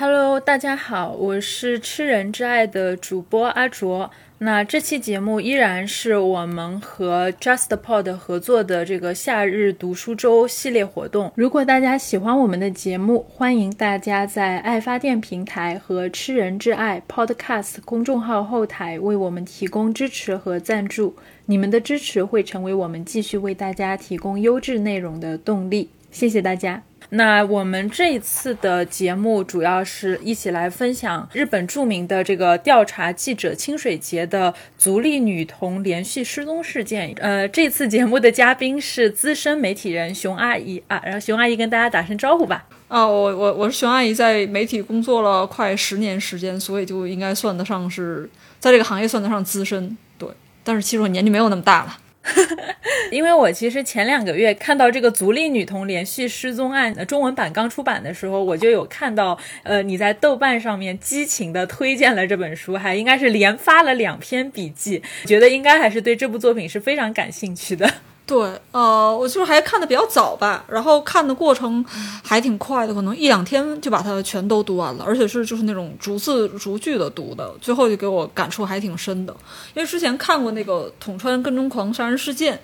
[0.00, 4.08] Hello，大家好，我是吃人之爱的主播阿卓。
[4.38, 11.32] 那这期节目依然是我们和 JustPod 合作的这个夏日读书周系列活动。
[11.34, 21.16] 如果大家喜欢我们的节目，欢迎大家在爱发电平台和吃人之爱 Podcast 公众号后台为我们提供支持和赞助。
[21.46, 25.90] 你们的支持会成为我们继续为大家提供优质内容的动力。
[26.10, 26.82] 谢谢大家。
[27.10, 37.14] 那我们这一次的节目主要是一起来分享日本著名的这个调查记者清水节的足利女童连续失踪事件。
[37.18, 42.66] 呃，这次节目的嘉宾是资深媒体人熊阿姨啊，然后熊阿姨跟大家打声招呼吧。
[42.88, 48.28] 啊，我我我是熊阿姨，在媒体工作了快十年时间，所以就应该算得上是
[48.60, 49.96] 在这个行业算得上资深。
[50.18, 50.28] 对，
[50.62, 51.96] 但是其实我年纪没有那么大了。
[53.10, 67.90] 因为我其实前两个月看到这个足力女童连续失踪案的中文版刚出版的时候，我就有看到，呃，你在豆瓣上面激情的推荐了这本书，还应该是连发了两篇笔记，觉得应该还是对这部作品是非常感兴趣的。
[68.28, 71.82] 对，呃，我就是还看的比较早吧，然后看的过程
[72.22, 79.34] 还挺快的，可能一两天就把它全都读完了，而且是就是那种逐字逐句的读的，最后就给我感触还挺深的。
[79.74, 82.60] 因为之前看过那个统川跟踪狂杀人事件，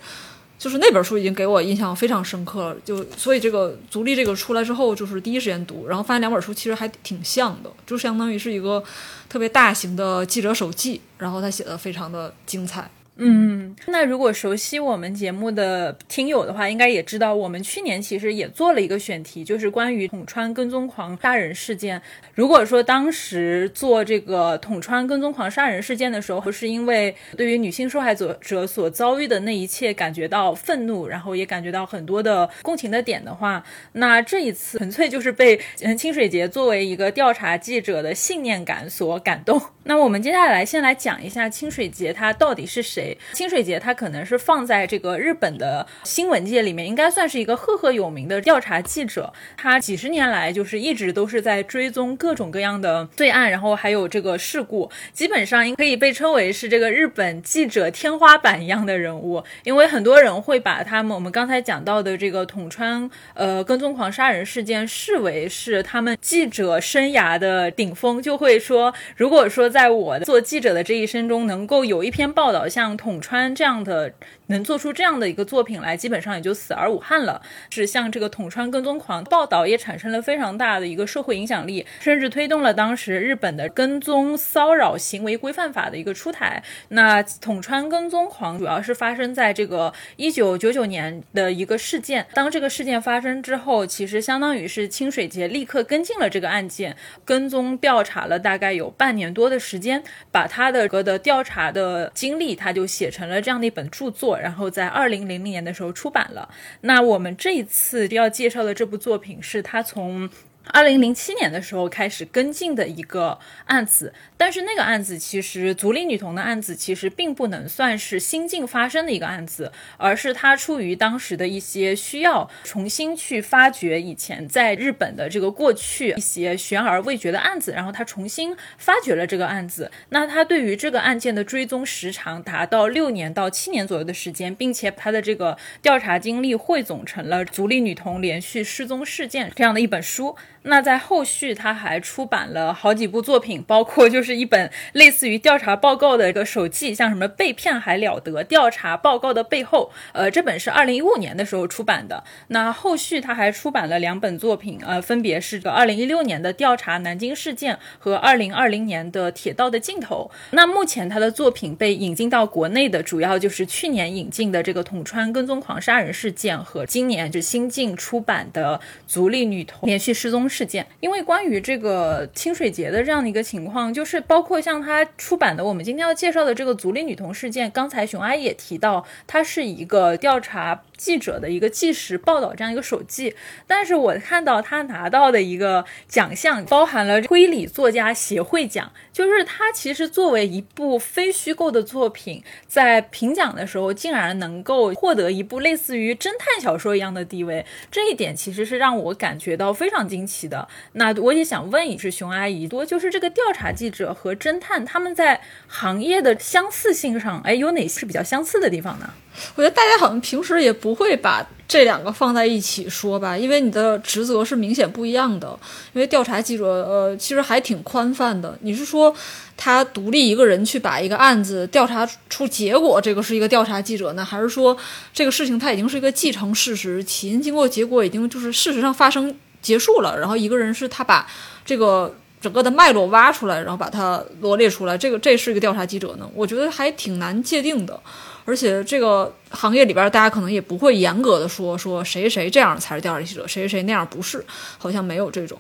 [0.58, 8.84] 就是那本书已经给我印象非常深刻了，就所以这个足利这个出来之后，就是第一时间读，然后发现两本书其实还挺像的，就相当于是一个
[9.30, 12.90] 特别大型的记者手记，然后他写的非常的精彩。
[13.16, 22.02] 嗯，那如果熟悉我们节目的听友的话，应该也知道，我们去年其实也做了一个选题，就是关于统川跟踪狂杀人事件。
[22.34, 33.62] 如果说当时做这个统川跟踪狂杀人事件的时候，是因为对于女性受害者者所遭遇的那一切感觉到愤怒，然后也感觉到很多的共情的点的话，
[33.92, 39.62] 那这一次纯粹就是被嗯清水节作为一个调查记者的信念感所感动。
[39.86, 43.16] 那我们接下来先来讲一下清水节他到底是谁。
[43.34, 49.32] 清水节，他可能是放在这个日本的新闻界里面，应该算是一个赫赫有名的调查记者。
[49.56, 59.44] 他几十年来就是一直都是在追踪各种各样的罪案，然后还有这个事故，基本上可以被称为是这个日本记者天花板一样的人物。
[59.64, 74.14] 因为很多人会把他们我们刚才讲到的这个统川呃跟踪狂杀人事件视为是他们记者生涯的顶峰，就会说，如果说在我做记者的这一生中能够有一篇报道像统穿这样的
[74.48, 77.40] 能做出这样的一个作品来，基本上也就死而无憾了。
[77.70, 86.62] 是像这个统川跟踪狂报道也产生了非常大的一个社会影响力，甚至推动了当时日本的跟踪骚扰行为规范法的一个出台。
[86.88, 92.26] 那统川跟踪狂主要是发生在这个一九九九年的一个事件。
[92.34, 96.94] 当这个事件发生之后，其实相当于是清水节立刻跟进了这个案件，
[97.24, 102.74] 跟踪调查了大概有半年多的时间，把他的个的调查的经历他。
[102.74, 106.48] 就写成了这样的一本著作，然后在二零零零年的时候出版了。
[106.82, 110.28] 那我们这一次要介绍的这部作品，是他从。
[110.68, 129.90] 二零零七年的时候开始跟进的一个案子，但是那个案子其实足利女童的案子其实并不能算是新近发生的一个案子，而是它出于当时的一些需要，重新去发掘以前在日本的这个过去一些悬而未决的案子，然后他重新发掘了这个案子。
[130.08, 140.34] 那他对于这个案件的追踪时长达到六年到七年左右的时间，并且他的这个调查经历汇总成了《足利女童连续失踪事件》这样的一本书。
[140.66, 148.42] 那在后续，他还出版了好几部作品，包括就是一本类似于调查报告的一个手记，像什么被骗还了得？
[148.44, 152.24] 调查报告的背后，呃，这本是二零一五年的时候出版的。
[152.48, 160.30] 那后续他还出版了两本作品，呃，分别是个二零一六年的调查南京事件和二零二零年的铁道的尽头。
[160.52, 170.48] 那目前他的作品被引进到国内的主要就是去年引进的这个统川跟踪狂杀人事件和今年就新晋出版的足利女童连续失踪。
[170.54, 180.82] 事件，因为关于这个清水节的这样的一个情况，就是包括像他出版的我们今天要介绍的这个足利女童事件，刚才熊阿姨也提到，它是一个调查。
[180.96, 183.34] 记者的一个纪实报道这样一个手记，
[183.66, 200.43] 但是我看到他拿到的一个奖项包含了推理作家协会奖，就是他其实作为一部非虚构的作品，在评奖的时候竟然能够获得一部类似于侦探小说一样的地位，这一点其实是让我感觉到非常惊奇。
[200.48, 200.66] 的。
[200.92, 209.10] 那我也想问一句，熊阿姨，多就是这个调查记者和侦探他们在行业的相似性上，哎，有哪些是比较相似的地方呢？
[209.56, 215.58] 我觉得大家好像平时也不会把这两个放在一起说吧，因为你的职责是明显不一样的。
[215.92, 218.56] 因为调查记者，呃，其实还挺宽泛的。
[218.60, 219.12] 你是说
[219.56, 224.76] 他独立一个人去把一个案子调查出结果，这个是一个调查记者呢，还是说
[225.12, 231.26] 这个事情它已经是一个既成事实，起因、经过、结果已经就是事实上发生结束了，然后一个人是他把
[231.64, 236.30] 这个整个的脉络挖出来，然后把它罗列出来，这个这是一个调查记者呢？
[236.34, 237.98] 我觉得还挺难界定的。
[238.46, 244.44] 而且这个行业里边，大家可能也不会严格的说说谁谁这样才是调查记者，谁谁那样不是，
[244.76, 245.58] 好像没有这种。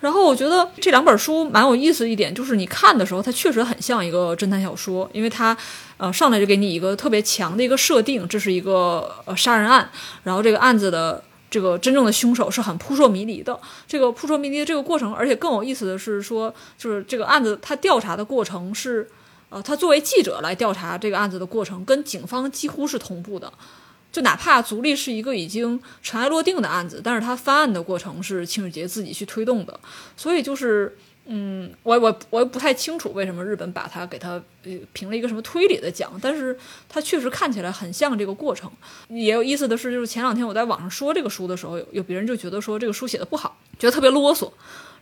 [0.00, 5.56] 然后我觉得这两本书蛮有意思一点，就是你看的时候，它确实很像一个侦探小说，因为它
[5.96, 9.88] 呃上来就给你一个特别强的一个设定，这是一个呃杀人案，
[10.24, 13.58] 然后这个案子的这个真正的凶手是很扑朔迷离的。
[13.86, 19.08] 这个扑朔迷离的这个过程，而且更有意思的是说，就是这个案子他调查的过程是。
[19.48, 23.50] 呃，他作为记者来调查这个案子的过程，跟警方几乎是同步的。
[24.10, 29.78] 就哪怕足力是一个已经尘埃落定的案子，但是他翻案的过程是清水节自己去推动的。
[30.16, 36.56] 所以就是，嗯，我我我不太清楚为什么日本把它给他呃评了一个什么推理的奖，但是
[36.88, 38.70] 它确实看起来很像这个过程。
[39.08, 44.50] 也有意思的是，就是前两天我在网上说这个书的时候，有有别人就觉得说这个书写的不好，觉得特别啰嗦。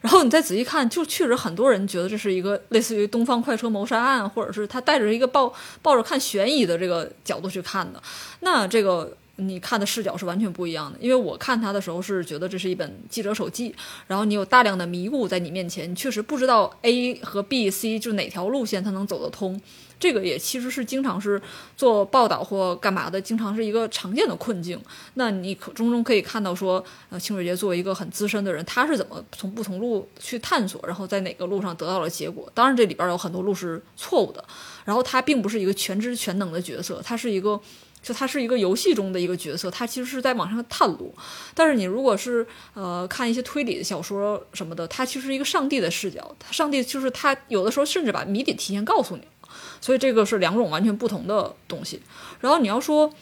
[0.00, 5.50] 然后你再仔细看，就确实很多人觉得这是一个类似于《东方快车谋杀案》，或者是他带着一个抱
[5.80, 8.02] 抱着看悬疑的这个角度去看的。
[8.40, 10.98] 那这个你看的视角是完全不一样的。
[11.00, 13.74] 因为我看他的时候是觉得这是一本记者手记，
[14.06, 19.60] 然后你有大量的迷雾在你面前，你确实不知道 A 和 B、C 就哪条路线它能走得通。
[19.96, 21.40] 这个也其实是经常是
[21.76, 24.78] 做报道或干嘛的，经常是一个常见的困境。
[25.14, 32.50] 那你可中中可以看到说，呃，清水节作为一个很资深的人，他是怎么从不同路去探索，然后在哪个路上得到了结果。
[32.52, 34.44] 当然这里边有很多路是错误的。
[34.84, 37.58] 然后他并不是一个全知全能的角色，他是一个
[38.04, 41.12] 就他是一个游戏中的一个角色，他其实是在往上探路。
[41.54, 49.22] 但是你如果是呃看一些推理的小说什么的，他其实是一个上帝的视角，他上帝就是他有的时候甚至把谜底提前告诉你。
[49.80, 52.00] 所以这个是两种完全不同的东西。
[52.40, 53.12] 然后你要说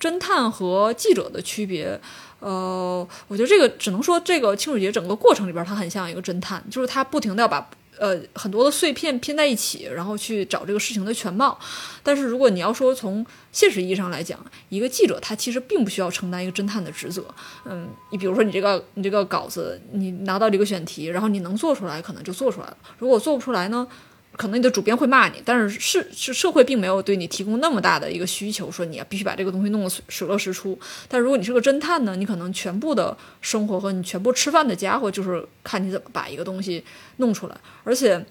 [0.00, 2.00] 侦探和记者的区别，
[2.40, 7.68] 呃，我觉得这个只能说这个清水节整个过程里边，它很像一个侦探，就是他不停的要把
[7.98, 11.58] 呃很多的碎片拼在一起，然后去找这个事情的全貌。
[12.02, 17.24] 但是如果你要说从现实意义上来讲，一个记者他其实并不需要承担一个侦探的职责。
[17.64, 22.76] 嗯，你比如说你这个你这个稿子，你拿到这个选题，然后你能做出来，可能就做出来了。
[22.98, 23.86] 如果做不出来呢？
[24.34, 30.78] 可能你的主编会骂你，但是是是社会并没有对你提供那么大的一个需求，说你必须把这个东西弄得水落石出。
[31.06, 36.82] 但如果你是个侦探呢，你可能全部的生活和你全部吃饭的家伙，就是看你怎么把一个东西
[37.18, 37.56] 弄出来。
[37.84, 38.24] 而且，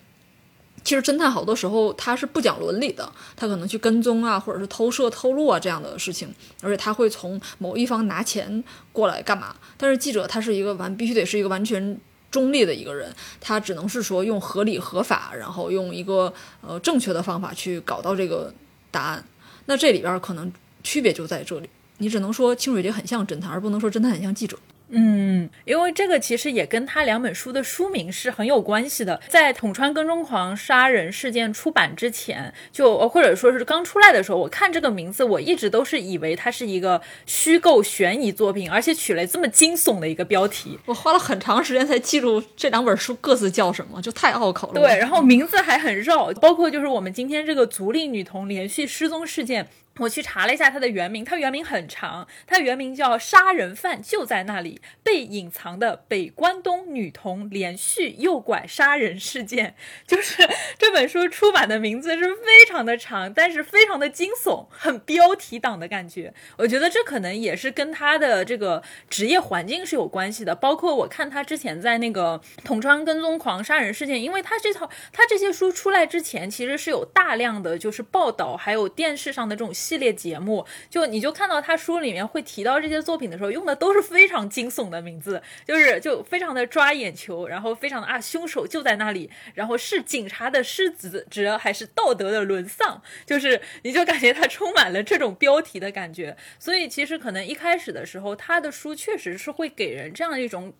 [0.83, 6.33] 其实侦探好多时候他是不讲伦理的，他可能去跟踪啊，或者是偷摄、偷录啊这样的事情，
[6.63, 9.55] 而且他会从某一方拿钱过来干嘛？
[9.77, 11.99] 但是记者他是一个完，必须得是一个完全。
[12.31, 18.51] 中立的一个人，他只能是说用合理合法，然后用一个呃正确的方法去搞到这个
[18.89, 19.23] 答案。
[19.65, 20.51] 那这里边可能
[20.81, 24.57] 区别就在这里，你只能说清水节很像侦探，而不能说侦探很像记者。
[24.93, 29.19] 嗯，因为这个其实也跟他两本书的书名是很有关系的。
[29.29, 40.77] 在统川跟踪狂杀人事件出版之前，就或者说是刚出来的时候，我看这个名字，我一直都是以为它是一个虚构悬疑作品，而且取了这么惊悚的一个标题。
[40.85, 44.81] 我花了很长时间才记住这两本书各自叫什么，就太拗口了。
[44.81, 49.67] 对，然后名字还很绕，包括就是我们今天这个足利女童连续失踪事件。
[50.01, 59.75] 我去查了一下它的原名，它原名很长，它原名叫《杀人犯就在那里：被隐藏的北关东女童连续诱拐杀人事件》。
[60.07, 60.47] 就是
[60.79, 66.33] 这本书出版的名字是非常的长，但是非常的惊悚，很标题党的感觉。
[66.57, 70.55] 我觉得这可能也是跟他的这个职业环境是有关系的。
[70.55, 79.71] 包括我看他之前在那个《统川跟踪狂杀人事件》，因为他这套他这些书出来之前，其实是有大量的就是报道，还有电视上的这种。
[79.91, 100.73] 系列节目，就你就看到他书里面会提到这些作品的时候，用的都是非常惊悚的名字，就是就非常的抓眼球，然后非常的啊，凶手就在那里，然后是警察的失职还是道德的沦丧，就是你就感觉他充满了这种标题的感觉，所以其实可能一开始的时候，他的书确实是会给人这样一种。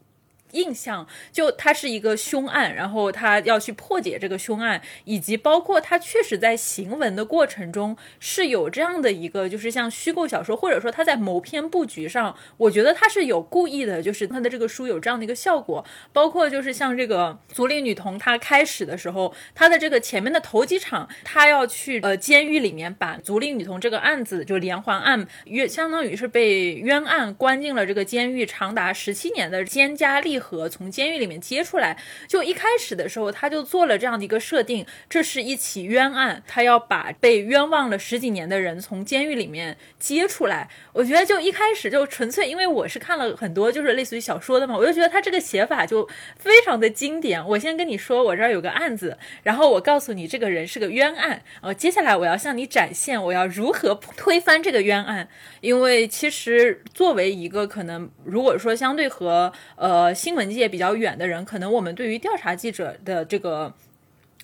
[0.53, 15.85] 印象，就它是一个凶案，然后他要去破解这个凶案，以及包括他确实在行文的过程中是有这样的一个，就是像虚构小说，或者说他在谋篇布局上，我觉得他是有故意的，就是他的这个书有这样的一个效果。
[16.13, 31.97] 包括就是像这个足利女童，她开始的时候，她的这个前面的头几场，她要去呃监狱里面把足利女童这个案子，就连环案约，相当于是被冤案关进了这个监狱长达十七年的菅加利和从监狱里面接出来。
[32.27, 40.69] 就一开始的时候，他就做了这样的一个设定，这是一起冤案，他要把被冤枉了十几年的人从监狱里面接出来。
[40.93, 47.45] 我觉得就一开始就纯粹，因为我是看了很多就是类似于小说的嘛，我就觉得他这个写法就非常的经典。
[47.47, 55.27] 我先跟你说，我这儿有个案子，然后我告诉你这个人是个冤案，呃，接下来我要向你展现我要如何推翻这个冤案。
[55.61, 63.73] 因为其实作为一个可能，如果说相对和呃新新闻界比较远的人，可能我们对于调查记者的这个。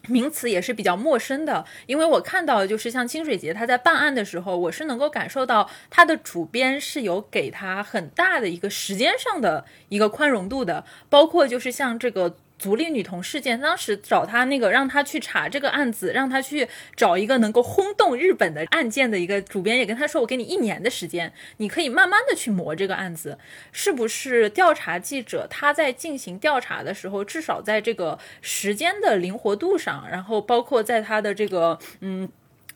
[0.10, 12.36] 名词也是比较陌生的，因为我看到就是像清水节他在办案的时候，我是能够感受到他的主编是有给他很大的一个时间上的一个宽容度的，包括就是像这个。
[12.58, 23.38] 足利女童事件，当时找他那个让他去查这个案子，让他去找一个能够轰动日本的案件的一个主编，也跟他说：“我给你一年的时间，你可以慢慢的去磨这个案子，
[23.72, 24.50] 是不是？
[24.50, 32.28] 调查记者他在进行调查的时候，至少在这个时间的灵活度上，然后包括在他的这个嗯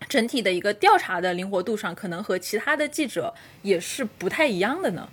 [0.07, 3.33] 整体的一个调查的灵活度上，可能和其他的记者
[3.63, 5.09] 也是不太一样的呢？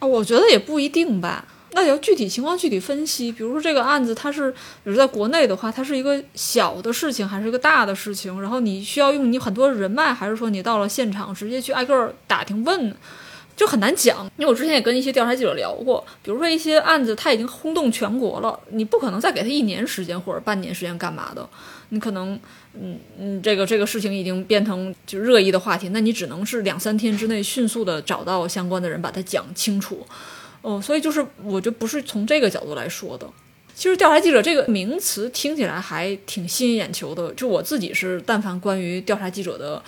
[0.00, 1.46] 啊，我觉得也不一定吧。
[1.74, 8.40] 那要具体情况具体分析，比如说这个案子，它是，比如在国内的话，它是一个小的事情还是一个大的事情？
[8.40, 12.94] 然后你需要用你很多人脉，还是说你到了现场直接去挨个打听问，
[13.56, 14.24] 就很难讲。
[14.36, 21.48] 因为我之前也跟一些调查记者聊过，比如说一些案子，它已经轰动全国了，你不可能再给他一年时间或者半年时间干嘛的，
[21.88, 22.38] 你可能，
[22.78, 30.06] 嗯嗯，这个这个事情已经变成就热议的话题，那你只能是两三天之内迅速的找到相关的人，把它讲清楚。
[30.62, 33.28] 哦，所以就是我觉得不是从这个角度来说的。
[33.74, 37.32] 其实调查记者这个名词听起来还挺吸引眼球的。
[37.34, 39.82] 就我自己是，但凡关于调查记者的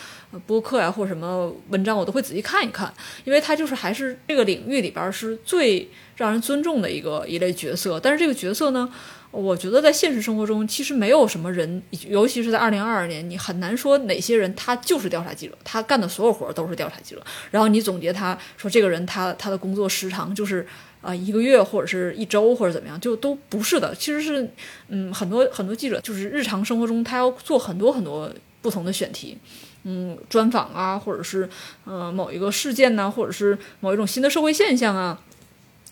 [0.47, 2.93] 播客呀或者什么文章，我都会仔细看一看，
[3.25, 8.01] 因为他就是还是这个领域里边是最让人尊重的一个一类角色。
[8.01, 8.93] 但是这个角色呢？
[9.35, 17.23] 我觉得在现实生活中，其实没有什么人，尤其是在二零二二年，你很难说哪些人他就是调查记者，他干的所有活儿都是调查记者。
[17.51, 20.65] 然后你总结他说这个人他他的工作时长就是
[21.03, 23.93] 啊一个月或者是一周或者怎么样，就都不是的。
[23.95, 24.49] 其实是
[24.89, 28.31] 嗯很多很多记者就是日常生活中他要做很多很多
[28.63, 29.37] 不同的选题，
[29.83, 31.49] 嗯专访啊，或者是
[31.85, 35.21] 呃某一个事件呢，或者是某一种新的社会现象啊。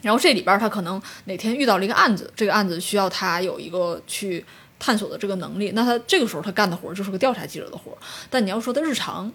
[0.02, 4.44] 然后这里边他可能哪天遇到了一个案子，这个案子需要他有一个去
[4.78, 7.96] 探索的这个能力，那他这个时候他干的活就是个调查记者的活。
[8.28, 9.32] 但你要说他日常，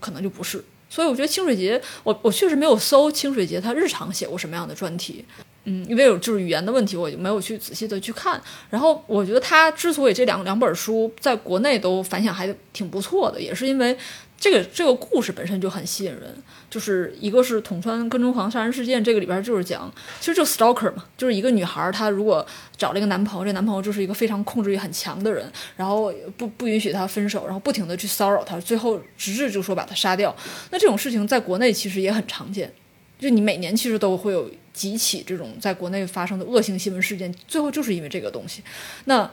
[0.00, 0.64] 可能就不是。
[0.88, 5.24] 所以我觉得清水节，我我确实没有搜清水节他日常写过什么样的专题，
[5.64, 8.40] 嗯，因为有就是语言的问题，我就没有去仔细的去看。
[8.70, 13.98] 然后我觉得他之所以这两两本书在国内都反响还挺不错的，也是因为。
[14.40, 16.32] 这个这个故事本身就很吸引人，
[16.70, 30.34] 就是一个是统穿跟踪狂杀人事件，这个里边就是讲，其实就 stalker 嘛，就是一个女孩，她如果找了一个男朋友，这男朋友就是一个非常控制欲很强的人，然后不不允许她分手，然后不停的去骚扰她，最后直至就说把她杀掉。
[30.70, 32.72] 那这种事情在国内其实也很常见，
[33.18, 38.62] 就你每年其实都会有几起这种在国内发生的恶性新闻事件，最后就是因为这个东西。
[39.06, 39.28] 那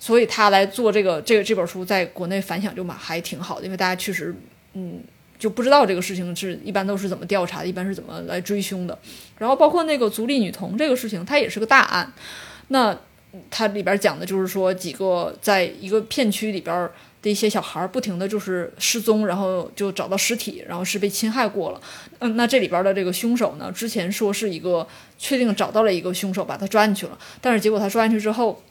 [0.00, 4.32] 所以他来做这个这个这本书，在国内反响就蛮还挺好的，因为大家确实，
[4.74, 5.02] 嗯，
[5.38, 8.96] 就不知道这个事情是一般都是怎么调查的，一般是怎么来追凶的。
[9.38, 12.12] 然后包括那个足利女童这个事情，它也是个大案。
[12.68, 12.96] 那
[13.50, 16.88] 它里边讲的就是说，几个在一个片区里边
[17.20, 21.80] 的一些小孩儿不停的就是失踪，然后就找到尸体，然后是被侵害过了。
[22.20, 24.86] 嗯，那这里边的这个凶手呢，之前说是一个
[25.18, 28.62] 确定找到了一个凶手，把他抓进去了，但是结果他抓进去之后。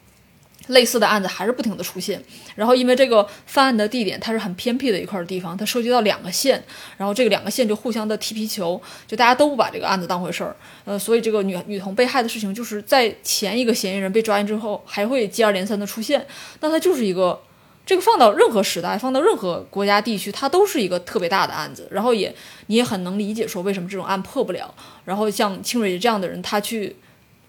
[0.68, 2.22] 类似的案子还是不停的出现，
[2.56, 6.62] 然后因为这个犯案的地点它是很偏僻的一块地方，它涉及到两个县，
[6.98, 10.56] 然后这个两个县就互相的踢皮球，就大家都不把这个案子当回事儿，
[10.86, 16.26] 呃，所以这个女女童被害的事情就是在前一个嫌疑人被抓进之后，还会接二连三的出现，
[16.60, 17.42] 那它就是一个
[17.86, 24.74] 这个放到任何时代，放到任何国家地区，它都是一个特别大的案子，然后也你也很能理解说为什么这种案破不了，
[25.06, 26.96] 然后像清蕊这样的人，他去。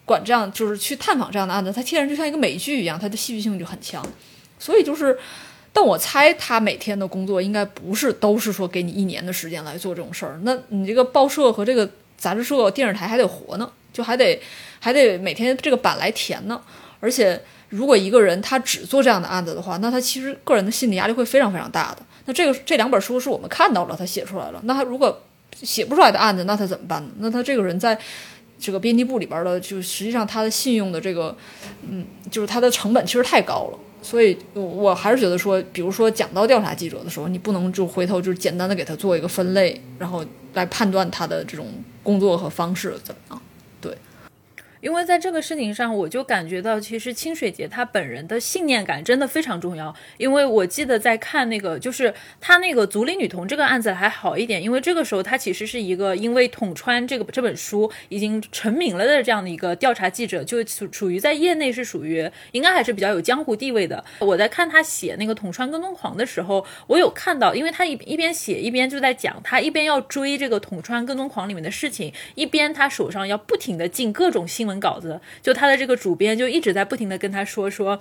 [0.08, 4.04] 管这样就是去探访这样的案子，他天然就像一个美剧一样，他的戏剧性就很强。
[4.58, 5.16] 所以就是，
[5.72, 10.40] 但我猜他每天的工作应该不是都是说给你一年的时间来做这种事儿。
[10.42, 14.40] 那你这个报社和这个杂志社、电视台还得活呢，就还得
[14.80, 16.60] 还得每天这个版来填呢。
[16.98, 21.98] 而且，如果一个人他只做这样的案子的话，那他其实个人的心理压力会非常非常大的。
[22.24, 25.22] 那这个这两本书是我们看到了他写出来了，那他如果
[25.52, 27.10] 写不出来的案子，那他怎么办呢？
[27.18, 27.96] 那他这个人在
[28.58, 31.36] 这个编辑部里边的，就实际上他的信用的这个，
[31.88, 33.78] 嗯，就是他的成本其实太高了。
[34.00, 40.24] 所以，我还是觉得说，比如说讲到调查记者的时候，你不能就回头就简单的给他做一个分类，然后
[40.54, 41.66] 来判断他的这种
[42.02, 43.42] 工作和方式怎么样。
[44.80, 49.92] 因为在这个事情上，我就感觉到，其实清水节他本人的信念感真的非常重要。
[50.18, 64.04] 因为我记得在看那个，就是他那个足里女童这个案子还好一点，因为这个时候他其实是一个因为捅穿这个这本书已经成名了的这样的一个调查记者，就属属于在业内是属于应该还是比较有江湖地位的。
[64.20, 74.67] 我在看他写那个捅穿跟踪狂的时候，我有看到，因为他一一边写一边就在讲，他一边要追这个捅穿跟踪狂里面的事情，一边他手上要不停的进各种新。
[74.68, 78.00] 文稿子，就他的这个主编就一直在不停的跟他说说。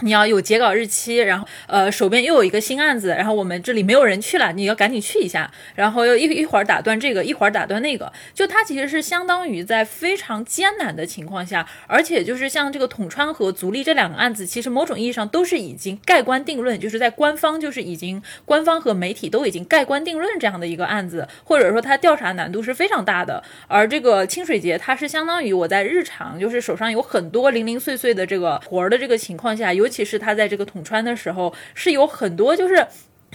[0.00, 29.83] 你要有截稿日期，然后呃手边又有一个新案子，然后我们这里没有人去了，你要赶紧去一下，然后又一一会儿打断这个，一会儿打断那个，就他其实是相当于在非常艰难的情况下，而且就是像这个统川和足利这两个案子，其实某种意义上都是已经盖棺定论，就是在官方就是已经官方和媒体都已经盖棺定论这样的一个案子，或者说他调查难度是非常大的，而这个清水节它是相当于我在日常就是手上有很多零零碎碎的这个活儿的这个情况下有。
[29.84, 32.86] 尤其是他在这个统穿的时候，是有很多就是。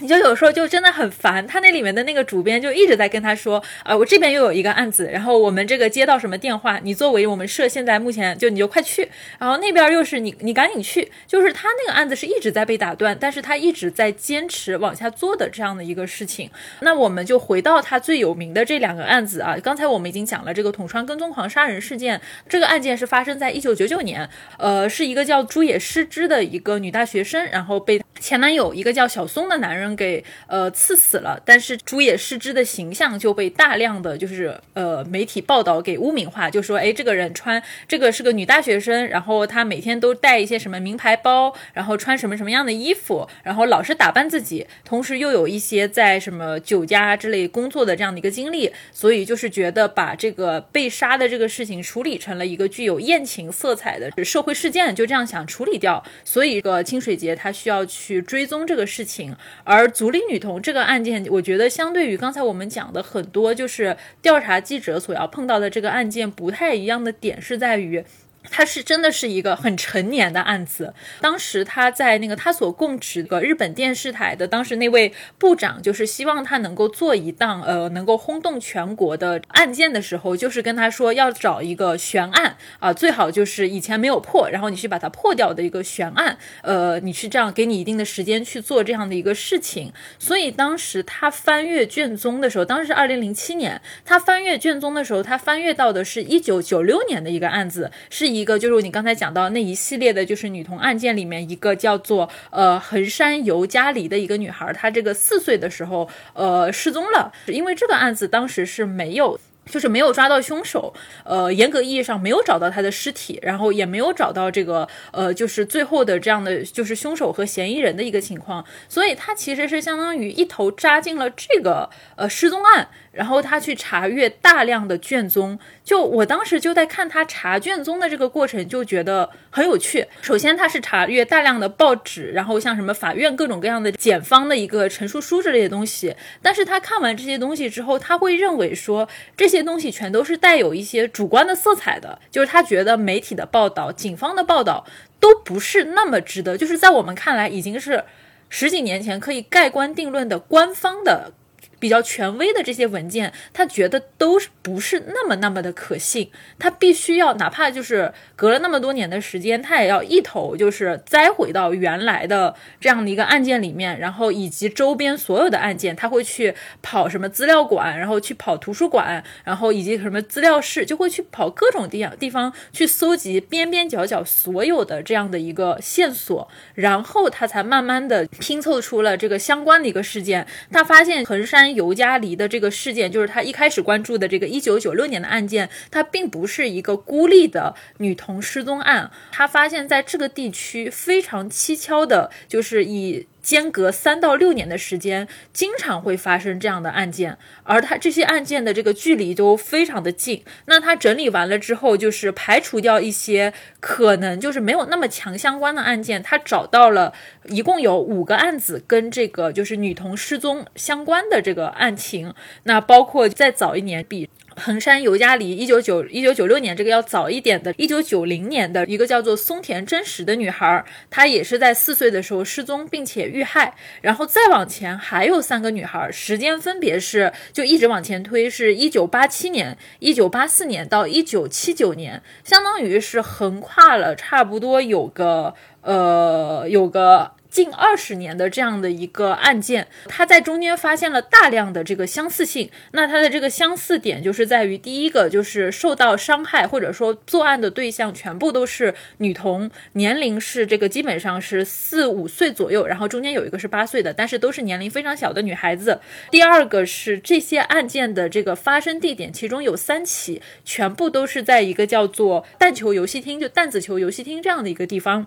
[0.02, 16.50] 你就有时候就真的很烦，他那里面的那个主编就一直在跟他说，啊，我这边又有一个案子，然后我们这个接到什么电话，你作为我们社现在目前就你就快去，然后那边又是你你赶紧去，就是他那个案子是一直在被打断，但是他一直在坚持往下做的这样的一个事情。
[16.82, 29.90] 那我们就回到他最有名的这两个案子啊，刚才我们已经讲了这个统川跟踪狂杀人事件，这个案件是发生在一九九九年，呃，是一个叫朱野诗织的一个女大学生，然后被前男友一个叫小松的男人。
[30.00, 59.80] 给呃刺死了，但是竹野诗织的形象就被大量的就是呃媒体报道给污名化，就说哎这个人穿这个是个女大学生，然后她每天都带一些什么名牌包，然后穿什么什么样的衣服，然后老是打扮自己，同时又有一些在什么酒家之类工作的这样的一个经历，所以就是觉得把这个被杀的这个事情处理成了一个具有艳情色彩的社会事件，就这样想处理掉，所以这个清水节他需要去去追踪这个事情，而。
[59.80, 68.04] 而足利女童这个案件，我觉得相对于刚才我们讲的很多，就是调查记者所要碰到的这个案件不太一样的点，是在于。
[68.52, 70.94] 他是真的是一个很成年的案子。
[71.22, 86.38] 当时他在那个他所供职的日本电视台的当时那位部长，就是希望他能够做一档呃能够轰动全国的案件的时候，就是跟他说要找一个悬案啊，最好就是以前没有破，然后你去把它破掉的一个悬案。
[86.64, 89.94] 呃，你去这样给你一定的时间去做这样的一个事情。
[90.18, 98.39] 所以当时他翻阅卷宗的时候，当时是二零零七年，他翻阅卷宗的时候，他翻阅到的是一九九六年的一个案子，是一。
[98.40, 109.40] 一个就是你刚才讲到那一系列的，就是女童案件里面一个叫做呃横山由佳里的一个女孩，她这个四岁的时候呃失踪了，因为这个案子当时是没有。
[109.70, 110.92] 就是没有抓到凶手，
[111.24, 130.08] 呃，严格意义上没有找到他的尸体，然后也没有找到这个，呃，就是最后的这样的就是凶手和嫌疑人的一个情况，所以他其实是相当于一头扎进了这个呃失踪案，然后他去查阅大量的卷宗，就我当时就在看他查卷宗的这个过程，就觉得很有趣。
[130.22, 139.50] 首先他是查阅大量的报纸，然后像什么法院各种各样的检方的一个陈述书之类的东西，但是他看完这些东西之后，他会认为说这些。
[139.50, 144.86] 这些东西全都是带有一些主观的色彩的，就是他觉得媒体的报道、警方的报道
[145.20, 148.06] 都不是那么值得，就是在我们看来已经是
[148.48, 151.34] 十几年前可以盖棺定论的官方的。
[151.80, 180.46] 比较权威的这些文件，他觉得都是不是那么那么的可信，他必须要哪怕就是隔了那么多年的时间，他也要一头就是栽回到原来的这样的一个案件里面，然后以及周边所有的案件，他会去跑什么资料馆，然后去跑图书馆，然后以及什么资料室，就会去跑各种地地方去搜集边边角角所有的这样的一个线索，然后他才慢慢的拼凑出了这个相关的一个事件。
[180.72, 181.69] 他发现横山。
[181.74, 189.12] 尤加黎的这个事件，就是他一开始关注的这个一九九六年的案件，它并不是一个孤立的女童失踪案。
[189.32, 200.44] 他发现，在这个地区非常蹊跷的，就是以间隔三到六年的时间，经常会发生这样的案件，而他这些案件的这个距离都非常的近。
[200.66, 207.14] 那他整理完了之后，就是排除掉一些可能就是没有那么强相关的案件，他找到了
[207.46, 212.34] 一共有五个案子跟这个就是女童失踪相关的这个案情。
[212.64, 214.30] 那包括再早一年比。
[214.60, 223.74] 衡山尤佳里，一九九一九九六年，这个要早一点的，一九九零年的一个叫做松田真实的女孩，她也是在四岁的时候失踪，并且遇害。
[224.02, 237.32] 然后再往前还有三个女孩，时间分别是就一直往前推，是一九八七年、一九八四年到一九七九年，相当于是横跨了差不多有个呃有个。
[237.50, 242.70] 近二十年的这样的一个案件，他在中间发现了大量的这个相似性。
[242.92, 256.00] 那它的这个相似点就是在于，第一个就是受到伤害或者说作案的对象全部都是女童，年龄是这个基本上是四五岁左右，然后中间有一个是八岁的，但是都是年龄非常小的女孩子。
[256.30, 265.26] 第二个是这些案件的这个发生地点，其中有三起全部都是在一个叫做弹球游戏厅，就弹子球游戏厅这样的一个地方。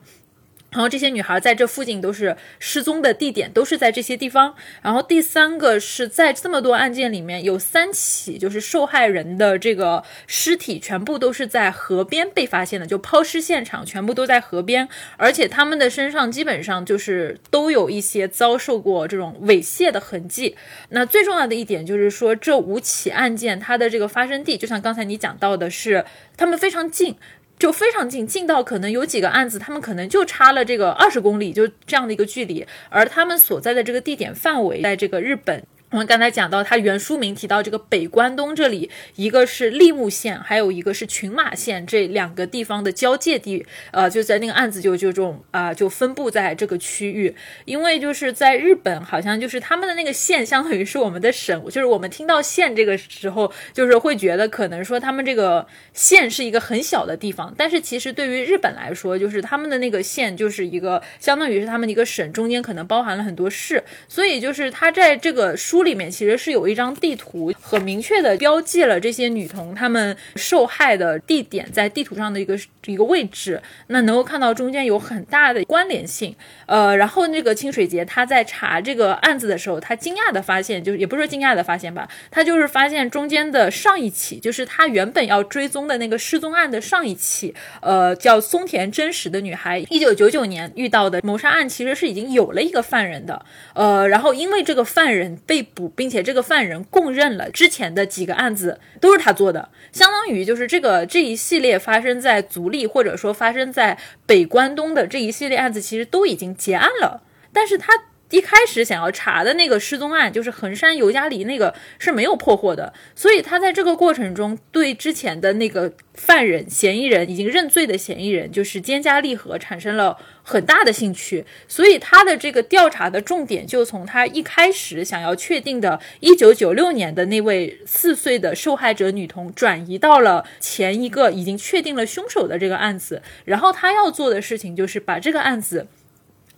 [0.73, 4.55] 然后这些女孩在这附近都是失踪的地点，都是在这些地方。
[4.81, 20.57] 然后第三个是在这么多案件里面有三起，就是受害人的这个尸体全部都是在河边被发现的，就抛尸现场全部都在河边，而且他们的身上基本上就是都有一些遭受过这种猥亵的痕迹。
[20.89, 26.07] 那最重要的一点就是说，这五起案件它的这个发生地，就像刚才你讲到的是，
[26.37, 27.17] 他们非常近。
[27.63, 35.65] 就非常近，近到可能有几个案子，他们可能就差了这个二十公里，就这样的一个距离，而他们所在的这个地点范围，在这个日本。
[35.93, 47.37] 我们刚才讲到，它原书名提到这个北关东这里，一个是立木县，还有一个是群马县这两个地方的交界地，呃，就在那个案子就就这种啊，就分布在这个区域。
[47.67, 65.82] 因为就是在日本，好像就是他们的那个县相当于是我们的省，就是我们听到县这个时候，就是会觉得可能说他们这个县是一个很小的地方，但是其实对于日本来说，就是他们的那个县就是一个相当于是他们一个省，中间可能包含了很多市，所以就是他在这个书。
[65.83, 76.35] 里面其实是有一张地图，很明确的标记了这些女童她们受害的地点，在地图上的一个一个位置，那能够看到中间有很大的关联性。
[76.67, 95.63] 呃，然后那个清水节他在查这个案子的时候，他惊讶的发现，就是也不是惊讶的发现吧，他就是发现中间的上一起，就是他原本要追踪的那个失踪案的上一起，呃，叫松田真实的女孩，一九九九年遇到的谋杀案，其实是已经有了一个犯人的，呃，然后因为这个犯人被
[95.97, 107.93] 并且这个犯人供认了之前的几个案子都是他做的，相当于就是这个这一系列发生在足利或者说发生在北关东的这一系列案子，其实都已经结案了，但是他。
[108.33, 135.87] 一开始想要查的那个失踪案，就是衡山尤佳离那个是没有破获的，所以他在这个过程中对之前的那个犯人、嫌疑人已经认罪的嫌疑人，就是菅加利和产生了很大的兴趣，所以他的这个调查的重点就从他一开始想要确定的1996年的那位四岁的受害者女童，转移到了前一个已经确定了凶手的这个案子，然后他要做的事情就是把这个案子。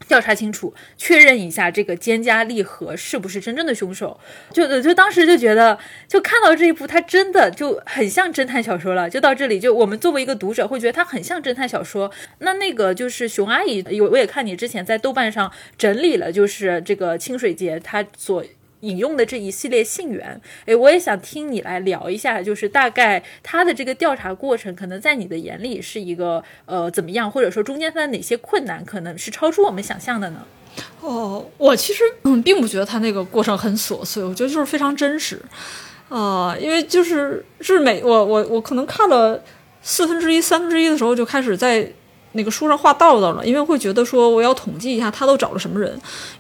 [0.08, 4.18] 调查清楚，确认一下这个菅加利和是不是真正的凶手。
[4.52, 9.10] 就就当时就觉得，就看到这一部，他真的就很像侦探小说了。
[9.10, 12.10] 就到这里，就我们作为一个读者会觉得他很像侦探小说。
[12.38, 18.44] 那那个就是熊阿姨，有我也看你之前在豆瓣上整理了，就是这个清水节他所。
[18.84, 30.46] 引用的这一系列信源，诶，我也想听你来聊一下，就是大概他的这个调查过程，可能在你的眼里是一个呃怎么样，或者说中间他的哪些困难，可能是超出我们想象的呢？
[31.00, 35.40] 哦，我其实嗯并不觉得他那个过程很琐碎，我觉得就是非常真实，
[36.08, 39.42] 啊，因为就是日美，我我我可能看了
[39.82, 41.90] 四分之一、三分之一的时候就开始在。
[42.34, 45.90] 那个书上画道道了，因为会觉得说我要统计一下他都找了什么人，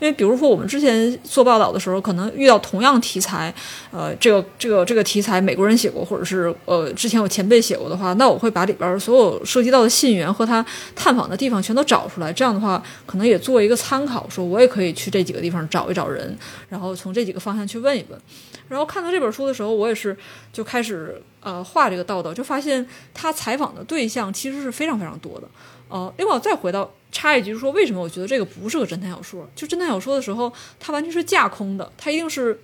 [0.00, 3.52] 因为比如说我们之前做报道的时候，可能遇到同样题材，
[3.90, 16.36] 呃，这个这个这个题材美国人写过，或者是呃之前有前辈写过的话，那我会把里边所有涉及到的信源和他探访的地方全都找出来，这样的话可能也做一个参考，说我也可以去这几个地方找一找人，
[16.74, 18.20] 然后从这几个方向去问一问。
[18.68, 20.16] 然后看到这本书的时候，我也是
[20.52, 22.84] 就开始呃画这个道道，就发现
[23.14, 25.46] 他采访的对象其实是非常非常多的。
[25.88, 29.48] 呃，另外我再回到插一句，说为什么我觉得这个不是个侦探小说？
[29.54, 32.60] 就侦探小说的时候，它完全是架空的，它一定是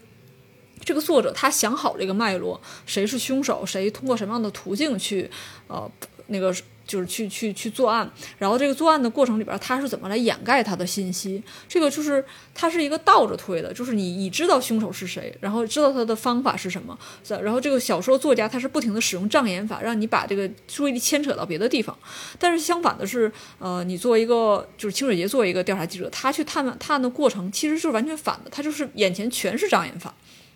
[0.84, 5.30] 这个作者他想好这个脉络，谁是凶手，谁通过什么样的途径去
[5.68, 5.88] 呃
[6.26, 6.52] 那个
[6.90, 11.40] 就是去去去作案，然后这个作案的过程里边，他是怎么来掩盖他的信息？
[11.68, 16.98] 这个就是他是一个倒着推的，就是你已知道凶手是谁，然后知道他的方法是什么，
[17.28, 21.96] 然后这个小说作家他是不停的使用障眼法，让你把这个注意力牵扯到别的地方。
[22.40, 30.12] 但是相反的是，呃，你作为一个就是清水节作为一个调查记者，他去探探案的过程其实是完全反的，他就是眼前全是障眼法。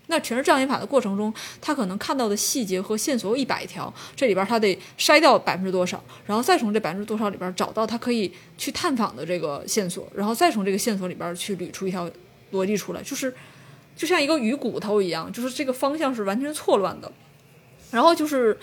[0.06, 12.10] 那全是障眼法的过程中，他可能看到的细节和线索有一百条，这里边他得筛掉百分之多少，然后再从这百分之多少里边找到他可以去探访的这个线索，然后再从这个线索里边去捋出一条
[12.52, 13.34] 逻辑出来，就是
[13.96, 17.10] 就像一个鱼骨头一样，就是这个方向是完全错乱的，
[17.90, 18.58] 然后就是。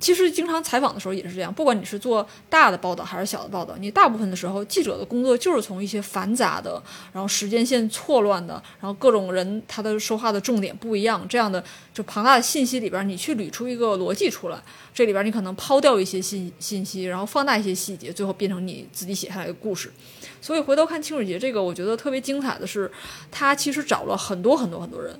[0.00, 6.82] 其实经常采访的时候也是这样，不管你是做大的报道还是小的报道，你大部分的时候记者的工作就是从一些繁杂的，
[7.12, 14.58] 然后时间线错乱的，然后各种人他的说话的重点不一样，这样的就庞大的信息里边，你去捋出一个逻辑出来。
[14.94, 19.92] 这里边你可能抛掉一些信信息，然后放大一些细节，最后变成你自己写下来的故事。
[20.40, 22.90] 所以回头看清水节这个，我觉得特别精彩的是，
[23.30, 25.18] 他其实找了很多很多很多人。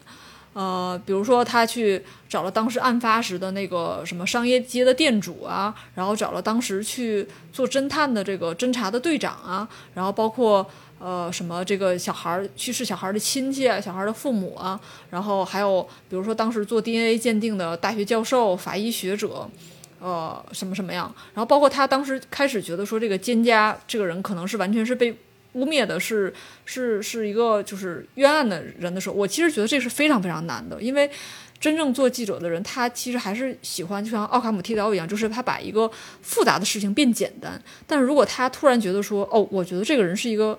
[0.59, 10.69] 呃，比如说他去找了当时案发时的那个什么商业街的店主啊，然后找了当时去做侦探的这个侦查的队长啊，然后包括
[10.99, 19.49] 呃什么这个小孩去世小孩的亲戚啊，小孩的父母啊，然后还有比如说当时做 DNA 鉴定的大学教授、法医学者，
[20.01, 25.17] 呃什么什么样，然后包括他当时开始觉得说这个奸家这个人可能是完全是被。
[25.55, 26.33] 污蔑的是
[26.65, 31.11] 是是一个就是冤案的人的时候，我其实觉得这是非常非常难的，因为
[31.59, 35.91] 真正做记者的人，他其实还是喜欢就像奥卡姆剃刀一样，就是他把一个
[36.23, 37.61] 复杂的事情变简单。
[37.87, 40.57] 但如果他突然觉得说，哦，我觉得这个人是一个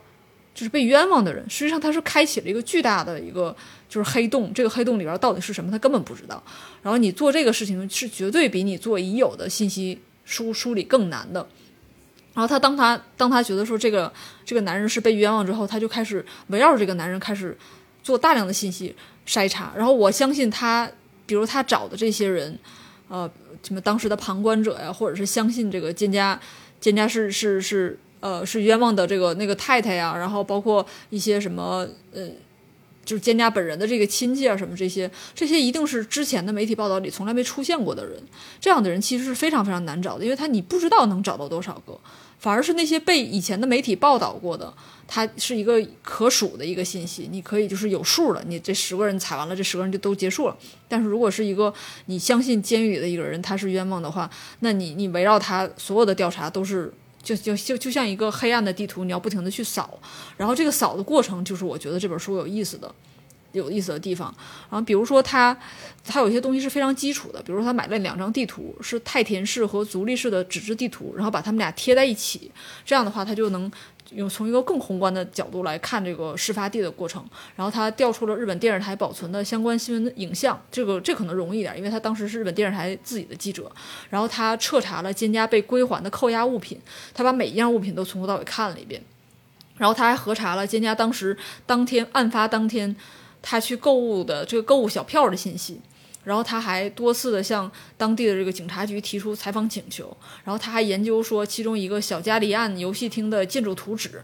[0.54, 3.56] 就是被冤枉的人，实际上他是开启了一个巨大的一个
[3.88, 6.44] 就是黑洞，这个黑洞里边到底是什么，他根本不知道。
[6.82, 11.48] 然后你做这个事情是绝对比你做已有的信息梳梳理更难的。
[12.34, 14.12] 然后他当他当他觉得说这个
[14.46, 17.58] 这个男人是被冤枉之后，他就开始围绕着这个男人开始
[18.02, 18.96] 做大量的信息
[19.28, 19.74] 筛查。
[19.76, 20.90] 然后我相信他，
[21.26, 22.58] 比如他找的这些人，
[23.08, 23.30] 呃，
[23.64, 26.38] 什么当时的旁观者呀，或者是相信这个蒹葭
[26.82, 32.30] 蒹葭是是是呃是冤枉的这个那个太太呀，然后包括一些什么呃。
[33.06, 38.22] 就是蒹葭本人的这个亲戚啊，什么这些，这些一定是之前的媒体报道里从来没出现过的人。
[38.62, 42.00] 这样的人其实是非常非常难找的，因为他你不知道能找到多少个，
[42.40, 44.74] 反而是那些被以前的媒体报道过的，
[45.08, 48.42] 他是一个可数的一个信息，你可以就是有数了。
[48.48, 50.58] 你这十个人采完了，这十个人就都结束了。
[50.88, 51.72] 但是如果是一个
[52.06, 54.30] 你相信监狱里的一个人他是冤枉的话，
[54.62, 56.92] 那你你围绕他所有的调查都是。
[57.22, 60.00] 就就就就像一个黑暗的地图，你要不停的去扫，
[60.38, 62.90] 然后这个扫的过程就是我觉得这本书有意思的、
[63.52, 64.34] 有意思的地方。
[64.70, 65.58] 然后比如说他，
[66.06, 72.52] 他有些东西是非常基础的，比如说他买了两张地图，是太田市和足利市的纸质地图，然后把他们俩贴在一起，
[72.86, 73.72] 这样的话他就能。
[74.16, 77.24] 用从一个更宏观的角度来看这个事发地的过程，
[77.56, 83.72] 然后他调出了日本电视台保存的相关新闻影像，这个这可能容易一点，因为他当时是日本电视台自己的记者。
[84.10, 86.80] 然后他彻查了蒹葭被归还的扣押物品，
[87.14, 89.00] 他把每一样物品都从头到尾看了一遍。
[89.78, 92.96] 然后他还核查了蒹葭当时当天案发当天
[93.42, 95.80] 他去购物的这个购物小票的信息。
[96.26, 104.22] 然后他还多次的向当地的这个警察局提出采访请求，然后他还研究说其中一个小加利岸游戏厅的建筑图纸，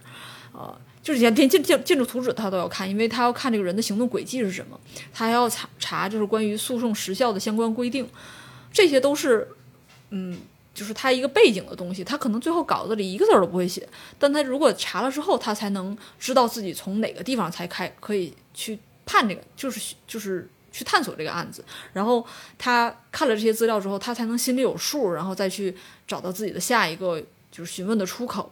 [0.51, 4.80] 呃，就是连建建建筑图纸他都要看，因为他要看这个人的行动轨迹是什么，
[5.13, 8.08] 他还要查查就是关于诉讼时效的相关规定，
[8.71, 9.47] 这些都是，
[10.10, 10.38] 嗯，
[10.75, 13.88] 就是他一个背景的东西，他可能最后稿子里一个字儿都不会写，
[14.19, 20.49] 但他如果查了之后，他才能知道自己从哪个地方才开可以去判这个，就是就是。
[20.75, 21.63] 去探索这个案子，
[21.93, 25.73] 然后他看了这些资料之后，他才能心里有数，然后再去
[26.05, 27.17] 找到自己的下一个
[27.49, 28.51] 就是询问的出口。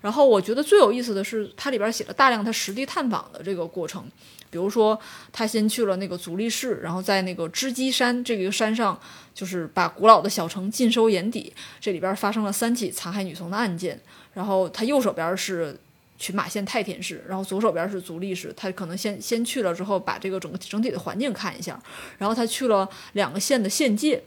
[0.00, 4.08] 然后我觉得最有意思的是，它里边写了大量他实地探访的这个过程，
[4.48, 4.96] 比如说
[5.32, 8.96] 他先去了那个足利市，然后在那个织基山这个山上，
[9.34, 14.00] 就是把古老的小城尽收眼底，这里边发生了三起残害女童的案件。
[14.34, 15.76] 然后他右手边是。
[16.18, 21.80] 群马县太田市，然后左手边是足利市，他可能先先去了之后，把这个整个整体的环境看一下，
[22.18, 24.22] 然后他去了两个县的县界，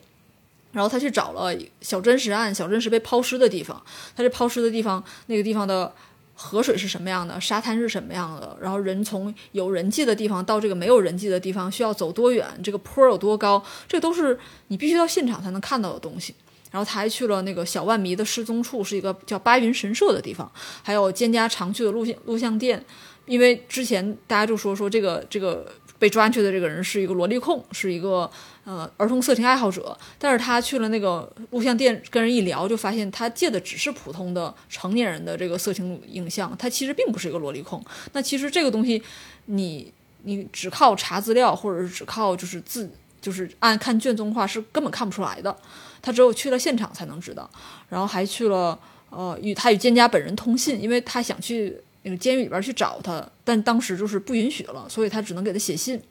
[0.71, 3.82] 然后他去找了小真实案，小真实被抛尸的地方，
[4.15, 5.91] 他这抛尸的地方，那个地方的
[6.36, 16.36] 河水是什么样的，沙滩是什么样的，然后人从有人迹的地方到这个没有人迹的地方需要走多远，这个坡有多高，这都是你必须到现场才能看到的东西。
[16.71, 20.51] 然后他还去了那个小万弥的失踪处，是一个叫八云神社的地方，
[20.84, 22.84] 还有蒹葭常去的录像录像店，
[23.25, 28.29] 因为之前大家就说说这个这个被抓去的这个人是一个萝莉控，是一个
[28.63, 37.84] 呃儿童色情爱好者，但是他去了那个录像店跟人一聊，就发现他借的只是普通的成年人的这个色情影像，他其实并不是一个萝莉控。
[38.13, 39.01] 那其实这个东西，
[39.45, 39.91] 你
[40.23, 45.58] 你只靠查资料，或者是只靠就是自就是按看卷宗的话，是根本看不出来的。
[46.02, 47.50] 他只有去了现场才能知道，
[47.90, 48.78] 然后还去了
[49.10, 56.02] 呃与他与蒹葭本人通信，因为他想去那个监狱里边去找他，但当时就是不允许了，所以他只能给他写信。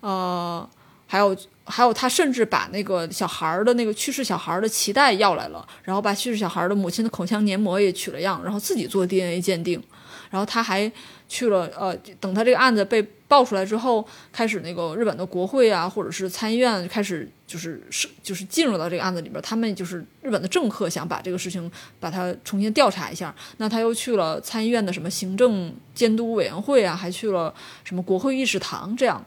[0.00, 0.68] 呃，
[1.06, 9.82] 还有还有，他甚至把那个小孩的那个去世小孩的脐带要来了，然后把去世小孩的母亲的口腔黏膜也取了样，然后自己做 DNA 鉴定。
[10.30, 10.90] 然后他还
[11.30, 23.32] 去了呃，等他这个案子被爆出来之后，开始那个日本的国会啊，或者是参议院开始就是是就是进入到这个案子里边，他们就是日本的政客想把这个事情把它重新调查一下。
[23.58, 29.24] 那他又去了参议院的什么行政监督委员会啊，还去了什么国会议事堂这样。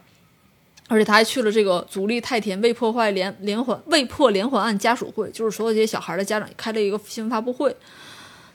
[0.86, 7.74] 而且他还去了这个足利太田未破坏连连环未破连环案家属会，就是所有这些小孩的家长开了一个新闻发布会，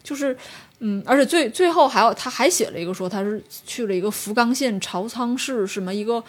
[0.03, 0.38] 就是
[0.79, 6.23] 嗯，而且最最后还有他还写了一个说他是去了一个福冈县朝仓市什么一个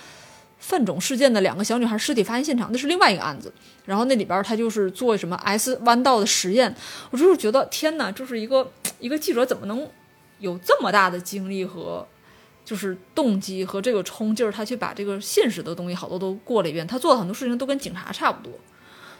[0.58, 3.52] 粪种事件的两个小女孩尸体发现现场，那是另外一个案子。
[3.86, 6.74] 然后那里边他就是做什么 S 弯道的实验，
[7.10, 9.88] 我就是觉得天哪，就是一个一个记者怎么能
[10.38, 12.06] 有这么大的精力和。
[12.62, 16.86] 就是动机和这个冲劲儿，他去把这个现实的东西好多都过了一遍。
[16.86, 18.52] 他做的很多事情都跟警察差不多，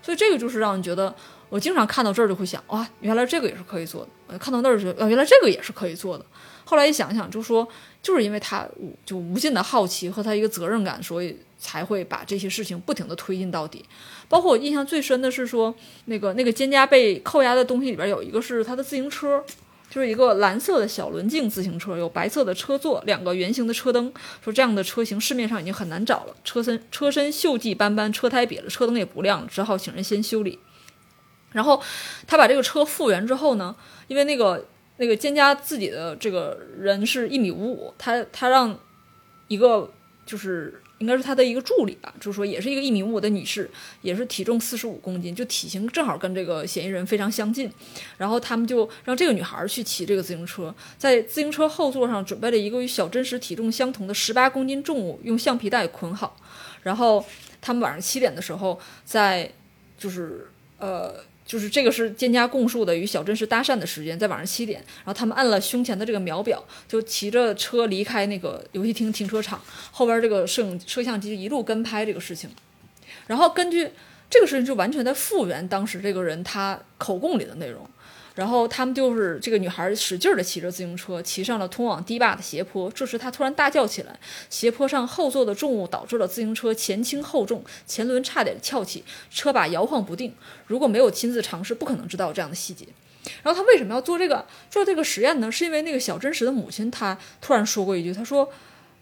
[0.01, 1.13] 所以这个就是让你觉得，
[1.51, 4.39] 我经常看到这儿就会想，哇，原来这个也是可以做的。
[4.39, 6.25] 看到那儿就，啊，原来这个也是可以做的。
[6.65, 7.69] 后来一想想，就说
[8.03, 8.67] 就是因为他
[9.05, 13.85] 就无尽的好奇和他一个责任感，所以才会把这些事情不停的推进到底。
[14.29, 15.75] 包括我印象最深的是说，
[16.07, 19.45] 那个那个蒹葭被扣押的东西里边有一个是他的自行车。
[19.93, 24.13] 就是一个蓝色的小轮径自行车，有白色的车座，两个圆形的车灯。
[24.41, 30.57] 说这样的车型市面上已经很难找了，车身车身锈迹斑斑，车胎瘪了，车灯也不亮，只好请人先修理。
[31.53, 31.83] 然后
[32.27, 33.75] 他把这个车复原之后呢，
[34.09, 38.79] 因为那个那个蒹葭自己的这个人是一米五五，他他让
[39.49, 39.93] 一个
[40.25, 40.83] 就是。
[41.01, 43.71] 应该是他的一个助理吧，就是说也是一个一米五五的女士，
[44.03, 47.73] 也是体重四十五公斤，就体型正好跟这个嫌疑人非常相近。
[48.19, 56.37] 然后他们就让这个女孩去骑这个自行车，在自行车后座上准备了一个与小真实体重相同的十八公斤重物，用橡皮带捆好。
[56.83, 57.25] 然后
[57.63, 59.51] 他们晚上七点的时候，在
[59.97, 61.15] 就是呃。
[61.51, 69.61] 就是这个是蒹葭供述的与小真实搭讪的时间，在晚上七点，然后他们按了胸前的这个秒表，就骑着车离开那个游戏厅停车场，
[69.91, 72.49] 后边这个摄影摄像机一路跟拍这个事情，
[73.27, 73.91] 然后根据
[74.31, 77.85] 这个事情就完全在复原当时这个人他口供里的内容。
[78.41, 82.91] 然后他们就是这个女孩使劲地骑着自行车，骑上了通往堤坝的斜坡。
[82.91, 90.35] 这时她突然大叫起来，斜坡上后座的重物导致了自行车前轻后重，前轮差点翘起，车把摇晃不定。
[90.67, 92.87] 如果没有亲自尝试，不可能知道这样的细节。
[93.43, 95.53] 然后他为什么要做这个做这个实验呢？
[95.53, 98.51] 是因为那个小真实的母亲，她突然说过一句，她说。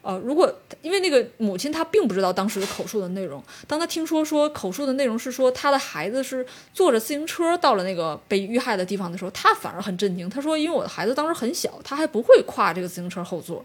[0.09, 10.27] 呃，如果因为那个母亲她并不知道当时的口述的内容，当她听说说口述的内容是说她的孩子是坐着自行车到了那个被遇害的地方的时候，她反而很震惊。
[10.31, 13.63] 她说：“因为我的孩子当时很小，他还不会跨这个自行车后座，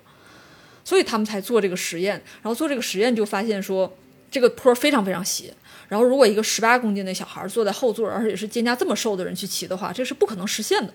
[0.83, 2.21] 所以他们才做这个实验。
[2.41, 3.89] 然后做这个实验就发现说，
[4.29, 5.53] 这个坡非常非常斜。
[5.87, 10.93] 然后如果一个十八公斤的小孩坐在后座，而且是肩胛这么瘦的人去骑的话，这是不可能实现的。”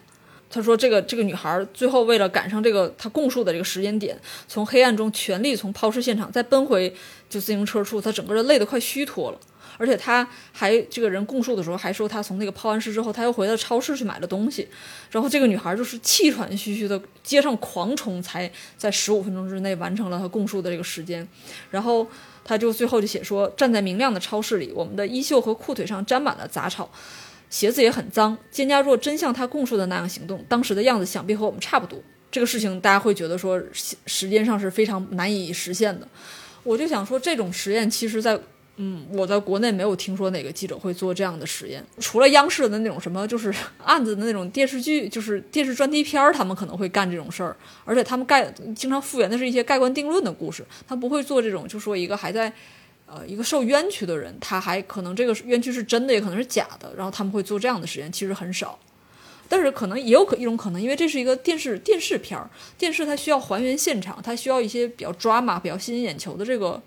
[0.50, 6.88] 他说：“这个这个女孩最后为了赶上这个她供述的这个时间点，从黑暗中全力从抛尸现场再奔回
[7.28, 9.38] 就自行车处，她整个人累得快虚脱了。
[9.76, 14.66] 而且她还这个人供述的时候还说，她从那个抛完尸之后，她又回到超市去买了东西。
[15.10, 21.28] 然后这个女孩就是气喘吁吁的街上狂冲，才在十五分钟之内完成了她供述的这个时间。
[21.70, 22.06] 然后
[22.42, 26.90] 她就最后就写说，站在明亮的超市里，我们的衣袖和裤腿上沾满了杂草。”
[27.50, 28.36] 鞋子也很脏。
[28.52, 31.98] 蒹葭若真像他供述的那样行动，当时的样子想必和我们差不多。
[32.30, 36.06] 这个事情大家会觉得说时间上是非常难以实现的。
[36.62, 38.38] 我就想说，这种实验其实，在
[38.76, 41.82] 嗯，我在国内没有听说哪个记者会做这样的实验。
[41.98, 47.56] 除了央视的那种什么就是 案子的那种电视剧，就是电视专题片儿，他们可能会干这种事儿。
[47.84, 52.52] 而且他们盖经常复原的是一些盖棺定论的故事，他不会做这种，就说一个还在。
[53.10, 56.92] 呃，一个受冤屈的人，他还可能这个冤屈是真的，也可能是假的。
[56.94, 58.78] 然后他们会做这样的实验，其实很少。
[59.48, 66.78] 但是可能也有可一种可能，因为这是一个电视电视片儿，电视它需要还原现场，它需要一些比较抓马、比较吸引眼球的这个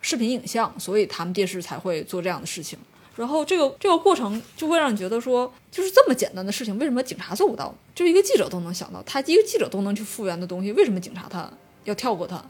[0.00, 2.78] 视频影像，所以他们电视才会做这样的事情。
[3.16, 7.74] 然后这个这个过程就会让你觉得说，就是这么简单的事情，为什么警察做不到？
[7.96, 11.50] 就一个记者都能想到，他一个记者都能去复原的东西，为什么警察他
[11.82, 12.44] 要跳过他？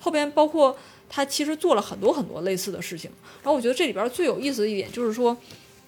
[0.00, 0.76] 后边包括
[1.08, 3.10] 他其实做了很多很多类似的事情。
[3.42, 5.36] 然后我觉得这里边最有意思的一点就是说，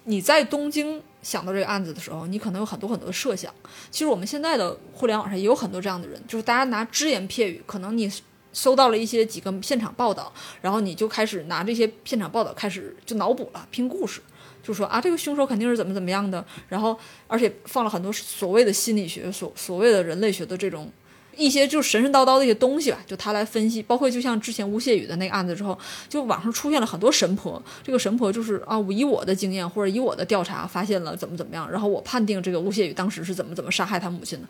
[0.05, 3.53] 你在东京想到这个案子的时候，你可能有很多很多的设想。
[3.91, 8.11] 其实我们现在的互联网上也有很多这样的人，就是大家拿只言片语，可能你
[8.53, 14.23] 搜到了一些几个现场报道，然后你就开始拿这些现场报道开始就脑补了，拼故事。
[14.63, 16.99] 就说啊，这个凶手肯定是怎么怎么样的，然后
[17.29, 20.91] 而且放了很多所谓的心理学、所所谓的人类学的这种
[21.37, 23.83] 一些就神神叨叨的一些东西吧，就他来分析。
[23.83, 25.79] 包括就像之前吴谢宇的那个案子之后，
[26.09, 27.63] 就网上出现了很多神婆。
[27.83, 34.47] 这个神婆就是啊，我以我的经验或者以我的调查发现了怎么怎么样，然后我判定这个吴谢宇当时是怎么怎么杀害他母亲的。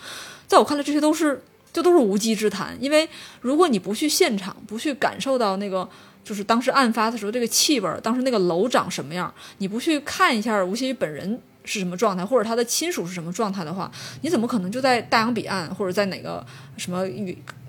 [0.46, 3.08] 在我看来，这些都是这都是无稽之谈，因为
[3.40, 5.88] 如果你不去现场，不去感受到那个。
[6.26, 9.32] 就是当时案发的时候，这个气味，当时那个楼长什么样？
[9.58, 13.90] 你不去看一下吴谢宇本人是什么状态，或者他的亲属是什么状态的话，
[14.22, 16.42] 你怎么可能就在大洋彼岸，或者在哪个
[16.78, 17.04] 什么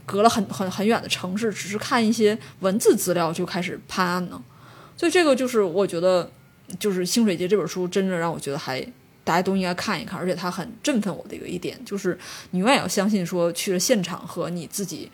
[0.06, 4.42] 隔了很很很远的城市，只是看一些文字资料就开始判案呢？
[4.96, 6.32] 所以这个就是我觉得，
[6.80, 8.80] 就是《清水节》这本书真正让我觉得还
[9.24, 12.18] 大家都应该看一看，而且它很振奋我的一个一点，就是
[12.52, 15.12] 你永远要相信说去了现场和你自己，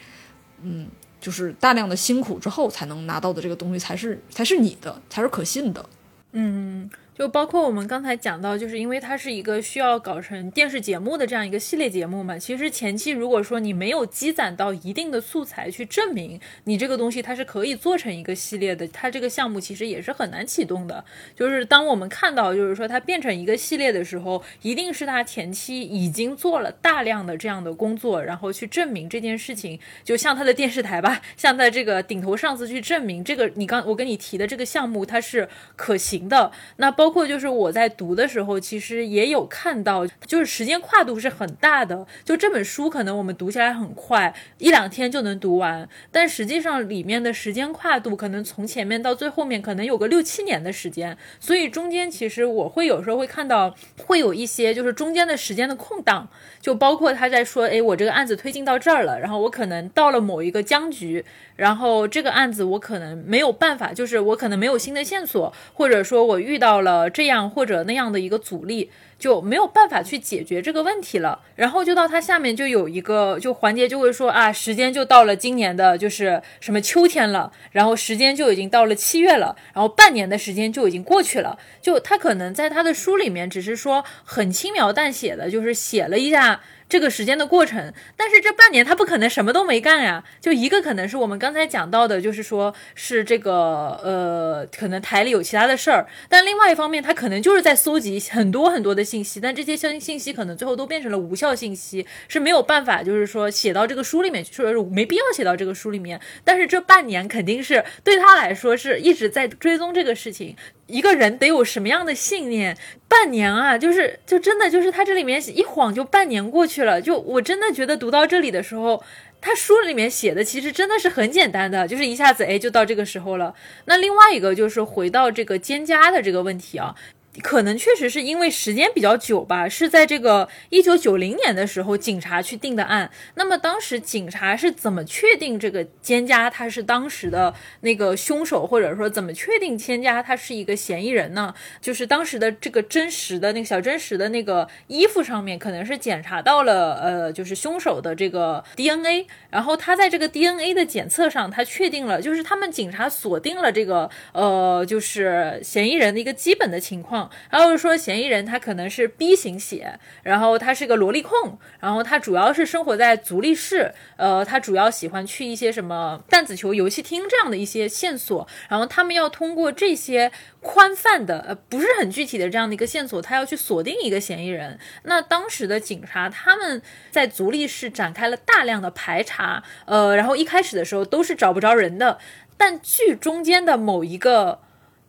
[0.61, 0.87] 嗯。
[1.23, 5.85] 就是大量的辛苦之后才能拿到的这个东西，才是才是你的，才是可信的。
[6.33, 6.89] 嗯。
[7.17, 12.37] 就包括我们刚才讲到，就是因为它是一个需要搞成电视节目的这样一个系列节目嘛。
[12.39, 21.05] 其实前期如果说你没有积攒到一定的素材去证明你这个东西它是可以做成一个系列的，它这个项目其实也是很难启动的。
[21.35, 36.51] 就是当我们看到就是说它变成一个系列的时候，一定是它前期已经做了大量的这样的工作，然后去证明这件事情，就像它的电视台吧，像在这个顶头上司去证明这个你刚我跟你提的这个项目它是可行的。
[36.77, 42.07] 那包包括就是我在读的时候，其实也有看到，就是时间跨度是很大的。
[42.23, 51.17] 就这本书可能我们读起来很快，一两天就能读完，但实际上里面的时间跨度可能从前面到最后面可能有个六七年的时间。
[51.41, 53.75] 所以中间其实我会有时候会看到，
[54.05, 56.29] 会有一些就是中间的时间的空档，
[56.61, 61.25] 就包括他在说，哎，我这个案子推进到这儿了，然后我可能到了某一个僵局。
[61.55, 68.89] 然后这个案子我可能没有办法，就是我可能没有新的线索，或者说我遇到了这样或者那样的一个阻力，
[69.19, 71.39] 就没有办法去解决这个问题了。
[71.55, 81.59] 然后就到他下面就有一个就环节就会说啊，时间就到了今年的就是什么秋天了，然后时间就已经到了七月了，然后半年的时间就已经过去了。
[81.81, 86.61] 就他可能在他的书里面只是说很轻描淡写的，就是写了一下。
[86.87, 90.23] 这个时间的过程，但是这半年他不可能什么都没干呀。
[90.39, 106.19] 就一个可能是我们刚才讲到的，就是说是这个呃，可能台里有其他的事儿，但另外一方面他可能就是在搜集很多很多的信息，但这些信信息可能最后都变成了无效信息，是没有办法就是说写到这个书里面去，说是没必要写到这个书里面。
[106.43, 110.55] 但是这半年肯定是对他来说是一直在追踪这个事情。
[110.87, 112.77] 一个人得有什么样的信念？
[113.07, 117.01] 半年啊，就是就真的就是他这里面一晃就半年过去了。
[117.01, 119.03] 就我真的觉得读到这里的时候，
[119.39, 123.53] 他书里面写的其实真的是很简单的，就是一下子哎就到这个时候了。
[123.85, 126.95] 那另外一个就是回到这个蒹葭的这个问题啊。
[127.41, 133.09] 可能确实是因为时间比较久吧，是在这个一九九零年的时候，警察去定的案。
[133.35, 141.55] 那么当时警察是怎么确定这个蒹葭他是当时的那个凶手，或者说怎么确定蒹葭他是一个嫌疑人呢？
[141.81, 149.25] 就是当时的这个真实的那个小真实的那个衣服上面，可能是检查到了呃，就是凶手的这个 DNA。
[149.49, 157.22] 然后他在这个 DNA 的检测上，他确定了，就是他们警察锁定了这个呃，就是嫌疑人的一个基本的情况。
[157.49, 174.79] 还有说嫌疑人他可能是 B 型血，然后他是个萝莉控，然后他主要是生活在足力市，呃，他主要喜欢去一些什么弹子球游戏厅这样的一些线索，然后他们要通过这些宽泛的呃不是很具体的这样的一个线索，他要去锁定一个嫌疑人。
[175.03, 182.19] 那当时的警察他们在足力市展开了大量的排查，呃，然后一开始的时候都是找不着人的，
[182.57, 184.59] 但据中间的某一个。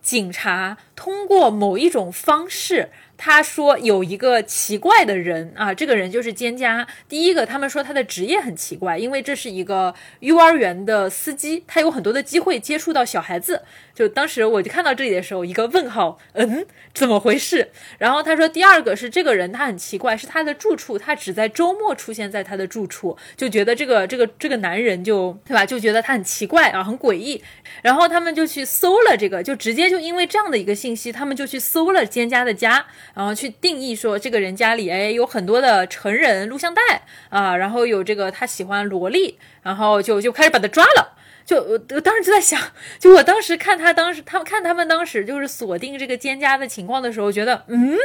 [0.04, 2.90] 警察通过某一种方式。
[3.24, 6.86] 他说有一个奇怪的人啊，这个人就是蒹葭。
[7.08, 13.62] 第一个，他们说他的职业很奇怪，因为这是一个幼儿园的司机，他有很多的机会接触到小孩子。
[13.94, 17.70] 就当时我就看到这里的时候，一个问号，嗯，怎么回事？
[17.96, 27.42] 然后他说第二个是这个人他很奇怪，是他的住处，他只在周末出现在他的住处，就觉得这个这个这个男人就对吧，就觉得他很奇怪啊，很诡异。
[27.80, 32.84] 然后他们就去搜了这个，就直接就因为这样的一个信息，他们就去搜了蒹葭的家。
[33.14, 41.16] 然后去定义说，这个人家里哎有很多的成人录像带啊，然后有这个他喜欢萝莉，然后就就开始把他抓了。
[41.46, 42.60] 就我当时就在想，
[42.98, 47.96] 就我当时看他当时他们看他们当时就是锁定这个奸家的情况的时候，觉得嗯。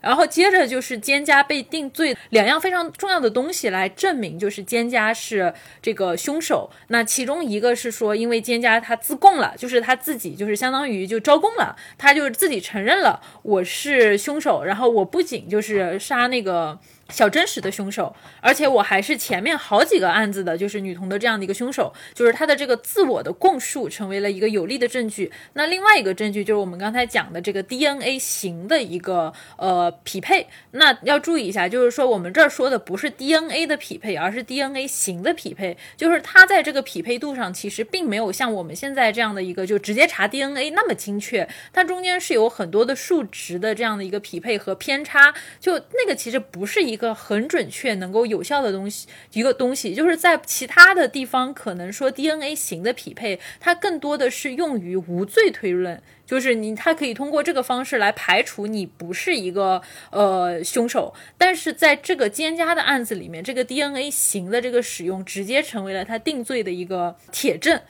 [0.00, 6.70] 然后接着就是蒹葭被定罪，两样非常重要的东西来证明，就是蒹葭是这个凶手。
[6.88, 16.78] 那其中一个是说，因为蒹葭他自供了，就是他自己就是相当于就招供了，他就是自己承认了我是凶手，然后我不仅就是杀那个。
[17.10, 25.32] 小真实的凶手，而且我还是前面好几个案子的，就是女童的这样的一个凶手，就是他的这个自我的供述成为了一个有力的证据。
[25.54, 30.46] 那另外一个证据就是我们刚才讲的这个 DNA 型的一个呃匹配。
[30.70, 46.99] 那要注意一下，就是说我们这儿说的不是 DNA 的匹配，而是 DNA 型的匹配，就是它在这个匹配度上其实并没有像我们现在这样的一个就直接查 DNA 那么精确，它中间是有很多的数值的这样的一个匹配和偏差，就那个其实不是一。
[47.00, 59.80] 个很准确、能够有效的东西，一个东西就是在其他的地方，可能说 DNA 型的匹配，它更多的是用于无罪推论，就是你它可以通过这个方式来排除你不是一个
[60.10, 61.14] 呃凶手。
[61.38, 67.80] 但是在这个奸家的案子里面，这个 DNA 型的这个使用，直接成为了他定罪的一个铁证。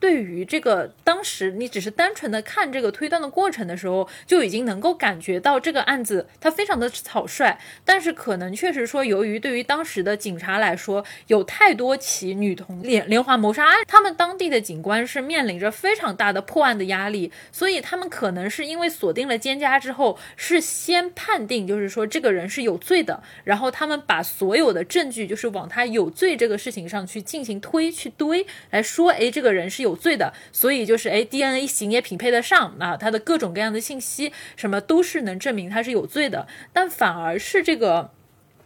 [0.00, 29.94] 对于这个当时你只是单纯的看这个推断的过程的时候，就已经能够感觉到这个案子它非常的草率，但是可能确实说，由于对于当时的警察来说，有太多起女童连连环谋杀案，他们当地的警官是面临着非常大的破案的压力，所以他们可能是因为锁定了奸家之后，是先判定就是说这个人是有罪的，然后他们把所有的证据就是往他有罪这个事情上去进行推去堆来说，哎，这个人是有。
[29.94, 38.10] 罪的，所以就是哎，DNA 型也匹配得上啊，他的各种各样的信息什么都是能证明他是有罪的，但反而是这个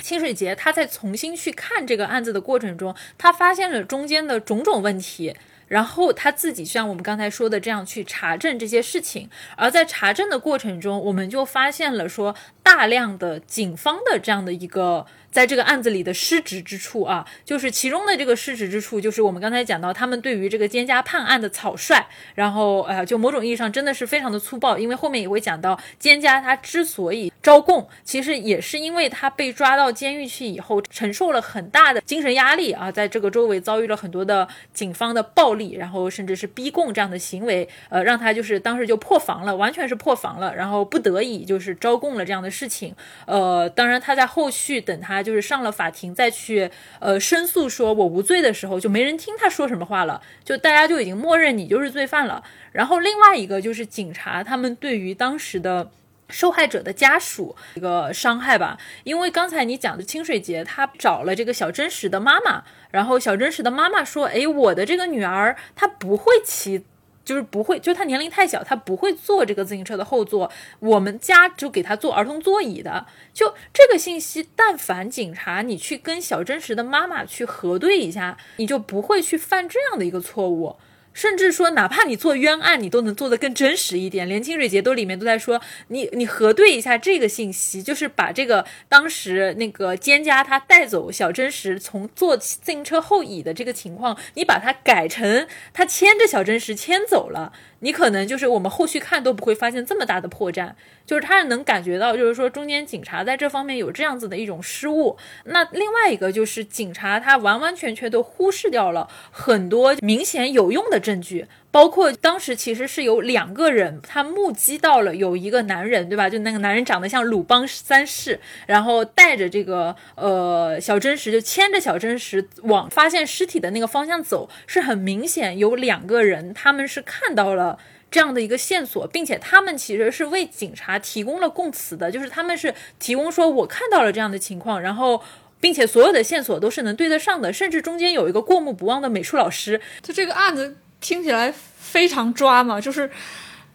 [0.00, 5.36] 清水节他在重新去看这个案子的过程中，他发现了中间的种种问题，
[5.68, 15.06] 然后他自己像我们刚才说的这样去查证这些事情，而在查证的过程中，我们就发现了说大量的警方的这样的一个。
[15.31, 24.79] 在这个案子里的失职之处啊，就是其中的这个失职之处，就是我们刚才讲到他们对于这个奸家判案的草率，然后呃，就某种意义上真的是非常的粗暴。
[24.79, 42.95] 因为后面也会讲到，奸家他之所以招供，其实也是因为他被抓到监狱去以后，承受了很大的精神压力啊，在这个周围遭遇了很多的警方的暴力，然后甚至是逼供这样的行为，呃，让他就是当时就破防了，完全是破防了，然后不得已就是招供了这样的事情。
[43.26, 45.17] 呃，当然他在后续等他。
[45.22, 52.42] 就是上了法庭再去呃申诉说我无罪的时候，就没人听他说什么话了，就大家就已经默认你就是罪犯了。
[52.72, 55.90] 然后另外一个就是警察他们对于当时的
[56.28, 66.84] 受害者的家属一个伤害吧，因为刚才你讲的清水节他找了这个小真实的妈妈，然后小真实的妈妈说，哎，我的这个女儿她不会骑。
[67.29, 70.51] 就是不会，就他年龄太小，他不会坐这个自行车的后座。
[70.79, 73.05] 我们家就给他坐儿童座椅的。
[73.35, 80.76] 就这个信息，但凡警察你去跟小真实的妈妈去核对一下，你就不会去犯这样的一个错误。
[81.18, 84.28] 甚至说，哪怕你做冤案，你都能做得更真实一点。
[84.28, 97.52] 连清水节都里面都在说，你你核对一下这个信息，就是把这个当时那个蒹葭他带走小真实从坐自行车后椅的这个情况，你把它改成他牵着小真实牵走了。
[97.81, 100.72] 你可能就是我们后续看都不会发现这么大的破绽，
[101.07, 105.16] 就是他能感觉到，就是说中间警察在这方面有这样子的一种失误。
[105.45, 111.47] 那另外一个就是警察他完完全全都忽视掉了很多明显有用的证据。
[111.70, 116.28] 包括当时其实是有两个人，他目击到了有一个男人，对吧？
[116.28, 127.78] 就那个男人长得像鲁邦三世，然后带着这个呃小真实，就牵着小真实往发现尸体的那个方向走，是很明显有两个人，他们是看到了
[128.10, 135.22] 这样的一个线索，并且他们其实是为警察提供了供词的，就是他们是提供说我看到了这样的情况，然后
[135.60, 140.78] 并且所有的线索都是能对得上的，甚至中间有一个过目不忘的美术老师，就这个案子。
[141.01, 143.11] 听起来非常抓嘛，就是，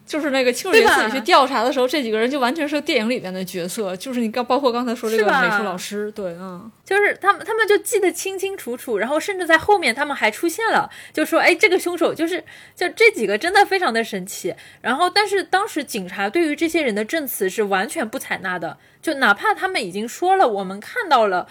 [0.06, 12.44] 就是那个清水自己去调查的时候，这几个人就完全是电影里面的角色，就是你刚包括刚才说这个美术老师，对，嗯，就是他们他们就记得清清楚楚，然后甚至在后面他们还出现了，就说哎，这个凶手就是
[12.76, 18.76] 就这几个真的非常的神奇，然后但是当时警察对于这些人的证词是完全不采纳的。
[19.04, 21.46] 就哪怕他们已经说了，我们看到了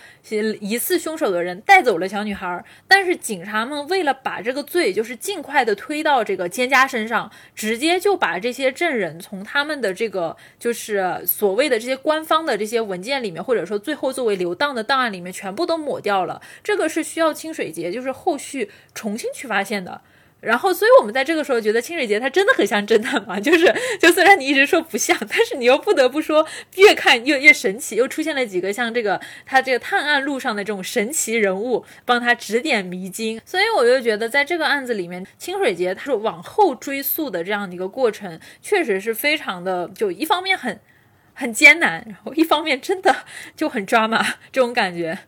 [0.59, 16.41] 疑似凶手的人带走了小女孩，但是警察们为了把这个罪就是尽快的推到这个奸家身上，直接就把这些证人从他们的这个就是所谓的这些官方的这些文件里面，或者说最后作为留档的档案里面全部都抹掉了。
[16.63, 20.01] 这个是需要清水节就是后续重新去发现的。
[20.43, 33.39] 然后，所以我们在这个时候觉得清水节他真的很像侦探嘛，就是 就虽然你一直说不像，但是你又不得不说越看越越神奇，又出现了几个像这个他这个探案路上的这种神奇人物，帮他指点迷津。
[33.45, 40.79] 所以我就觉得在这个案子里面，清水节他是往后追溯的这样的一个过程，确实是非常的，就一方面很
[41.33, 43.15] 很艰难，然后一方面真的
[43.55, 44.21] 就很抓马
[44.51, 45.19] 这种感觉。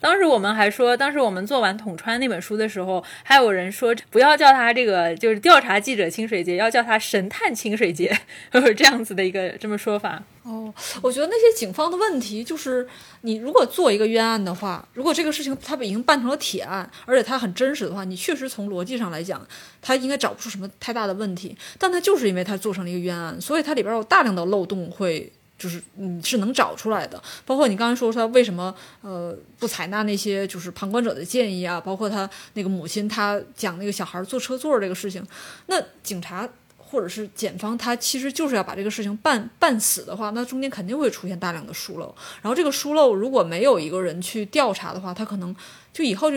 [0.00, 8.16] 当时我们还说，当时我们做完《统川》那本书的时候，还有人说不要叫他这个就是调查记者清水节，要叫他神探清水节，
[8.76, 10.22] 这样子的一个这么说法。
[10.44, 10.72] 哦，
[11.02, 12.86] 我觉得那些警方的问题就是，
[13.20, 19.46] 你如果做一个冤案的话，如果这个事情他已经办成了铁案，而且它很真实的话，你确实从逻辑上来讲，
[19.82, 21.54] 他应该找不出什么太大的问题。
[21.78, 25.30] 但他就是因为他做成了一个冤案，所以它里边有大量的漏洞会。
[25.58, 35.26] 就是你是能找出来的，包括你刚才说他为什么呃不采纳那些就是旁观者的建议啊，包括他那个母亲他讲那个小孩坐车座这个事情，
[35.66, 45.52] 那警察或者是检方他其实就是要把这个事情办办死的话，那中间肯定会出现大量的疏漏，然后这个疏漏如果没有一个人去调查的话，他可能
[45.92, 46.36] 就以后就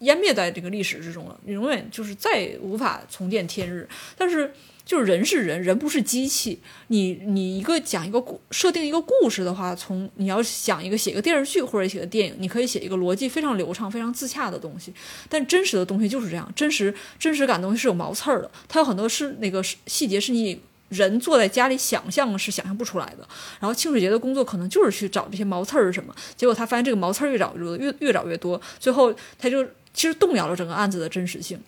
[0.00, 4.52] 湮灭在这个历史之中了，你永远就是再无法重见天日，但是。
[4.88, 6.58] 就是人是人，人不是机器。
[6.86, 14.90] 你你一个讲一个故设定一个故事的话，从你要想一个写一个电视剧或者写个电影，你可以写一个逻辑非常流畅、非常自洽的东西。
[15.28, 20.58] 但真实的东西就是这样，真实真实感东西是有毛刺儿的，它有很多是那个细节是你
[20.88, 23.28] 人坐在家里想象是想象不出来的。
[23.60, 29.62] 然后清水节的工作可能就是去找这些毛刺儿什么，结果他发现这个毛刺儿越找越多，越越找越多，最后他就
[29.92, 31.60] 其实动摇了整个案子的真实性。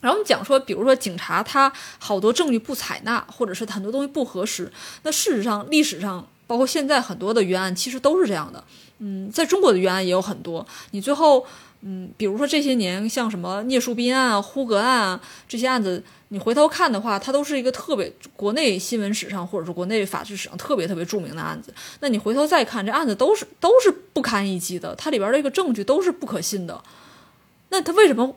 [0.00, 4.70] 然后我们讲说，比如说警察他好多证据不采纳，或者是很多东西不核实。
[5.02, 8.62] 那事实上，历史上包括现在很多的冤案其实都是这样的。
[8.98, 10.64] 嗯，在中国的冤案也有很多。
[10.92, 11.44] 你最后，
[11.80, 21.74] 嗯，比如说这些年像什么聂树斌案啊、呼格案啊这些案子，你回头看的话，它都是一个特别国内新闻史上或者是国内法治史上特别特别著名的案子。
[22.00, 26.82] 那你回头再看，这案子都是都是不堪一击的，它里边的一个证据都是不可信的。
[27.70, 28.36] 那他为什么？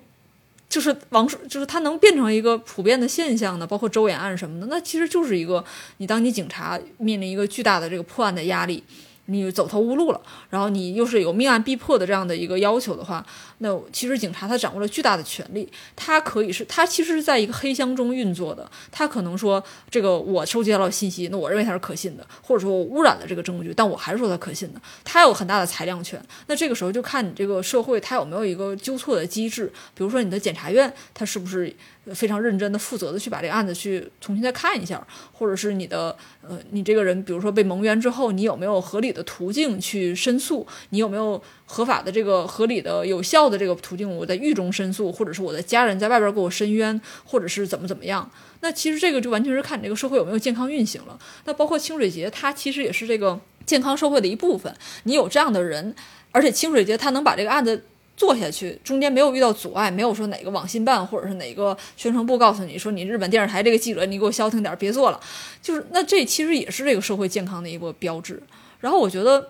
[0.69, 3.65] 就是王叔，就是他能变成一个普遍的现象呢？
[3.65, 5.65] 包括周延案什么的，那其实就是一个
[5.97, 8.83] 你当你警察面临一个巨大的这个破案的压力。
[9.29, 13.25] 你走投无路了，然后你又是有命案逼迫的这样的一个要求的话，
[13.59, 26.21] 那其实警察他掌握了巨大的权力，他可以是，他其实是在一个黑箱中运作的，他可能说这个我收集到了信息，那我认为他是可信的，或者说我污染了这个证据，但我还是说他可信的，他有很大的裁量权。
[26.47, 31.75] 那这个时候就看你这个社会他有没有一个纠错的机制，比如说你的检察院他是不是。
[32.13, 40.65] 非常认真的、负责的去把这个案子去重新再看一下，或者是你的呃，你这个人，比如说被蒙冤之后，你有没有合理的途径去申诉？
[40.89, 44.09] 你有没有合法的这个合理的、有效的这个途径？
[44.09, 48.29] 我在狱中申诉，或者是我的家人在外边给我申冤，或者是怎么怎么样？
[48.61, 51.17] 那其实这个就完全是看你这个社会有没有健康运行了。
[51.45, 54.73] 那包括清水节，它其实也是这个健康社会的一部分。
[55.03, 55.95] 你有这样的人，
[56.31, 57.83] 而且清水节他能把这个案子。
[58.19, 65.19] 做下去，中间没有遇到阻碍，没有说哪个网信办或者是哪个宣传部告诉你说你日本电视台这个记者你给我消停点，别做了。
[65.61, 68.43] 就是那这其实也是这个社会健康的一个标志。
[68.81, 69.47] 然后我觉得，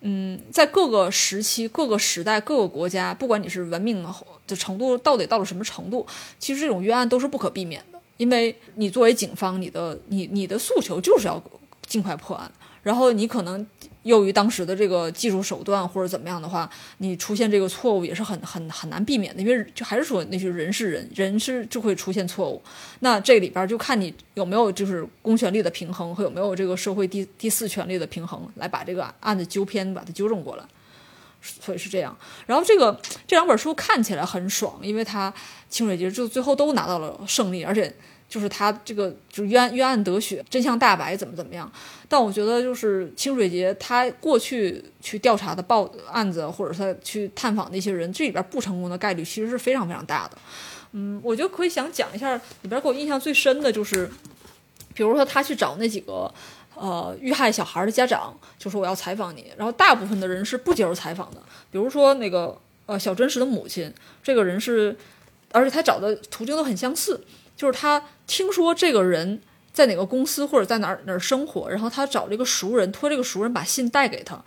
[0.00, 4.04] 嗯，在各个时期、各个时代、各个国家，不管你是文明
[4.48, 6.04] 的程度到底到了什么程度，
[6.40, 8.00] 其实这种冤案都是不可避免的。
[8.16, 11.40] 因为你作为警方，你的你你的诉求就是要
[11.86, 12.50] 尽快破案，
[12.82, 13.64] 然后你可能。
[14.08, 22.62] 由于当时的这个技术手段或者怎么样的话，你出现这个错误也是很很很难避免的，因为就还是说那些人是人，人是就会出现错误。
[23.00, 30.64] 那这里边就看你有没有就是公权力的平衡和有没有这个社会第第四权力的平衡，来把这个案子纠偏，把它纠正过来。
[31.42, 32.16] 所以是这样。
[32.46, 35.30] 然后这个这两本书看起来很爽，因为它
[35.68, 37.94] 清水节就最后都拿到了胜利，而且。
[38.28, 41.70] 就是他这个就是冤冤案得雪，真相大白，怎么怎么样？
[42.06, 50.36] 但我觉得就是清水节他过去去调查的报案子，或者他去探访那些人，这里边不成功的概率其实是非常非常大的。
[50.92, 54.10] 嗯，我就可以想讲一下里边给我印象最深的就是，
[54.92, 56.30] 比如说他去找那几个
[56.74, 61.40] 呃遇害小孩的家长，就说我要采访你，然后大部分的人是不接受采访的。
[61.70, 63.90] 比如说那个呃小真实的母亲，
[64.22, 64.94] 这个人是，
[65.50, 67.24] 而且他找的途径都很相似。
[67.56, 69.40] 就是他听说这个人
[69.72, 74.40] 在哪个公司或者在哪儿哪儿生活，然后他找这个熟人，托这个熟人把信带给他。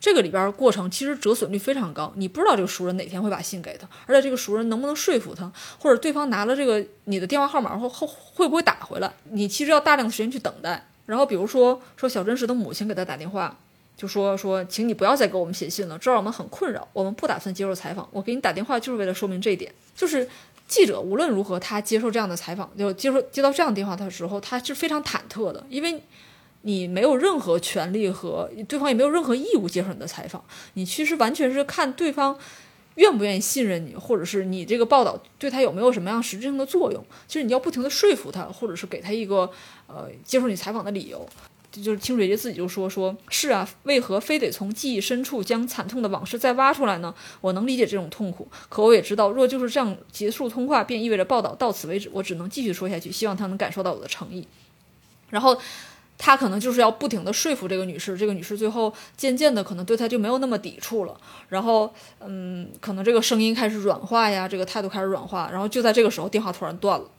[0.00, 10.86] 这个里边过程其实折损率非常高，你不知道这个熟人哪天会把信给他，而且这个熟人能不能说服他，或者对方拿了这个你的电话号码后后会不会打回来，你其实要大量的时间去等待。
[11.06, 13.58] 然后比如说说小真实的母亲给他打电话，
[13.96, 18.08] 就说说，请你不要再给我们写信了，这让我们很困扰，我们不打算接受采访。
[18.12, 20.28] 我给你打电话就是为了说明这一点，就是。
[20.68, 26.00] 记者无论如何，他接受这样的采访，就接受接到这样的电话的时候，他是非常忐忑的，因为
[26.62, 30.44] 你没有任何权利和对方也没有任何义务接受你的采访，
[30.74, 32.38] 你其实完全是看对方
[32.96, 37.02] 愿不愿意信任你，或者是你这个报道对他有没有什么样实质性的作用。
[37.26, 39.50] 其实你要不停的说服他，或者是给他一个
[39.86, 41.26] 呃接受你采访的理由。
[41.70, 47.14] 就是清水节自己就说说是啊，为何非得从记忆深处将惨痛的往事再挖出来呢？
[47.42, 52.08] 我能理解这种痛苦，可我也知道，若就是这样结束通话，便意味着报道到此为止。
[52.12, 54.48] 我只能继续说下去，希望他能感受到我的诚意。
[55.28, 55.60] 然后
[56.16, 61.20] 他可能就是要不停的说服这个女士，这个女士最后渐渐的可能对他就没有那么抵触了。
[61.50, 65.50] 然后嗯，可能这个声音开始软化呀，这个态度开始软化。
[65.52, 67.10] 然后就在这个时候，电话突然断了，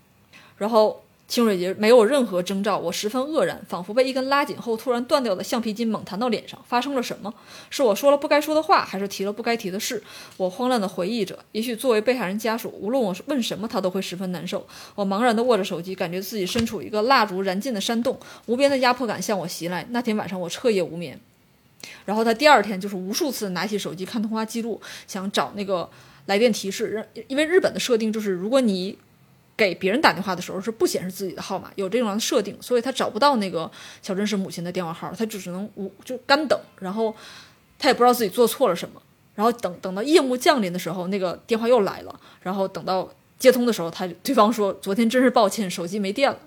[0.57, 1.03] 然后。
[1.29, 6.59] 清水节没有任何征兆，我十分愕然，仿佛被一根拉紧后突然断掉的橡皮筋猛弹到脸上。
[6.67, 7.31] 发生了什么？
[7.69, 10.01] 是我说了不该说的话，还是提了不该提的事？
[10.37, 11.37] 我慌乱地回忆着。
[11.51, 14.65] 也许作为被害人家属，无论我问什么，他都会十分难受。
[14.95, 19.85] 我茫然地握着手机，感觉自己身处一个蜡烛燃尽的山洞，无边的压迫感向我袭来。
[19.91, 21.19] 那天晚上我彻夜无眠。
[22.05, 25.87] 然后他第二天就是无数次拿起手机看通话记录，想找那个
[26.25, 27.07] 来电提示。
[27.27, 28.97] 因为日本的设定就是，如果你
[29.59, 33.69] 给别人打电话的时候是不显示自己的号码，有这种设定，所以他找不到那个
[34.01, 37.13] 小珍是母亲的电话号，他就只能无就干等，然后
[37.77, 39.01] 他也不知道自己做错了什么，
[39.35, 46.39] 然后等等到夜幕降临的时候，那个电话又来了，然后等到接通的时候，他对方说昨天真是抱歉，手机没电了，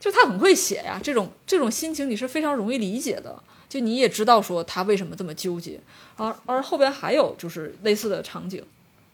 [0.00, 5.78] 就他很会写呀，这种这种心情你是非常容易理解的，就你也知道说他为什么这么纠结，
[6.16, 8.64] 而而后边还有就是类似的场景。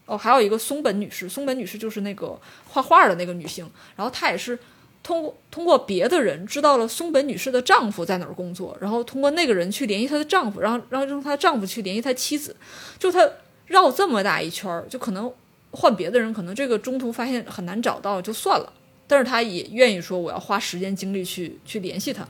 [0.06, 2.38] 哦，还有一个松本女士，松本女士就是那个
[2.68, 4.58] 画画的那个女性，然后她也是
[5.02, 12.54] 通过通过别的人知道了松本女士的丈夫在哪儿工作，然后通过那个人去联系她的丈夫，然后然后让她丈夫去联系她妻子，
[12.98, 13.26] 就她
[13.66, 15.32] 绕这么大一圈儿，就可能
[15.70, 18.70] 换别的人，可能这个中途发现很难找到就算了，
[19.06, 22.28] 但是她也愿意说我要花时间精力去去联系他，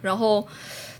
[0.00, 0.46] 然后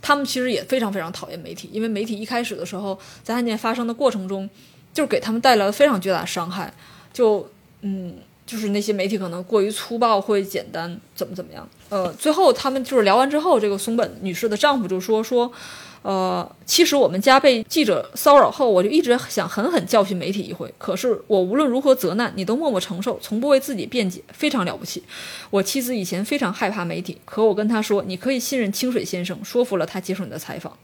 [0.02, 4.50] 他们其实也非常非常讨厌媒体，因为媒体一开始的时候在案件发生的过程中。
[4.94, 6.72] 就是给他们带来了非常巨大的伤害，
[7.12, 7.46] 就
[7.82, 8.14] 嗯，
[8.46, 11.68] 就是那些媒体可能过于粗暴或者简单，怎么怎么样？
[11.90, 15.50] 呃，最后他们就是聊完之后，这个松本女士的丈夫就说说，
[16.02, 25.02] 呃，其实我们家被记者骚扰后，我就一直想狠狠教训媒体一回，可是我无论如何责难，你都默默承受，从不为自己辩解，非常了不起。
[25.50, 30.76] 我妻子以前非常害怕媒体，可我跟她说，你可以信任清水先生，说服了他接受你的采访。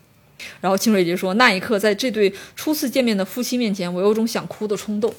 [0.61, 5.13] 然后清水节说：“那一刻，在这对初次见面的夫妻面前，我有种想哭的冲动。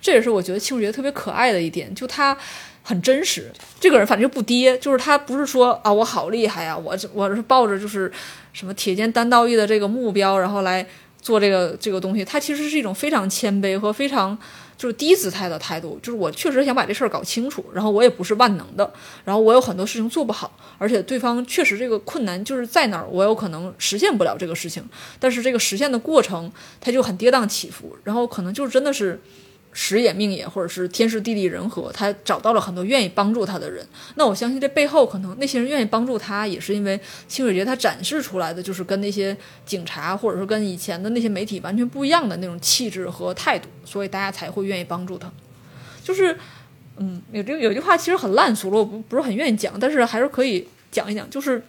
[0.00, 2.36] 这也是我觉得清水节特别可爱的一点，就他
[2.82, 3.50] 很真实。
[3.80, 8.10] 这个人反正就不跌，就是他不是说啊，我好厉害呀，我我是抱着就是
[8.52, 10.86] 什么铁肩担道义的这个目标，然后来
[11.20, 12.24] 做这个这个东西。
[12.24, 14.36] 他其实是一种非常谦卑和非常。”
[14.76, 18.92] 就是低姿态的态度，就是我确实想把这事儿搞清楚，然后我也不是万能的，
[19.24, 24.84] 然后我有很多事情做不好，而且对方确实这个困难就是在那儿，我有可能实现不了这个事情，
[25.18, 26.50] 但是这个实现的过程
[26.80, 29.20] 它就很跌宕起伏，然后可能就真的是。
[29.78, 33.86] 时也命也，或者是天时地利人和，他找到了很多愿意帮助他的人。
[34.14, 36.98] 那我相信这背后可能那些人愿意帮助他，也是因为
[37.28, 45.30] 清水节他展示出来的就是跟那些警察或者说跟以前的那些媒体完全不一样的那种气质和态度，所以大家才会愿意帮助他。
[46.02, 46.34] 就是，
[46.96, 51.62] 嗯，有这有句话其实很烂俗了，我不不是很愿意讲，但是还是可以讲一讲，就是。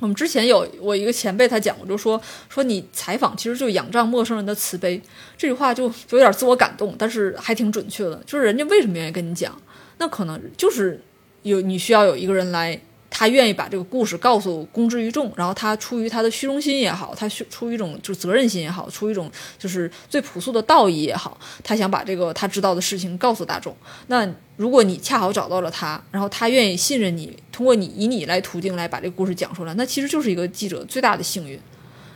[0.00, 5.00] 我们之前有我一个前辈，他讲过，就说说你采访其实就仰仗陌生人的慈悲，
[5.36, 8.22] 这句话就有点自我感动，但是还挺准确的。
[8.26, 9.60] 就是人家为什么愿意跟你讲，
[9.98, 11.00] 那可能就是
[11.42, 12.80] 有你需要有一个人来。
[13.10, 23.74] 他愿意把这个故事告诉公之于众，然后他出于他的虚荣心也好，他出于一种就是责任心也好，出于一种就是最朴素的道义也好，他想把这个他知道的事情告诉大众。
[24.08, 31.58] 那如果你恰好找到了他，然后他愿意信任你，通过你以你来途径来把这个故事讲出来，那其实就是一个记者最大的幸运。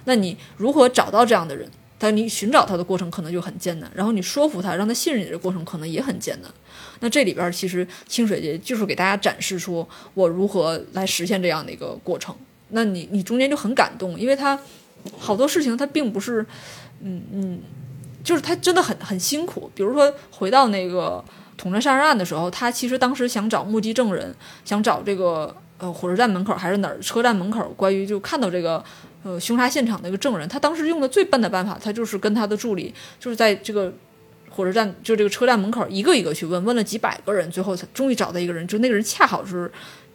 [0.05, 1.69] 那你如何找到这样的人？
[1.99, 6.51] 但你寻找他的过程可能就很艰难，然后你说服他，让他信任你的过程可能也很艰难。
[7.03, 12.35] 那这里边其实清水节就是给大家展示出我如何来实现这样的一个过程。
[12.71, 14.59] 那你你中间就很感动，因为他
[15.19, 16.47] 好多事情他并不是，
[17.03, 17.61] 嗯嗯，
[18.25, 19.71] 就是他真的很很辛苦。
[19.75, 21.23] 比如说回到那个
[21.59, 24.35] 统战杀人案的时候，他其实当时想找目击证人，
[24.65, 28.83] 想找这个呃火车站门口还是哪儿车站门口，关于就看到这个。
[29.25, 33.95] 呃，凶杀现场的一个证人，他当时用的最笨的办法，他就是跟他的助理，就是在这个
[34.55, 39.71] 火车站，就这个车站门口一个一个去问，问了几百个人，最后才终于找到一个人，就那个人恰好是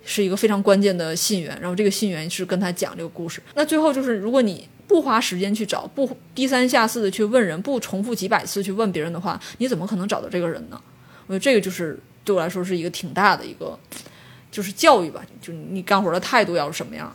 [0.05, 3.41] 是一个非常关键的信源，然后这个信源是跟他讲这个故事。
[3.55, 10.81] 那最后就是，如果你不花时间去找，不低三下四的去问人，不重复几百次去问别人的话，你怎么可能找到这个人呢？
[11.25, 13.77] 我觉得这个就是对我来说是一个挺大的一个，
[14.49, 17.13] 就是教育吧，就你干活的态度要是什么样。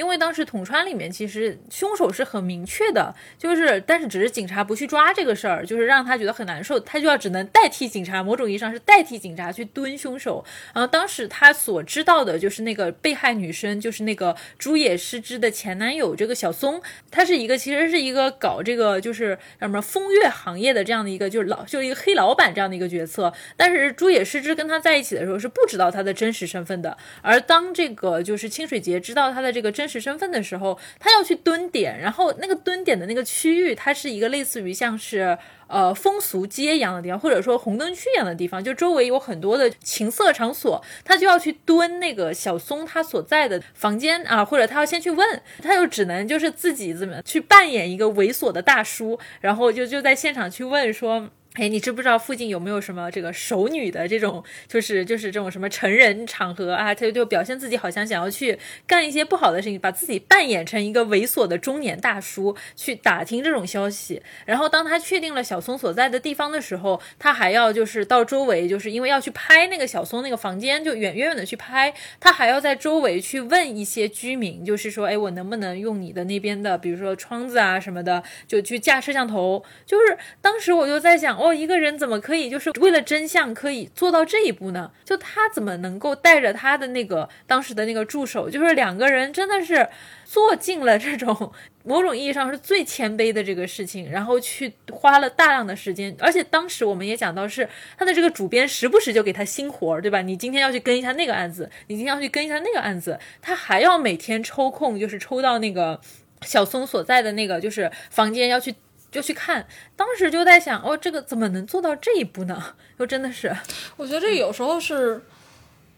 [0.00, 10.42] 因为当时统川里面其实凶手是很明确的，就是但是只是警察不去抓这个事儿，就是让他觉得很难受，他就要只能代替警察，某种意义上是代替警察去蹲凶手。
[10.74, 16.80] 然后当时他所知道的就是那个被害女生，就是那个朱野诗织的前男友这个小松，
[17.10, 23.30] 他是一个其实是一个搞这个就是什么风月行业的这样的一个就是老就是一个黑老板这样的一个角色。
[23.54, 29.89] 但是朱野诗织跟他在一起的时候是不知道他的真实身份的，而当这个就是清水节知道他的这个真。
[29.90, 35.36] 实身份的时候，他要去蹲点，然后那个蹲点的那个区域，它是一个类似于像是
[35.66, 51.28] 呃风俗街一样的地方，或者说红灯区一样的地方，就周围有很多的情色场所，他就要去蹲那个小松他所在的房间啊，或者他要先去问，他就只能就是自己怎么去扮演一个猥琐的大叔，然后就就在现场去问说。
[51.54, 56.94] 哎，你知不知道附近有没有什么这个熟女的这种，就是就是这种什么成人场合啊？
[56.94, 64.22] 他就表现自己好像想要去干一些不好的事情，把自己扮演成一个猥琐的中年大叔去打听这种消息。
[64.46, 71.92] 然后当他确定了小松所在的地方的时候，他还要就是到周围，就是因为要去拍那个小松那个房间，就远远远的去拍。
[72.20, 79.64] 他还要在周围去问一些居民，就是说，哎，我能不能用你的那边的，比如说窗子啊什么的，就去架摄像头。
[79.84, 81.39] 就是当时我就在想。
[81.40, 84.92] 哦，一个人怎么可以就是为了真相可以做到这一步呢？
[85.04, 89.88] 就他怎么能够带着他的那个当时的那个助手，就是两个人真的是
[90.24, 100.20] 做尽了这种某种意义上是最谦卑的这个事情，然后去花了大量的时间，而且当时我们也讲到是他的这个主编时不时就给他新活儿，对吧？
[100.20, 106.00] 你今天要去跟一下那个案子，你今天要去跟一下那个案子，他还要每天抽空就是抽到那个
[106.42, 108.74] 小松所在的那个就是房间要去。
[109.10, 112.62] 就去看，当时就在想，哦，这个怎么能做到这一步呢？
[112.98, 113.54] 就真的是，
[113.96, 115.20] 我觉得这有时候是，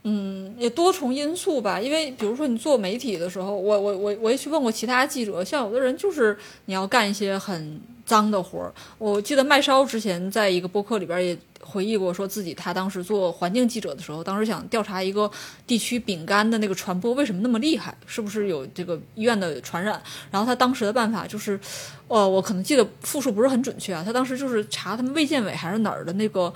[0.04, 1.80] 嗯，也多重因素吧。
[1.80, 6.36] 因为比如说你做媒体的时候，我我我我也去问过其他记者，像有的人就是
[6.66, 8.72] 你要干一些很脏的活儿。
[8.98, 11.38] 我记得麦烧之前在一个播客里边也。
[11.64, 15.30] 回忆过，说自己他当时做环境记者的时候，当时想调查一个
[15.64, 20.02] 地区饼干的那个传播为什么那么厉害，是不是有这个医院的传染？
[20.28, 21.58] 然后他当时的办法就是，
[22.08, 24.02] 呃，我可能记得复述不是很准确啊。
[24.04, 26.52] 他当时就是查他们卫健委还是哪儿的那个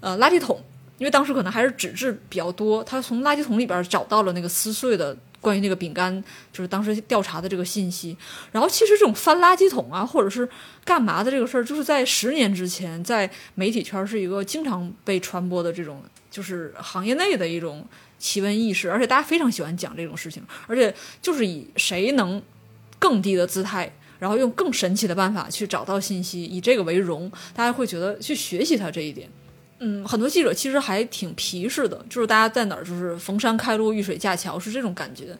[0.00, 0.60] 呃垃圾桶，
[0.98, 5.16] 因为当时可能还是纸质比较多，他从垃圾桶里边找到了那个撕碎的。
[5.40, 6.22] 关于那个饼干，
[6.52, 8.16] 就是当时调查的这个信息。
[8.52, 10.48] 然后，其实这种翻垃圾桶啊，或者是
[10.84, 17.86] 干嘛的这个事儿，就是在十年之前，在媒体圈是一个经常被传播的这种，就是行业内的一种
[18.18, 18.90] 奇闻异事。
[18.90, 22.42] 而且大家非常喜欢讲这种事情，而且就是以谁能
[22.98, 29.28] 更低的姿态，然后用更神奇的办法去找到信息，以这个为荣，大家会觉得去学习他这一点。
[29.80, 35.36] 嗯，很多记者其实还挺皮实的，就是大家在哪儿就是逢山开路，遇水架桥，是这种感觉。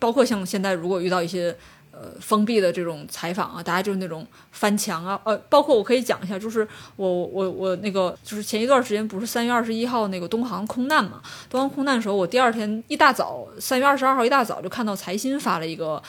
[0.00, 1.56] 包括像现在如果遇到一些
[1.92, 6.66] 呃封闭的这种采访啊，大家就是那种翻墙啊，呃，包括我可以讲一下，就是
[6.96, 16.02] 我我我那个就是前一段时间不是三月二十一号那个东航空难嘛，东航空难的时候，我第二天一大早，三月二十二号一大早就看到财新发了一个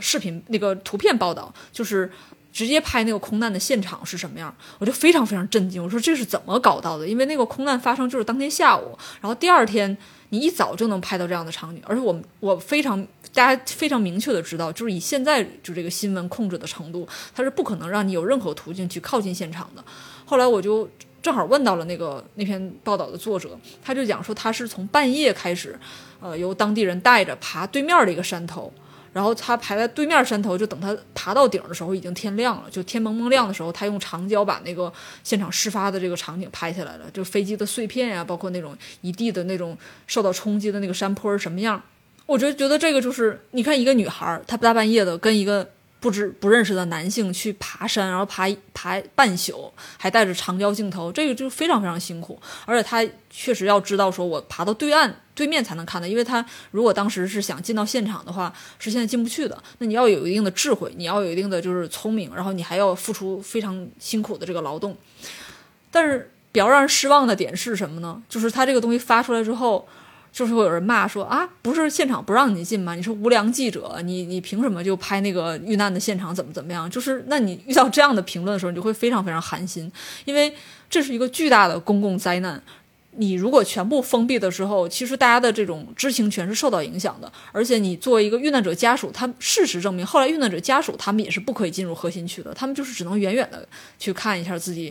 [0.00, 2.10] 视频那个图片报道，就是。
[2.52, 5.82] 直接拍那个空难的现场是什么样，我就非常非常震惊。
[5.82, 7.08] 我说这是怎么搞到的？
[7.08, 9.96] 因为那个空难发生就是当天下午，然后第二天
[10.28, 19.82] 你一早就能拍到这样的场景，而且我我非常大家非常明确的知道，就是以现在就这个新闻控制的程度，它是不可能让你有任何途径去靠近现场的。
[20.26, 20.88] 后来我就
[21.22, 25.78] 正好问到了那个那篇报道的作者，他就讲说他是从半夜开始，
[26.20, 28.72] 呃，由当地人带着爬对面的一个山头。
[29.12, 32.70] 然后他排在对面山头，就等他爬到顶的时候，已经天亮了。
[32.70, 34.92] 就天蒙蒙亮的时候，他用长焦把那个
[35.22, 41.82] 现场事发的这个场景拍下来了，就飞机的碎片呀，包括那种一地的那种受到冲击的那个山坡什么样。
[42.26, 45.70] 我觉觉得这个就是，你看一个女孩，她大半夜的跟一个。
[46.02, 52.42] 不知不认识的男性去爬山，然后爬爬半宿，还带着长焦镜头，这个就非常非常辛苦。
[52.66, 59.56] 而且他确实要知道，说我爬到对岸对面才能看到，因为他如果当时是想进到现场的话，是现在进不去的。
[59.78, 64.96] 那你要有一定的智慧，你要有一定的就是聪明，然后你还要付出非常辛苦的这个劳动。
[65.92, 68.20] 但是比较让人失望的点是什么呢？
[68.28, 69.88] 就是他这个东西发出来之后。
[70.32, 72.94] 就是会有人骂说啊，不是现场不让你进吗？
[72.94, 76.90] 你是无良记者，你你凭什么就拍那个遇难的现场怎么怎么样？
[76.90, 79.92] 就是那你遇到这样的评论的时候，你就会非常非常寒心，
[80.24, 80.54] 因为
[80.88, 82.62] 这是一个巨大的公共灾难。
[83.16, 87.30] 你如果全部封闭的时候，其实大家的这种知情权是受到影响的。
[87.52, 93.68] 而且你作为一个遇难者家属，他事实证明，后来遇难者家属他们也是不可以进入核心区的，他们就是只能远远的
[93.98, 94.90] 去看一下自己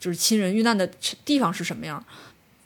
[0.00, 0.88] 就是亲人遇难的
[1.26, 2.02] 地方是什么样，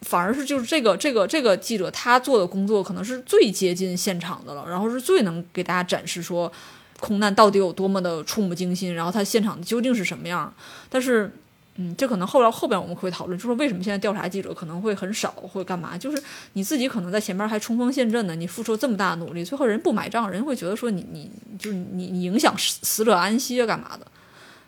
[0.03, 6.53] 反而是就是这个这个这个记者他做的工作可能是最接近现场的了，然后是最能给大家展示说
[7.01, 10.53] 空难到底有多么的触目惊心，然后他现场究竟是什么样。
[10.89, 11.33] 但是，
[11.77, 15.97] 嗯，这可能后来后边我们会讨论，就是为什么现在调查记者可能会很少，会干嘛？
[15.97, 16.23] 就是
[16.53, 24.07] 你自己可能在前面还冲锋陷阵呢，你付出这么大的努力，最后人不买账，人会觉得说你你就是你你影响死者安息啊，干嘛的？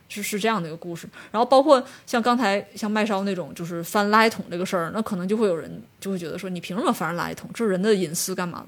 [0.08, 7.50] 是是这样的一个故事，然后包括像刚才像麦烧那种，就是翻垃圾桶这个事儿，那可能就会有人就会觉得说，你凭什么翻垃圾桶？
[7.52, 8.64] 这是人的隐私，干嘛？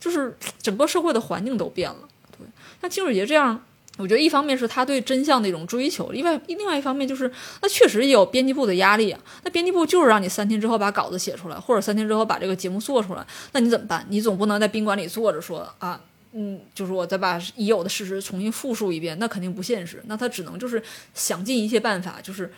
[0.00, 2.08] 就是整个社会的环境都变了。
[2.36, 2.46] 对，
[2.80, 3.62] 像金水杰这样，
[3.98, 9.20] 我觉得一方面是他对真相的一种追求，另外另外一方面就是那确实也有编辑部的压力啊。
[9.44, 14.04] 那编辑部就是让你三天之后把稿子写出来，或者三天之后把这个节目做出来，那你怎么办？
[14.08, 16.00] 你总不能在宾馆里坐着说啊。
[16.34, 20.02] 嗯，就是我再把已有的事实重新复述一遍，那肯定不现实。
[20.06, 22.50] 那他只能就是想尽一切办法，就是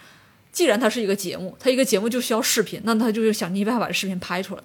[0.52, 4.62] 既然它是一个节目，它一个节目就需要视频，那他就是想尽办法把这视频拍出来。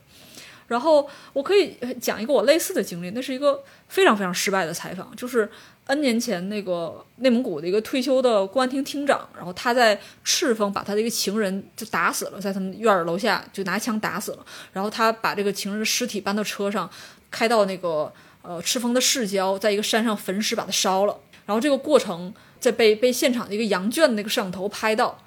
[0.67, 5.49] 然后我可以讲一个我类似的经历，那是一个非常非常失败的采访，就是
[5.87, 16.87] N 年前那个内蒙古的一个退休的公安厅厅长，然后他在赤峰把他的一个情人就打死了，在他们院儿楼下就拿枪打死了，然后他把这个情人的尸体搬到车上，
[17.31, 18.13] 开到那个。
[18.41, 21.17] 呃，赤峰的市郊，在一个山上焚尸，把它烧了。
[21.45, 25.17] 然后这个过程在被被现场的一个羊圈的那个摄像头拍到，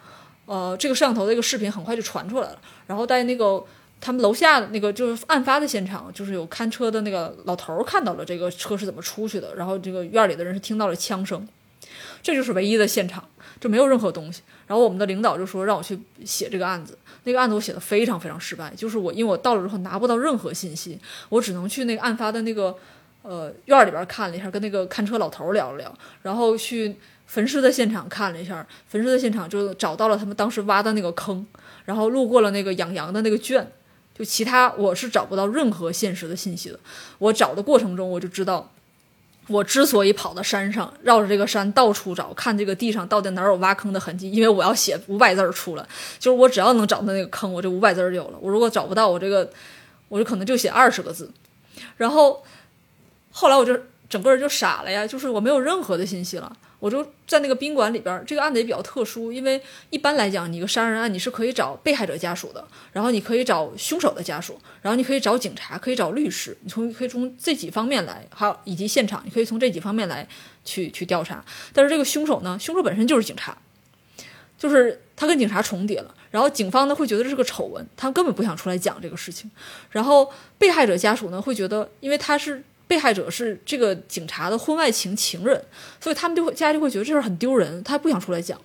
[0.47, 2.59] 呃，这个摄像头的一个视频很快就传出来了。
[2.87, 3.63] 然后在那个
[4.01, 9.55] 他们楼下那个就是案发的现场，就是有看车的那个老头看到了这个车是怎么出去的。
[9.57, 11.47] 然后这个院里的人是听到了枪声，
[12.23, 13.23] 这就是唯一的现场，
[13.61, 14.43] 就没有任何东西。
[14.67, 20.99] 然后我们的领导就说让我去写这个案子，那个案子我写的非常非常失败，就是我因为我到了之后拿不到任何信息，
[21.29, 22.77] 我只能去那个案发的那个。
[23.23, 26.97] 呃，院里边看了一下，跟那个看车老头聊了聊，然后去
[27.27, 31.47] 焚尸的现场看了一下，焚尸的现场就找到了他们当时挖的那个坑，
[31.85, 33.71] 然后路过了那个养羊的那个圈，
[34.19, 36.81] 就其他我是找不到任何现实的信息的。
[37.19, 38.69] 我找的过程中，我就知道，
[39.47, 45.87] 我之所以跑到山上，绕着这个山到处找，看这个地上到底哪有挖坑的痕迹，因为我要写五百字出来，
[46.19, 48.39] 就是我只要能找到那个坑，我这五百字就有了。
[48.41, 49.49] 我如果找不到，我这个
[50.09, 51.31] 我就可能就写二十个字，
[51.97, 52.43] 然后。
[53.33, 53.77] 后来我就
[54.09, 56.57] 整个人就傻了呀，就是我没有任何的信息了。
[56.79, 70.27] 我就在那个宾馆里边，这个案子也比较特殊，因为一般来讲，你一个杀人案你是可以找被害者家属的，然后你可以找凶手的家属，然后你可以找警察，可以找律师，你从可以从这几方面来，还有以及现场，你可以从这几方面来
[70.65, 71.45] 去去调查。
[71.73, 73.57] 但是这个凶手呢，凶手本身就是警察，
[74.59, 79.49] 就是他跟警察重叠了，然后警方呢会觉得这是个丑闻，他根本不想出来讲这个事情，
[79.91, 80.29] 然后
[80.59, 82.65] 被害者家属呢会觉得，因为他是。
[82.93, 85.65] 被害者是这个警察的婚外情情人，
[85.99, 88.61] 所以他们就会家就会觉得这事很丢人，他不想出来讲。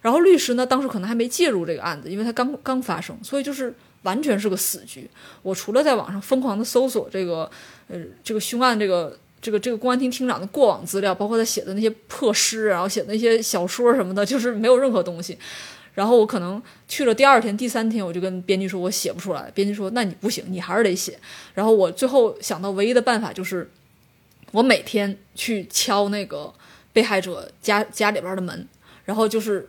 [0.00, 3.74] 然后律师呢，当时可能还没介入这个案子，因为他刚刚发生，所以就是
[4.04, 5.06] 完全是个死局。
[5.42, 7.50] 我除了在网上疯狂的搜索这个
[7.88, 15.36] 呃这个凶案这个这个这个公安厅厅长的过往资料，包括他写的那些破诗，然后写的那些小说什么的，就是没有任何东西。
[15.94, 19.50] 然后我可能去了第二天、第三天，我就跟编辑说，我写不出来。
[19.54, 21.18] 编辑说，那你不行，你还是得写。
[21.54, 23.70] 然后我最后想到唯一的办法就是，
[24.52, 26.52] 我每天去敲那个
[26.92, 28.66] 被害者家家里边的门，
[29.04, 29.68] 然后就是，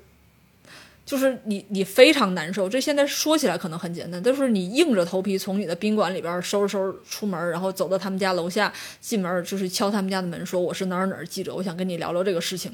[1.05, 2.69] 就是你你非常难受。
[2.69, 8.71] 这现在说起来可能很简单，但是你硬着头皮从你的宾馆里边收拾收拾出门，然后走到他们家楼下，
[9.01, 12.73] 进门就是敲他们家的门，说我是哪儿哪儿记者，我想跟你聊聊这个事情。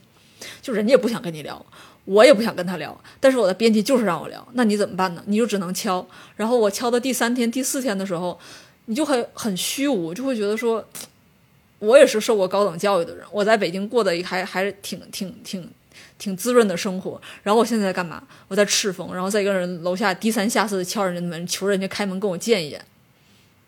[0.62, 1.66] 就人家也不想跟你聊。
[2.10, 5.22] 我也不想跟他聊，但是我的编辑就是让我聊，那你怎么办呢？
[5.28, 6.04] 你就只能敲。
[6.36, 8.40] 然后我敲到第三天、第四天的时候，
[8.86, 10.84] 你就很很虚无，就会觉得说，
[11.78, 15.70] 我也是受过高等教育的人，我在北京过得还还挺挺挺
[16.18, 17.22] 挺滋润的生活。
[17.44, 18.24] 然后我现在在干嘛？
[18.48, 22.84] 我在赤峰，然后在一个人楼下低三下四的敲人家的门，求人家开门跟我见一眼。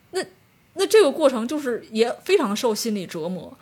[0.09, 0.25] 那
[0.73, 3.55] 那这个过程就是也非常受心理折磨。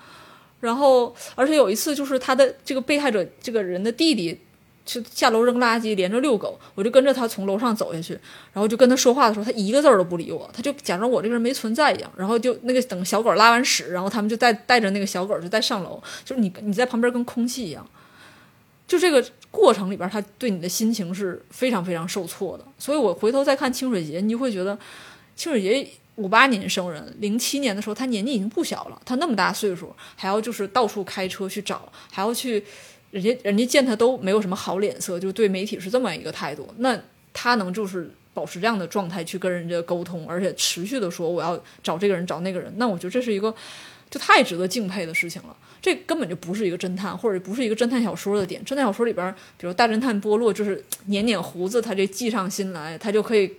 [0.61, 4.39] 然后而且有一次就是他的这个被害者这个人的弟弟。
[4.89, 8.13] 就下楼扔垃圾，连着遛狗，我就跟着他从楼上走下去，
[8.51, 17.87] 然后就跟他说话的时候，他一个字儿都不理我，他就假装我这个人没存在一样，然后就那个等小狗拉完屎，然后他们就带带着那个小狗就再上楼，就是你你在旁边跟空气一样，
[18.87, 22.65] 就这个过程里边，他对你的心情是非常非常受挫的。
[22.79, 24.75] 所以我回头再看清水节，你就会觉得
[25.35, 32.65] 清水节五八年生人，零七年的时候他年纪已经不小了，他那么大岁数，还要就是到处开车去找，还要去。
[33.11, 36.67] 人家人家见他都没有什么好脸色，就对媒体是这么一个态度。
[36.77, 36.99] 那
[37.33, 43.53] 他能就是保持这样的状态去跟人家沟通，而且持续的说我要找这个人找那个人，那我觉得这是一个
[44.09, 45.55] 就太值得敬佩的事情了。
[45.81, 48.61] 这根本就不是一个侦探，或者不是一个侦探小说的点。
[48.65, 53.49] 侦探小说里边，比如大侦探波洛，就是捻捻胡子，他这计上心来，他就可以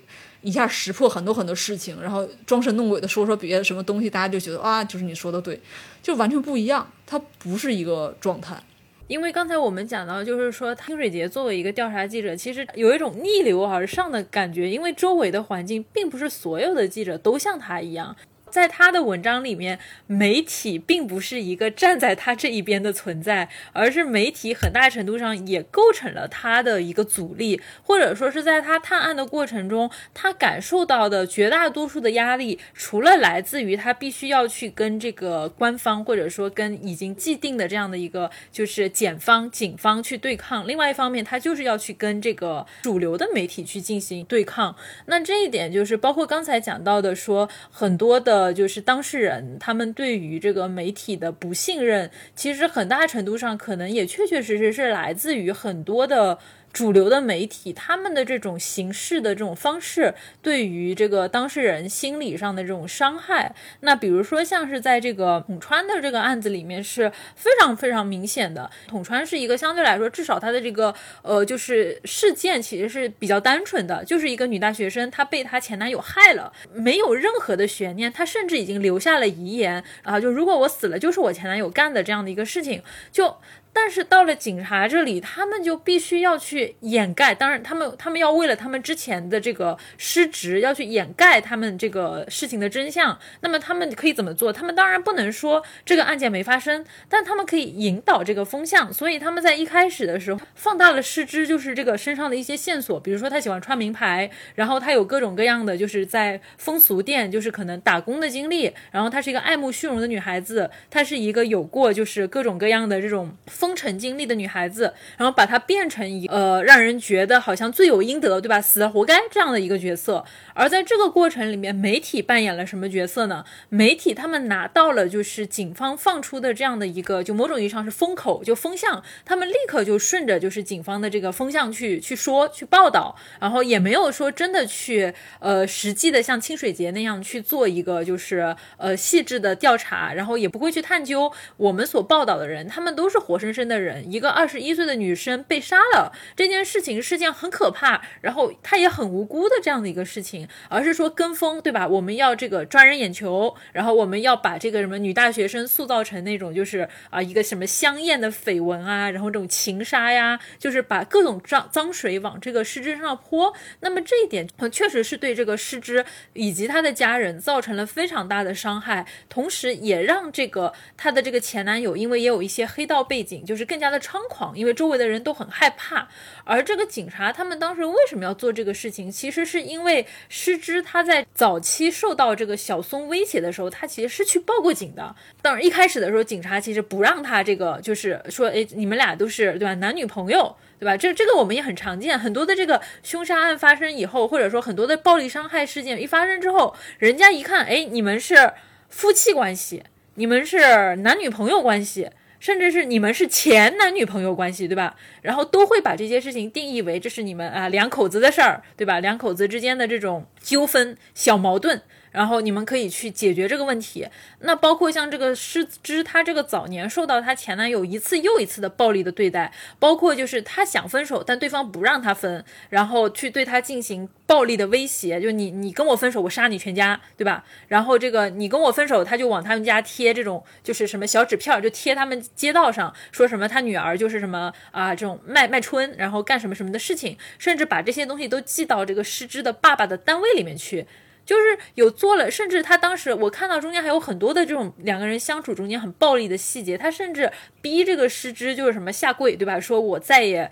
[0.43, 5.59] 一下识破很多很多事情，然后装神弄鬼的说说别的什么东西，大家就觉得啊，就是你说的对，
[6.03, 6.87] 就完全不一样。
[7.07, 8.63] 他不是一个状态。
[9.11, 18.15] 因为刚才我们讲到，就是说清水节作为一个调查记者，其实有一种逆流而上的感觉，因为周围的环境并不是所有的记者都像他一样。
[18.51, 44.75] 在他的文章里面，媒体并不是一个站在他这一边的存在，而是媒体很大程度上也构成了他的一个阻力，或者说是在他探案的过程中，他感受到的绝大多数的压力，除了来自于他必须要去跟这个官方，或者说跟已经既定的这样的一个就是检方、警方去对抗，另外一方面，他就是要去跟这个主流的媒体去进行对抗。
[45.07, 48.40] 那这一点就是包括刚才讲到的，说很多的。
[48.41, 56.39] 呃，就是当事人他们对于这个媒体的不信任，其实很大程度上可能也确确实实是来自于很多的。
[56.73, 68.71] 主流的媒体，他们的这种形式的这种方式，对于这个当事人心理上的这种伤害，那比如说像是在这个统川的这个案子里面是非常非常明显的。
[68.87, 83.37] 统川是一个相对来说，至少他的这个呃，就是事件其实是比较单纯的，就是一个女大学生她被她前男友害了，没有任何的悬念，她甚至已经留下了遗言啊，就如果我死了，就是我前男友干的这样的一个事情，就。
[83.73, 87.35] 但是到了警察这里，他们就必须要去掩盖。
[87.35, 93.19] 当然，他们他们要为了他们之前的这个失职，要去掩盖他们这个事情的真相。
[93.41, 94.53] 那么他们可以怎么做？
[94.53, 98.93] 他们当然不能说这个案件没发生，但他们可以引导这个风向。
[98.93, 113.37] 所以他们在一开始的时候放大了失之，就是这个身上的一些线索，比如说他喜欢穿名牌，然后他有各种各样的就是在风俗店就是可能打工的经历，然后她是一个爱慕虚荣的女孩子，她是一个有过就是各种各样的这种。
[113.61, 118.59] 风尘经历的女孩子，然后把她变成一呃，让人觉得好像罪有应得，对吧？
[118.59, 120.25] 死了活该这样的一个角色。
[120.55, 123.45] 而在这个过程里面，媒体扮演了什么角色呢？
[123.69, 143.50] 媒体他们拿到了就是警方放出的这样的一个，就某种意义上是风口，就风向，他们立刻就顺着就是警方的这个风向去去说去报道，然后也没有说真的去呃实际的像清水节那样去做一个就是呃细致的调查，然后也不会去探究我们所报道的人，他们都是活生。
[143.53, 151.87] 生的人，一个二十一岁的女生被杀了，这件事情是件很可怕，然后她也很无辜的这样的一个事情，而是说跟风，对吧？
[151.87, 163.55] 我们要这个抓人眼球，然后我们要把这个什么女大学生塑造成那种就是啊一个什么香艳的绯闻啊，然后这种情杀呀，就是把各种脏脏水往这个失之上泼。
[163.81, 173.40] 那么这一点确实是对这个失之以及他的家人造成了非常大的伤害，同时也让这个他的这个前男友，因为也有一些黑道背景。
[173.45, 176.09] 就是更加的猖狂，因为周围的人都很害怕。
[176.45, 179.11] 而这个警察他们当时为什么要做这个事情？
[179.11, 185.15] 其实是因为失之他在早期受到这个小松威胁的时候，他其实是去报过警的。
[185.43, 189.75] 当然一开始的时候，警察其实不让他这个，就是说，哎，你们俩都是对吧？
[189.75, 190.97] 男女朋友对吧？
[190.97, 198.53] 这这个我们也很常见，很多的这个凶杀案发生以后，或者说很多的暴力伤害事件一发生之后，人家一看，哎，你们是
[198.89, 199.83] 夫妻关系，
[200.15, 202.11] 你们是男女朋友关系。
[202.41, 204.97] 甚至是你们是前男女朋友关系，对吧？
[205.23, 208.99] 然后都会把这些事情定义为这是你们啊两口子的事儿，对吧？
[208.99, 211.83] 两口子之间的这种纠纷、小矛盾。
[212.11, 214.07] 然后你们可以去解决这个问题。
[214.41, 227.45] 那包括像这个师之，她这个早年受到她前男友一次又一次的暴力的对待，包括就是她想分手，但对方不让她分，然后去对她进行暴力的威胁，就你你跟我分手，我杀你全家，对吧？
[227.69, 240.87] 然后这个你跟我分手，他就往他们家贴这种就是什么小纸片，就贴他们街道上，说什么他女儿就是什么啊这种卖卖春，然后干什么什么的事情，甚至把这些东西都寄到这个师之的爸爸的单位里面去。
[241.31, 247.31] 就是有做了，甚至他当时我看到中间还有很多的这种两个人相处中间很暴力的细节，他甚至
[247.63, 249.61] 逼这个失之就是什么下跪，对吧？
[249.61, 250.51] 说我再也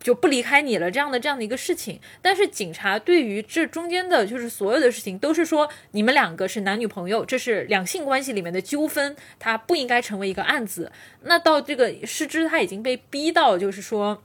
[0.00, 1.98] 就不离开你了这样的这样的一个事情。
[2.22, 10.92] 但是警察对于这中间的就是所有的事情都是说你们两个是男女朋友，这是两性关系里面的纠纷，它不应该成为一个案子。
[11.22, 14.22] 那到这个失之他已经被逼到就是说。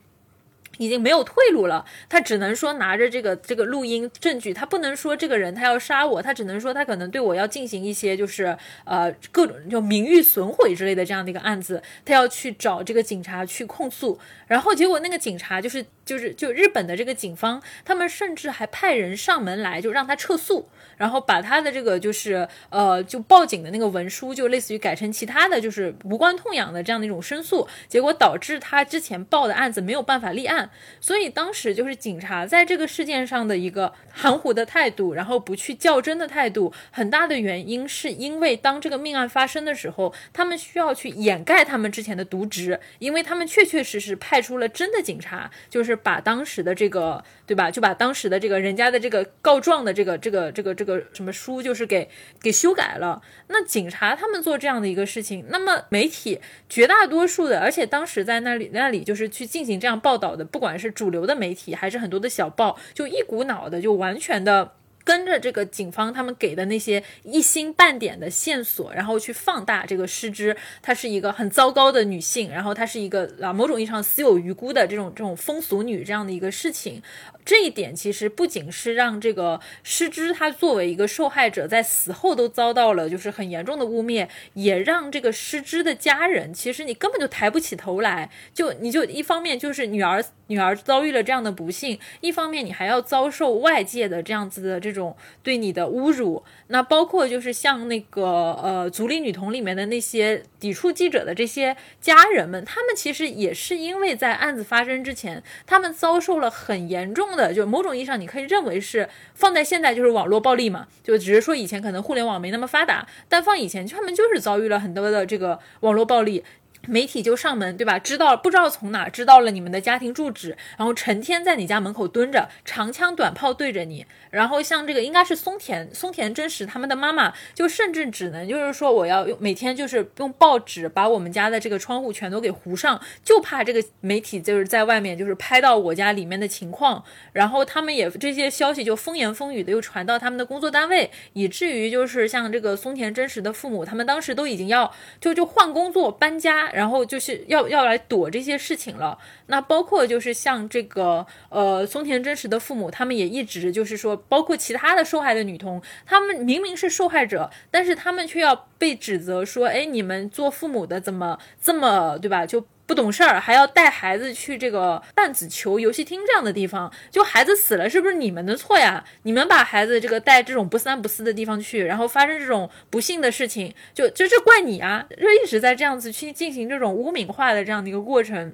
[0.77, 20.67] 已经没有退路了，他只能说拿着这个这个录音证据，他不能说这个人他要杀我，他只能说他可能对我要进行一些就是呃各种就名誉损毁之类的这样的一个案子，他要去找这个警察去控诉，然后结果那个警察就是就是就日本的这个警方，他们甚至还派人上门来就让他撤诉。
[20.97, 30.64] 然后把他的这个就是呃，就报警的那个文书，就类似于改成其他的就是无关痛痒的这样的一种申诉，结果导致他之前报的案子没有办法立案。
[31.01, 50.85] 所以当时就是警察在这个事件上的一个含糊的态度，然后不去较真的态度，很大的原因是因为当这个命案发生的时候，他们需要去掩盖他们之前的渎职，因为他们确确实实派出了真的警察，就是把当时的这个对吧，就把当时的这个人家的这个告状的这个这个这个这。
[50.85, 52.07] 个什么书就是给
[52.43, 53.19] 给修改了？
[53.47, 56.39] 那警察他们做这样的一个事情，那么媒体
[56.69, 64.71] 绝大多数的，而且当时在那里那里就是去进行这样报道的，不管是主流的媒体还是很多的小报，就一股脑的就完全的。
[65.03, 77.03] 跟着这个警方他们给的那些一星半点的线索，然后去放大这个失之，她是一个很糟糕的女性，然后她是一个啊某种意义上死有余辜的这种这种风俗女这样的一个事情。
[77.45, 88.31] 这一点其实不仅是让这个失之他作为一个受害者在死后都遭到了就是很严重的污蔑，也让这个失之的家人其实你根本就抬不起头来。
[88.55, 94.95] 就你就一方面就是女儿女儿遭遇了这样的不幸，一方面你还要遭受外界的这样子的这。
[94.95, 98.23] 种对你的侮辱，那包括就是像那个
[98.63, 116.43] 呃《足利女童》里面的那些抵触记者的这些家人们，他们其实也是因为在案子发生之前，他们遭受了很严重的，就某种意义上你可以认为是放在现在就是网络暴力嘛，就只是说以前可能互联网没那么发达，但放以前他们就是遭遇了很多的这个网络暴力。
[116.87, 117.97] 媒体就上门，对吧？
[117.99, 124.05] 知道不知道从哪知道了你们的家庭住址，然后成天在你家门口蹲着，长枪短炮对着你。
[124.29, 137.03] 然后像这个应该是松田松田真实他们的妈妈，就甚至只能就是说我要用每天就是用报纸把我们家的这个窗户全都给糊上，就怕这个媒体就是在外面就是拍到我家里面的情况。
[137.31, 146.69] 然后他们也这些消息就风言风语的又传到他们的工作单位，以至于就是像这个松田真实的父母，他们当时都已经要就就换工作搬家。
[146.75, 149.17] 然后就是要要来躲这些事情了。
[149.47, 162.45] 那包括就是像这个呃松田真实的父母，他们也一直就是说，包括其他的受害的女童，他们明明是受害者，但是他们却要被指责说，哎，你们做父母的怎么这么对吧？
[162.45, 162.65] 就。
[162.87, 169.03] 不懂事儿，还要带孩子去这个弹子球游戏厅这样的地方，就孩子死了，是不是你们的错呀？
[169.23, 175.07] 你们把孩子这个带这种不三不四的地方去，然后发生这种不幸的事情，就就这怪你啊！
[175.09, 178.53] 就一直在这样子去进行这种污名化的这样的一个过程，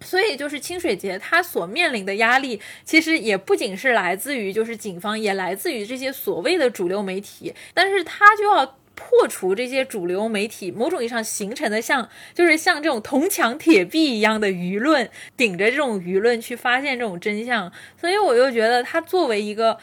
[0.00, 8.76] 所以就是清水节他所面临的压力，其实也不仅是来自于就是警方，也来自于这些所谓的主流媒体，但是他就要。
[8.98, 17.72] 破除这些主流媒体某种意义上形成的像，就是像这种铜墙铁壁一样的舆论，顶着这种舆论去发现这种真相。
[17.96, 19.78] 所以我又觉得他作为一个，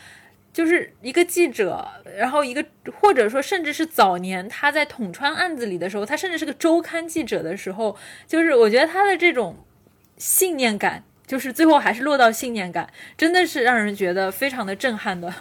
[0.52, 1.88] 就是一个记者，
[2.18, 2.66] 然后一个
[3.00, 7.96] 或者说甚至是早年他在统川案子里的时候，他甚至是个周刊记者的时候，
[8.28, 9.58] 就是我觉得他的这种
[10.18, 15.34] 信念感，就是最后还是落到信念感，真的是让人觉得非常的震撼的。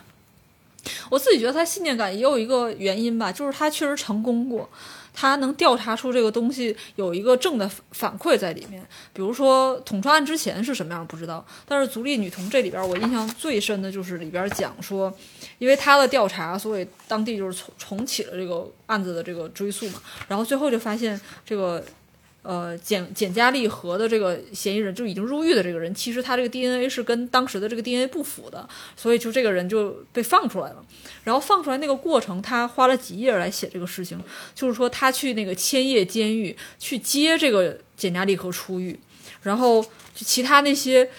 [1.10, 4.68] 我自己觉得他信念感也有一个原因吧，就是他确实成功过，
[5.12, 8.84] 他能调查出这个东西有一个正的反馈在里面。
[9.12, 15.12] 比如说统川案之前是什么样不知道，但是足利女童这里边我印象最深的就是里边讲说，
[15.58, 21.84] 因为他的调查，所以当地就是重重启了这个案子的这个追诉嘛，然后最后就发现这个。
[22.44, 30.84] 呃，简简加利和的这个嫌疑人就已经入狱的这个人，其实他这个 DNA 是跟当时的这个 DNA 不符的，所以就这个人就被放出来了。
[31.24, 34.20] 然后放出来那个过程，他花了几页来写这个事情，
[34.54, 39.00] 就是说他去那个千叶监狱去接这个简佳丽和出狱，
[39.42, 39.84] 然后
[40.14, 41.10] 其他那些。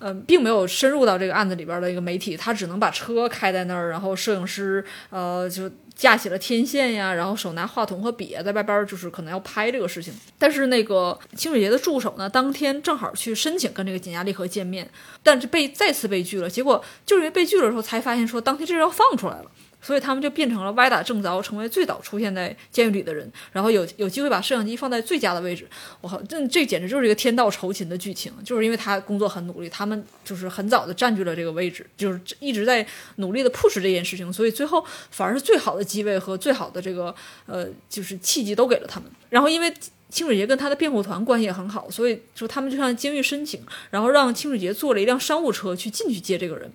[0.00, 10.14] 嗯，并没有深入到这个案子里边的一个媒体，他只能把车开在那儿，然后摄影师呃就架起了天线呀，然后手拿话筒和笔在外边，就是可能要拍这个事情。
[10.38, 14.88] 但是那个清水节的助手呢，当天正好去申请跟这个简加利和见面，
[15.22, 16.48] 但是被再次被拒了。
[16.48, 19.50] 结果就是因为被拒了时候，才发现说当天这人要放出来了。
[19.80, 25.66] 所以他们就变成了歪打正着，成为最早出现在监狱里的人，然后有有机会把摄像机放在最佳的位置。
[26.00, 32.86] 我靠，这这简直就是一个天道酬勤的剧情，就是因为他工作很努力，他们就是很早的占据了这个位置，就是一直在
[33.16, 37.14] 努力的 push 这件事情，所以最后反而是最好的机位和最好的这个
[37.46, 39.08] 呃就是契机都给了他们。
[39.30, 39.72] 然后因为
[40.10, 46.72] 清水节跟他的辩护团关系也很好，所以说他们就向监狱申请，然后让清水节坐了一辆商务车去进去接这个人。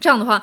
[0.00, 0.40] 这样的话，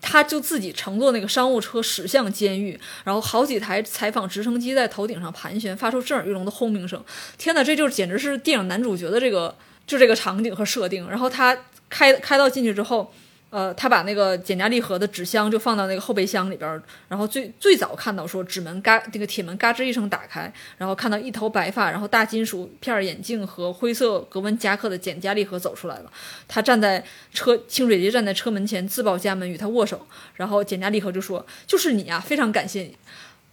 [0.00, 7.02] 他就自己乘坐那个商务车驶向监狱，然后好几台采访直升机在头顶上盘旋，发出震耳欲聋的轰鸣声。
[7.38, 9.56] 天哪，这就简直是电影男主角的这个
[9.86, 11.08] 就这个场景和设定。
[11.08, 11.56] 然后他
[11.88, 13.12] 开开到进去之后。
[13.50, 26.12] 呃，他把那个简加利盒的纸箱就放到那个后备箱里边，然后最最早看到说纸门嘎那个铁门嘎吱一声打开，然后看到一头白发，然后大金属片眼镜和灰色格纹夹克的简加利盒走出来了。
[26.46, 30.06] 他站在车清水节站在车门前自报家门与他握手，
[30.36, 32.96] 然后简加利盒就说：“就是你啊，非常感谢你。”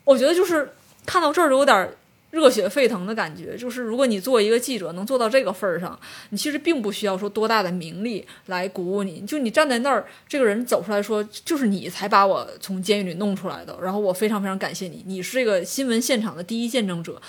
[0.05, 0.73] 我觉得就是
[1.05, 1.89] 看到这儿有点。
[2.31, 5.97] 热血沸腾的感觉，就是如果你做一个记者能做到这个份儿上，
[6.31, 17.21] 你其实并不需要说多大的名利来鼓舞你，就你站在那儿，这个人走出来说，就是你才把我从监狱里弄出来的，然后我非常非常感谢你，你是这个新闻现场的第一见证者。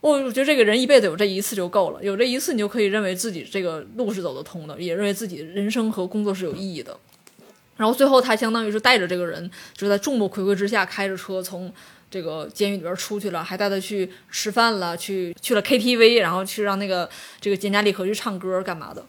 [0.00, 6.96] 我我觉得这个人一辈子有这一次就够了，有这一次你就可以认为自己这个路是走得通的，也认为自己人生和工作是有意义的。
[7.76, 11.70] 然后最后他相当于是带着这个人，就在众目睽睽之下开着车从。
[12.10, 17.08] 这个监狱里边出去了，还带他去吃饭了，去去了 KTV，然后去让那个
[17.40, 19.00] 这个简加利和去唱歌干嘛的？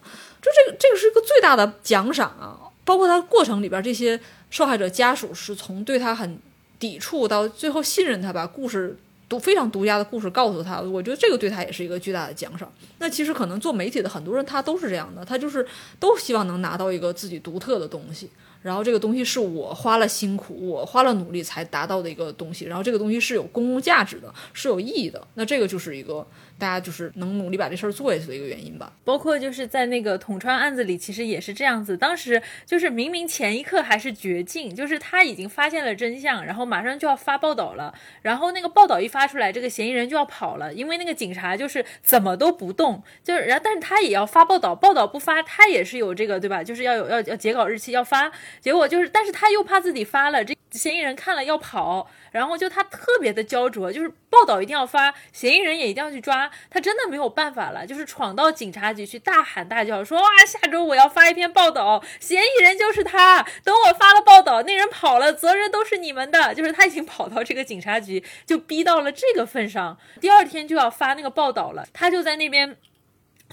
[0.41, 2.57] 就这个这个是一个最大的奖赏啊！
[2.85, 4.19] 包括他过程里边这些
[4.49, 6.39] 受害者家属是从对他很
[6.79, 8.97] 抵触到最后信任他，把故事
[9.27, 12.71] 独非常独家的故事告诉他，我觉得这个对他也是一个巨大的奖赏。
[12.99, 15.67] 那其实可能做媒体的很多人他都是这样的，他就是
[15.99, 18.29] 都希望能拿到一个自己独特的东西。
[18.61, 22.65] 然后这个东西是我花了辛苦，我花了努力才达到的一个东西。
[22.65, 25.25] 然后这个东西是有公共价值的，是有意义的。
[25.35, 26.25] 那这个就是一个。
[26.57, 28.93] 大家就是能努力把这事儿做下去的一个原因吧。
[29.03, 31.95] 包括就是在那个统川案子里，其实也是这样子。
[31.95, 37.93] 当时就是明明前一刻还是绝境，就是他已经发现了真相，然后马上就要发报道了。
[38.21, 46.63] 然后那个报道一发出来，这个嫌疑人就要跑了，因为那个警察就是怎么都不动，就是然后，但是他也要发报道，报道不发，他也是有这个对吧？
[46.63, 52.09] 就是要有要要截稿日期要发，结果就是，但是他又怕自己发了，这嫌疑人看了要跑。
[52.31, 72.77] 然后就他特别的焦灼，就是报道一定要发，嫌疑人也一定要去抓，他真的没有办法了，就是闯到警察局去大喊大叫说：“哇，下周我要发一篇报道，嫌疑人就是他，等我发了报道，那人跑了，责任都是你们的。”就是他已经跑到这个警察局，就逼到了这个份上，第二天就要发那个报道了，他就在那边。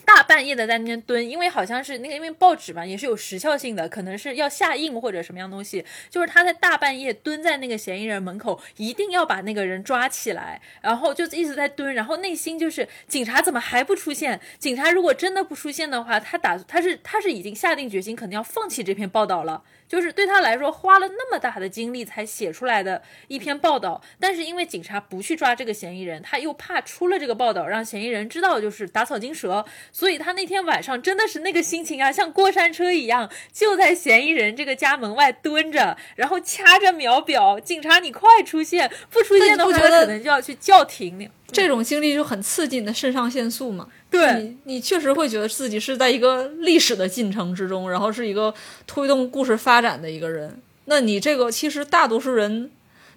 [0.04, 14.40] 大半夜的在那边蹲，因为好像是那个，因为报纸嘛也是有时效性的，可能是要下印或者什么样东西，就是他在大半夜蹲在那个嫌疑人门口，一定要把那个人抓起来，然后就一直在蹲，然后内心就是警察怎么还不出现？
[14.58, 19.62] 警察如果真的不出现的话，他打他是他是已经下定决心，肯定要放弃这篇报道了。
[19.94, 41.30] 就是对他来说，花了那么大的精力才写出来的一篇报道，但是因为警察不去抓这个嫌疑人，他又怕出了这个报道让嫌疑人知道就是打草惊蛇，所以他那天晚上真的是那个心情啊，像过山车一样，就在嫌疑人这个家门外蹲着，然后掐着秒表，警察你快出现，不出现的话可能就要去叫停你。
[41.54, 43.88] 这种经历就很刺激你的肾上腺素嘛。
[44.10, 48.52] 对你，你确实会觉得自己是在一个历史的进程之中，然后是一个
[48.86, 50.60] 推动故事发展的一个人。
[50.84, 52.70] 那你这个其实大多数人，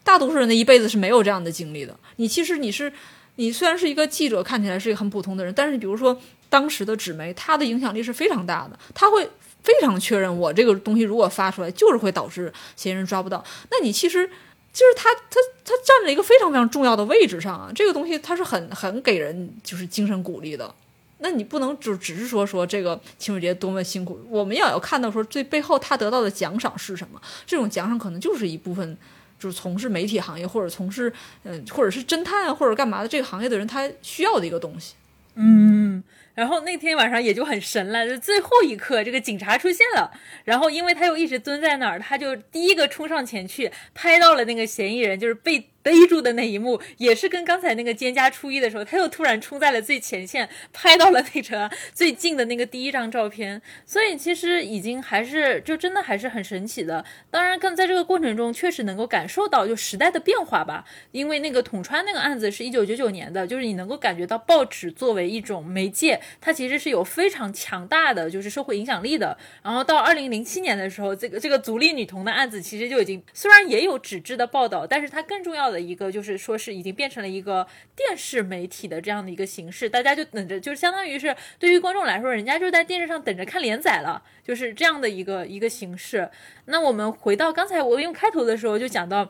[0.03, 1.95] 大多数人的一辈子是没有这样的经历的。
[2.15, 2.91] 你其实你是，
[3.35, 6.19] 你虽然是一个记者，看起来是一个很普通的人，但是比如说
[6.49, 9.29] 当时的纸媒，它的影响力是非常大的，他会
[9.63, 13.43] 非常确认我这个东西如果发出来，就是会导致嫌疑人抓不到。
[13.69, 14.29] 那你其实。
[14.77, 17.71] 就是他，他，他站在一个非常非常重要的位置上啊！
[17.73, 20.71] 这个东西它是很很给人就是精神鼓励的。
[21.17, 27.19] 那你不能就只是说说这个清水节多么辛苦，我们也要看到说这背后他得到的奖赏是什么。
[27.47, 28.95] 这种奖赏可能就是一部分
[29.39, 34.93] 就是从事媒体行业或者从事嗯或者是侦探或者干嘛的这个行业的人他需要的一个东西。
[35.33, 36.03] 嗯。
[36.37, 40.11] 然后那天晚上也就很神了，就最后一刻，这个警察出现了。
[40.43, 45.71] 然后因为他又一直蹲在那儿，他就第一个冲上前去拍到了那个嫌疑人，就是被。
[45.87, 53.61] 逮住的那一幕也是跟刚才那个蒹葭初一的时候，他又突然冲在了最前线，拍到了那个最近的那个第一张照片。
[53.85, 57.05] 所以其实已经还是就真的还是很神奇的。
[57.31, 60.83] 当然，更在这个过程中确实能够感受到就时代的变化吧。
[61.11, 69.37] 因为那个统川那个案子是一九九九年的，就是你能够感觉到报纸作为一种媒介，它其实是有非常强大的就是社会影响力的。
[69.63, 75.76] 然后到二零零七年的时候，这个这个足利女童的案子其实就已经虽然也有纸质的报道，但是它更重要的。
[75.79, 86.29] 一个就是说是已经变成了一个电视媒体的这样的一个形式，大家就等着，就是相当于是对于观众来说，人家就在电视上等着看连载了，就是这样的一个一个形式。
[86.65, 89.29] 那我们回到刚才我用开头的时候就讲到。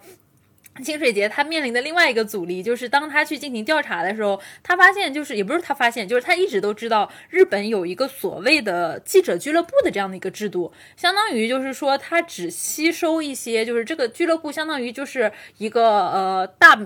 [0.84, 16.80] 清水节他面临的另外一个阻力，就是当他去进行调查的时候，他发现就是也不是他发现，就是他一直都知道日本有一个所谓的记者俱乐部的这样的一个制度，相当于就是说他只吸收一些，就是这个俱乐部相当于就是一个呃大。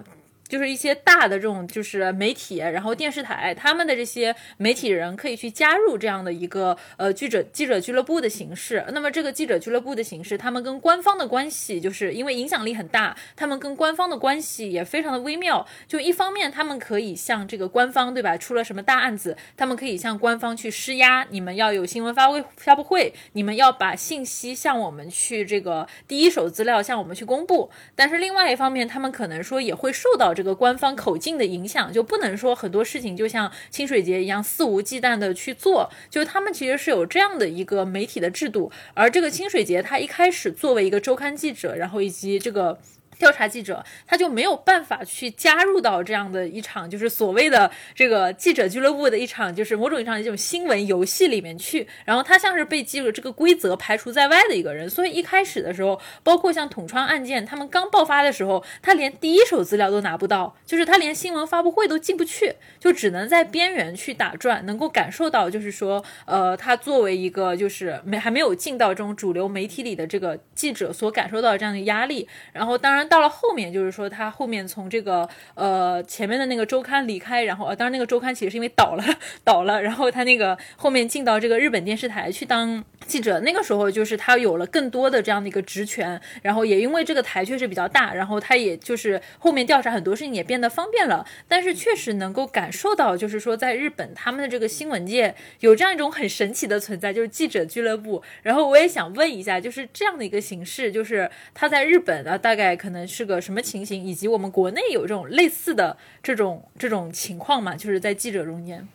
[0.52, 8.84] 就是一些大的这种就是媒体，然后电视台，他们的这些媒体人可以去加入这样的一个呃记者记者俱乐部的形式。
[8.90, 15.66] 那么这个记者俱乐部的形式，他们跟官方的关系，就是因为影响力很大，他们跟官方的关系也非常的微妙。
[15.88, 18.36] 就一方面，他们可以向这个官方，对吧？
[18.36, 27.72] 出了什么大案子，他们可以向官方去施压，你们要有新闻发布发布会，你们要把信息向我们去这个第一手资料向我们去公布。
[27.96, 30.41] 但是另外一方面，他们可能说也会受到这。
[30.42, 42.80] 这个官方口径的影响，就不能说很多事情就像清水节一样肆无忌惮的去做，就他们其实是有这样的一个媒体的制度，而这个清水节他一开始作为一个周刊记者，然后以及这个。
[43.22, 51.88] 调查记者他就没有办法去加入到这样的一场，就是所谓的这个记者俱乐部的一场，就是某种意义上的这种新闻游戏里面去。
[52.04, 54.90] 然后他像是被记者这个规则排除在外的一个人。
[54.90, 72.28] 所以一开始的时候，包括像统川案件，他们刚爆发的时候，他连第一手资料都拿不到，就是他连新闻发布会都进不去，就只能在边缘去打转，能够感受到就是说，呃，他作为一个就是没还没有进到这种主流媒体里的这个记者所感受到这样的压力。
[72.52, 73.08] 然后当然。
[73.12, 79.04] 到了后面，就是说他后面从这个呃前面的那个周刊离开，然后呃当然那个周刊其实是因为倒了
[79.44, 98.24] 倒了，然后他那个后面进到这个日本电视台去当记者，那个时候就是他有了更多的这样的一个职权，然后也因为这个台确实比较大，然后他也就是后面调查很多事情也变得方便了，但是确实能够感受到，就是说在日本他们的这个新闻界有这样一种很神奇的存在，就是记者俱乐部。
[98.44, 103.01] 然后我也想问一下，就是这样的一个形式，就是他在日本啊，大概可能。
[103.08, 104.04] 是个什么情形？
[104.04, 107.76] 以及我们国内有这种类似的这种这种情况嘛？
[107.76, 108.88] 就是在记者中间。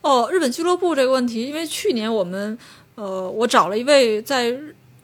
[0.00, 2.58] 哦，日本俱乐部这个问题，因为去年我们，
[2.94, 4.56] 呃，我找了一位在。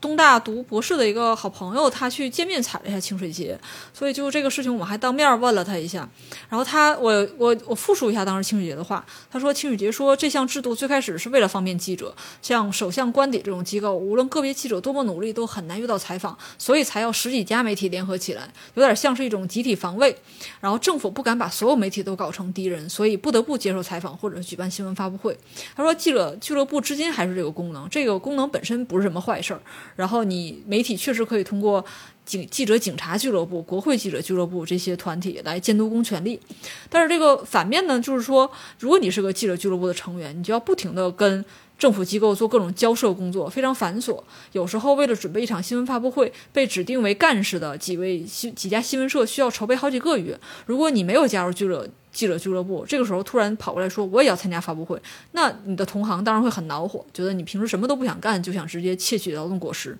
[0.05, 3.59] 东大读博士的一个好朋友，他去见面踩了一下清水节，
[3.95, 6.07] 所以就这个事情，我们还当面问了他一下。
[6.51, 20.15] 然后他，我我我复述一下当时清水节的话，他说清水节说这项制度最开始是为了方便记者，像首相官邸这种机构，无论个别记者多么努力，都很难遇到采访，所以才要十几家媒体联合起来，有点像是一种集体防卫。
[20.61, 25.35] 然后政府不敢把所有媒体都搞成敌人，所以不得不接受采访或者举办新闻发布会。
[25.75, 29.63] 他说记者俱乐部至今还是这个功能，这个功能本身不是什么坏事儿。
[29.97, 31.85] 然后你媒体确实可以通过
[32.25, 36.41] 警记者警察俱乐部、国会记者俱乐部这些团体来监督公权力，
[36.89, 41.45] 但是这个反面呢，就是说，如果你是个记者俱乐部的成员，你就要不停的跟
[41.79, 44.23] 政府机构做各种交涉工作，非常繁琐。
[44.53, 50.39] 有时候为了准备一场新闻发布会，被指定为干事的几位新几家新闻社需要筹备好几个月。
[50.67, 55.01] 如果你没有加入记者记者俱乐部，这个时候突然跑过来说我也要参加发布会，
[55.33, 59.99] 那你的同行当然会很恼火，觉得你平时什么都不想干，就想直接窃取劳动果实。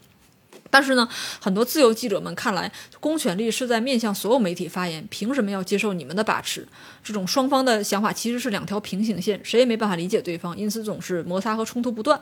[0.75, 1.09] 但是呢，
[1.41, 2.69] 很多自由记者们看来，
[2.99, 6.67] 公权力是在面向所有媒体发言，凭什么要接受你们的把持？
[7.01, 12.21] 这种双方的想法其实是两条平行线，谁也没办法理解对方，因此总是摩擦和冲突不断。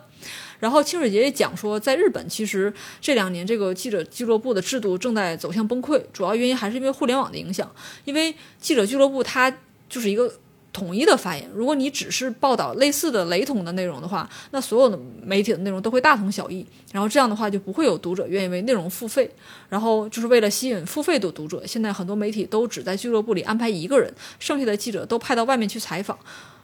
[0.59, 2.70] 然后清水节也讲说，在日本，其实
[3.01, 7.74] 这两年这个记者俱乐部的制度正在走向崩溃，主要原因还是因为互联网的影响，
[8.05, 9.51] 因为记者俱乐部它
[9.89, 10.31] 就是一个。
[10.73, 19.31] 统一的发言，如果你只是报道类似的雷同的内容的话，那所有的媒体的内容都会大同小异，然后这样的话就不会有读者愿意为内容付费。
[19.69, 26.19] 然后就是为了吸引付费的读者，现在很多媒体都只在俱乐部里安排一个人，剩下的记者都派到外面去采访。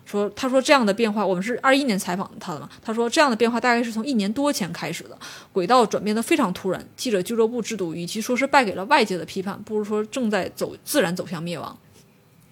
[0.06, 2.66] 说他说这样的变化，我们是二一年采访他的嘛？
[2.82, 5.18] 他说这样的变化大概是从一年多前开始的，
[5.52, 6.82] 轨道转变的非常突然。
[6.96, 11.76] 记者俱乐部制度与其说是败给了外界的批判，不如说正在走自然走向灭亡。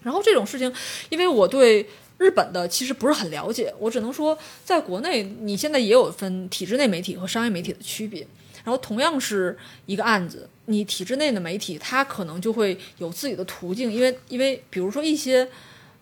[0.07, 0.73] 然后这种事情，
[1.11, 1.85] 因为我对
[2.19, 8.24] 日本的其实不是很了解，我只能说，在国内你现在也有分体制内媒体和商业媒体的区别。
[8.65, 15.49] 然后同样是一个案子，你体制内的媒体，它可能就会有自己的途径，因为因为比如说一些，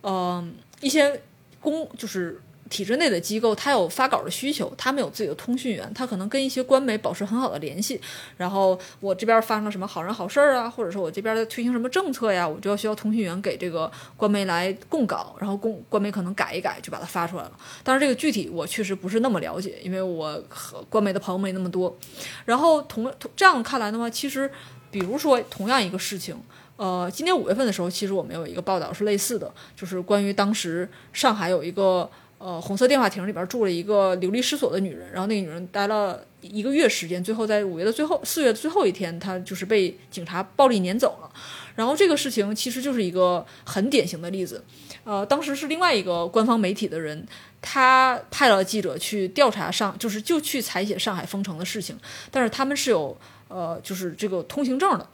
[0.03, 1.23] 嗯，一些
[1.61, 2.41] 公就是。
[2.75, 8.01] 体制内的机构，他有发稿的需求，他们有自己的通讯员，他可能跟一些官媒保持很好的联系。
[8.37, 17.53] 然后我这边发生了什么好人好事儿啊，或者说我这边在推行什么政策呀，我就要需要通讯员给这个官媒来供稿，然后供官媒可能改一改就把它发出来了。
[17.85, 21.97] 但是这个具体我确实不是那么了解，因为我和官媒的朋友没那么多。
[22.45, 24.51] 然后同这样看来的话，其实
[24.91, 26.37] 比如说同样一个事情，
[26.75, 32.11] 呃，今年五月份的时候，其实我们有一个报道是类似的，就是关于当时上海有一个。
[32.45, 41.31] 呃，红色电话亭里边住了一个流离失所的女人，然后那个女人待了一个月时间，最后在五月的最后四月的最后一天，她就是被警察暴力撵走了。
[41.75, 44.63] 然后这个事情其实就是一个很典型的例子。
[45.05, 47.27] 呃，当时是另外一个官方媒体的人，
[47.63, 51.99] 他派了记者去调查上，就是就去采写上海封城的事情，
[52.31, 53.17] 但是他们是有
[53.49, 55.09] 呃，就是这个通行证的，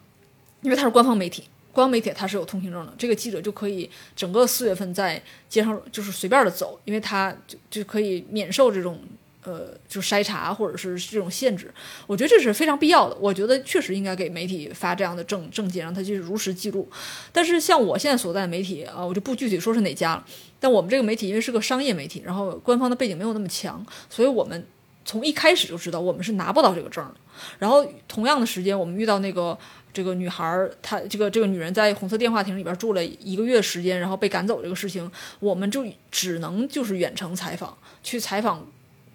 [0.63, 1.45] 因为他是官方媒体。
[1.73, 9.01] 官媒体它是有通行证的，这个记者就可以整个四月份在街上就是随便的走，因为他就就可以免受这种
[9.45, 11.73] 呃就筛查或者是这种限制。
[12.07, 13.17] 我觉得这是非常必要的。
[13.21, 16.89] 我觉得确实应该给媒体发这样的证证件，让他去如实记录。
[17.33, 20.25] 但是像我现在所在媒体啊，我就不具体说是哪家了。
[20.59, 24.67] 但我们这个媒体因为是个商业媒体，然后官方的背景没有那么强，所以我们
[25.05, 27.15] 从一开始就知道我们是拿不到这个证的。
[27.59, 29.57] 然后同样的时间，我们遇到那个。
[29.93, 35.11] 这个女孩儿，她这个这个女人在红色电话亭里边住了一个月时间，然后被赶走这个事情，
[35.41, 38.67] 我们就只能就是远程采访，去采访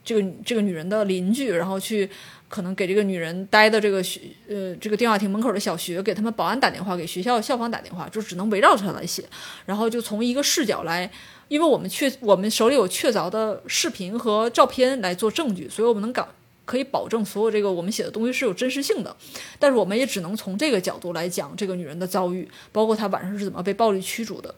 [0.03, 2.09] 这个这个女人的邻居，然后去
[2.47, 9.23] 可能给这个女人待的这个学呃这个电话亭门口的小学，给他们保安打电话，给学校校方打电话，就只能围绕着她来写，
[9.65, 11.09] 然后就从一个视角来，
[11.47, 16.27] 因为我们确我们手里有确凿的视频和照片来做证据，所以我们能搞。
[16.65, 19.15] 可以保证所有这个我们写的东西是有真实性的，
[19.57, 24.53] 但是我们也只能从这个角度来讲这个女人的遭遇，包括她晚上是怎么被暴力驱逐的。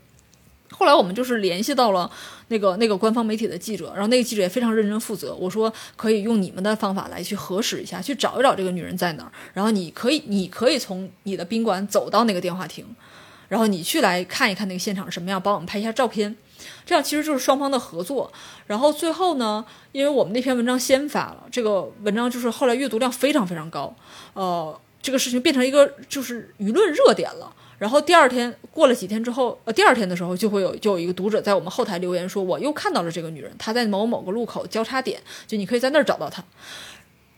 [0.69, 2.11] 后来我们就是联系到了
[2.49, 5.33] 那个那个官方媒体的记者，然后那个记者也非常认真负责。
[5.33, 9.31] 我说可以用你们的方法来去核实一下，去找一找这个女人在哪儿。
[9.53, 12.85] 然后你可以你可以从你的宾馆走到那个电话亭，
[13.47, 16.35] 然后你去来看一看那个现场什么样，帮我们拍一下照片。
[16.85, 18.31] 这样其实就是双方的合作，
[18.67, 23.95] 然后最后呢，因为我们那篇文章先发了，这个文章就是后来阅读量非常非常高，
[24.33, 27.53] 呃，这个事情变成一个就是舆论热点了。
[27.77, 36.43] 然后第二天过了几天之后，呃，第二天的时候就会有就有一个读者在我们后台留言说，我又看到了这个女人，她在某某个路口交叉点，就你可以在那儿找到她。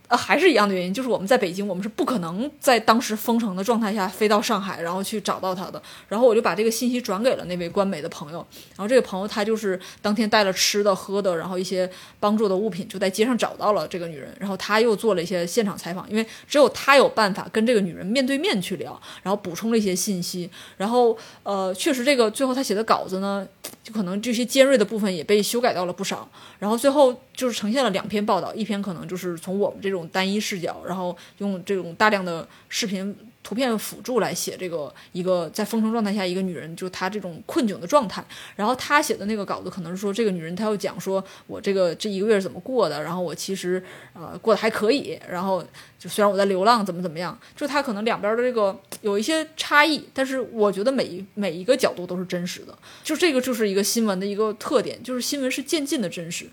[0.09, 5.81] 呃，还是一样的原因，就是我们在北京，我们是不可能在当时封城的状态下飞到上海，然后去找到他的。
[6.07, 8.45] 然后我就把这个信息转给了那位关美的朋友，
[8.75, 11.87] 然后这个朋友他就是当天带了吃的喝的，然后一些
[12.19, 14.35] 帮助的物品，就在街上找到了这个女人。
[14.39, 20.49] 然后他又做了一些现场采访，因为只有他有办法跟这个女人面对面去聊，然后补充了一些信息。
[20.77, 23.47] 然后呃，确实这个最后他写的稿子呢，
[23.89, 26.29] 就可能这些尖锐的部分也被修改到了不少。
[26.59, 33.15] 然后最后就是呈现了两篇报道，一篇可能就是从我们这种单一视角，然后用这种大量的视频。
[33.49, 38.23] 图片辅助来写这个一个在封城状态下一个女人，就是她这种困窘的状态。
[38.55, 45.19] 然后她写的那个稿子可能是说，这个女人她要讲说，我这个这一个月是怎么过的，然后我其实呃过得还可以。
[45.27, 45.65] 然后
[45.97, 52.77] 就虽然我在流浪，怎么怎么样，就她可能两边的这个有一些差异，但是我觉得每一每一个角度都是真实的。
[53.03, 56.47] 就这个就是一个新闻的一个特点，就是新闻是渐进的真实。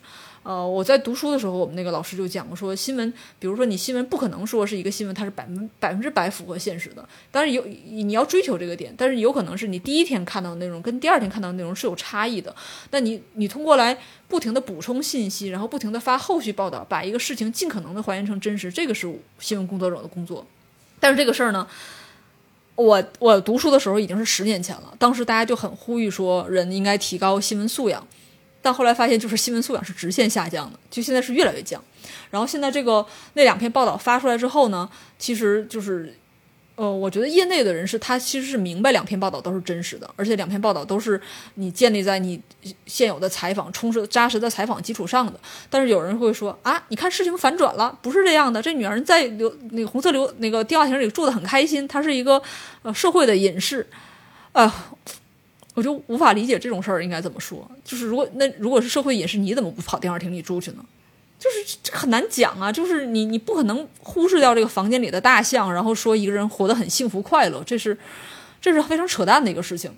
[0.46, 7.04] 呃，我在读书的时候，我们那个老师就讲过，说新闻，比如说你新闻不可能说是一个新闻，它是百分百分之百符合现实的。
[7.32, 12.54] 但是有你要追求这个点，但是有可能是你第一天看到的内容跟第二天看到的内容是有差异的。
[12.92, 13.98] 那你你通过来
[14.28, 20.46] 不停的补充信息，然后不停的发后续报道，把一个事情尽可能的还原成真实，这个是新闻工作者的工作。
[21.00, 21.66] 但是这个事儿呢，
[22.76, 28.06] 我我读书的时候已经是十年前了，当时大家就很呼吁说，人应该提高新闻素养。
[28.66, 31.80] 但后来发现，就是新闻素养是直线下降的，就现在是越来越降。
[32.30, 34.90] 然后现在这个那两篇报道发出来之后呢，
[35.20, 36.12] 其实就是，
[36.74, 41.20] 呃，我觉得业内的人士他其实是明白两篇报道都是真实的，而且两篇报道都是
[41.54, 42.42] 你建立在你
[42.86, 45.38] 现有的采访充实扎实的采访基础上的。
[45.70, 52.42] 但是有人会说啊，你看事情反转了，不是这样的，这女人在留那个红色留那个电话亭里住的很开心，她是一个
[52.82, 53.86] 呃社会的隐士，
[54.50, 54.88] 啊。
[55.76, 57.70] 我就无法理解这种事儿应该怎么说。
[57.84, 60.84] 就是如果那如果是社会隐士，你怎么不跑电话亭里住去呢？
[61.38, 62.72] 就是这很难讲啊。
[62.72, 67.96] 就是你你不可能忽视掉这个房间里的大象，然后说一个人活得很幸福快乐，这是
[68.58, 69.94] 这是非常扯淡的一个事情。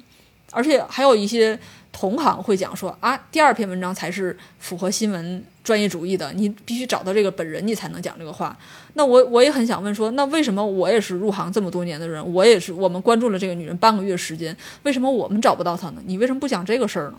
[0.50, 1.56] 而且还有一些
[2.00, 8.56] 同行会讲说啊，第二篇文章才是符合新闻专业主义的，你必须找到这个本人，你才能讲这个话。
[8.94, 16.00] 那我我也很想问说，那为什么我也是入行这么多年的人，我也是我们关注了这个女人半个月时间，为什么我们找不到她呢？
[16.06, 17.18] 你为什么不讲这个事儿呢？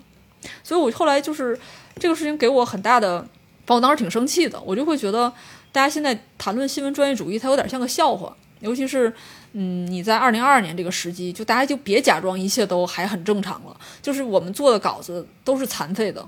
[0.63, 1.59] 所以我后来就是
[1.97, 3.27] 这个事情给我很大的，
[3.65, 5.29] 把我当时挺生气的，我就会觉得
[5.73, 9.13] 大家现在谈论新闻专业主义，它有点像个笑话，尤其是。
[9.53, 13.79] 嗯，你在二零二二年这个时机，就大家就别假装一切都还很正常了。
[14.01, 16.25] 就是我们做的稿子都是残废的。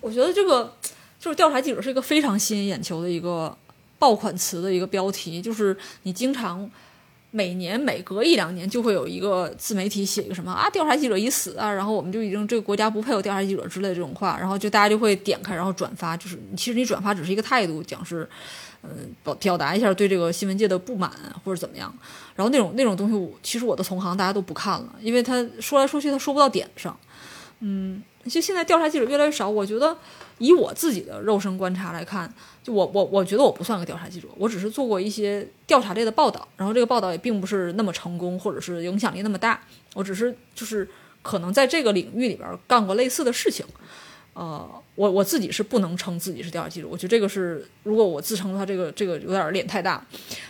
[0.00, 0.76] 我觉得这个
[1.18, 3.56] 就是调查记者是一个非常吸引眼球的一个
[3.98, 6.68] 爆款词的一个标题，就是你经常
[7.30, 18.28] 每年每隔一两年就会有一个自媒体写一个什么啊，调查记者已死啊，然后我们就已经这个国家不配有调查记者之类的这种话，然后就大家就会点开然后转发，就是其实你转发只是一个态度，讲是，
[18.82, 21.10] 嗯、表表达一下对这个新闻界的不满
[21.44, 21.94] 或者怎么样，
[22.34, 26.98] 然后那种那种东西我，其实我的同行大家都不看了，因为他说来说去他说不到点上，
[27.60, 29.96] 嗯，就现在调查记者越来越少，我觉得
[30.38, 32.32] 以我自己的肉身观察来看。
[32.62, 39.60] 就我我我觉得我不算个调查记者，我只是做过一些调查类的报道，然后这个报道也并不是那么成功，或者是影响力那么大。
[39.94, 40.88] 我只是就是
[41.22, 43.66] 可能在这个领域里边干过类似的事情。
[44.34, 50.04] 呃，我我自己是不能称自己是调查记者，我觉得这个是如果我自称的话，这个这个有点脸太大。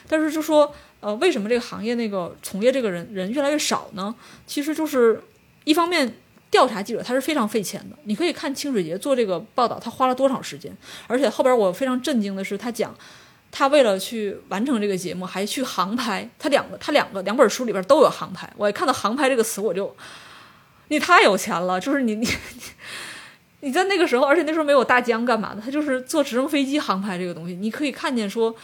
[0.09, 4.15] 但是就说呃，为什么这个行业那个从业这个人人越来越少呢？
[4.47, 5.23] 其实就是
[5.65, 6.15] 一方面。
[6.53, 10.71] 调查记者他是非常费钱的，你可以看清水节做这个报道，他花了多长时间。
[11.07, 12.95] 而且后边我非常震惊的是，他讲
[13.51, 16.29] 他为了去完成这个节目，还去航拍。
[16.39, 18.47] 他两个他两个两本书里边都有航拍。
[18.59, 19.97] 我一看到航拍这个词，我就
[20.89, 22.29] 你太有钱了，就是你你
[23.63, 27.55] 你在那个时候，而且那时候没有大疆干嘛的，他就是坐直升飞机航拍这个东西。
[27.55, 28.55] 你可以看见说，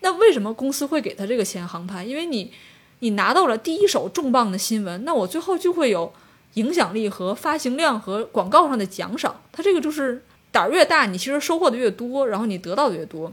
[0.00, 2.04] 那为什么公司会给他这个钱航拍？
[2.04, 2.52] 因为你
[3.00, 6.12] 你拿到了第一手重磅的新闻，那我最后就会有。
[6.56, 13.32] 影响力和发行量和广告上的奖赏，它这个就是胆儿越大，你其实收获的越多，然后你得到的越多。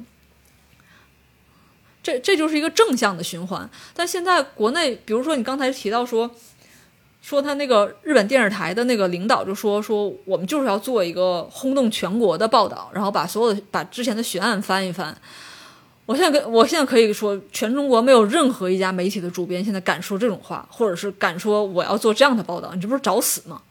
[2.02, 3.70] 这这就是一个正向的循环。
[3.94, 6.34] 但现在国内，比如说你刚才提到说，
[7.22, 15.16] 说他那个日本电视台的那个领导就说说，我们就是要做一个轰动全国的报道，然后把所有的把之前的悬案翻一翻。
[16.06, 23.62] 我现在跟我现在可以说，全中国没有任何一家媒体的主编现在敢说这种话，或者是敢说我要做这样的报道，你这不是找死吗？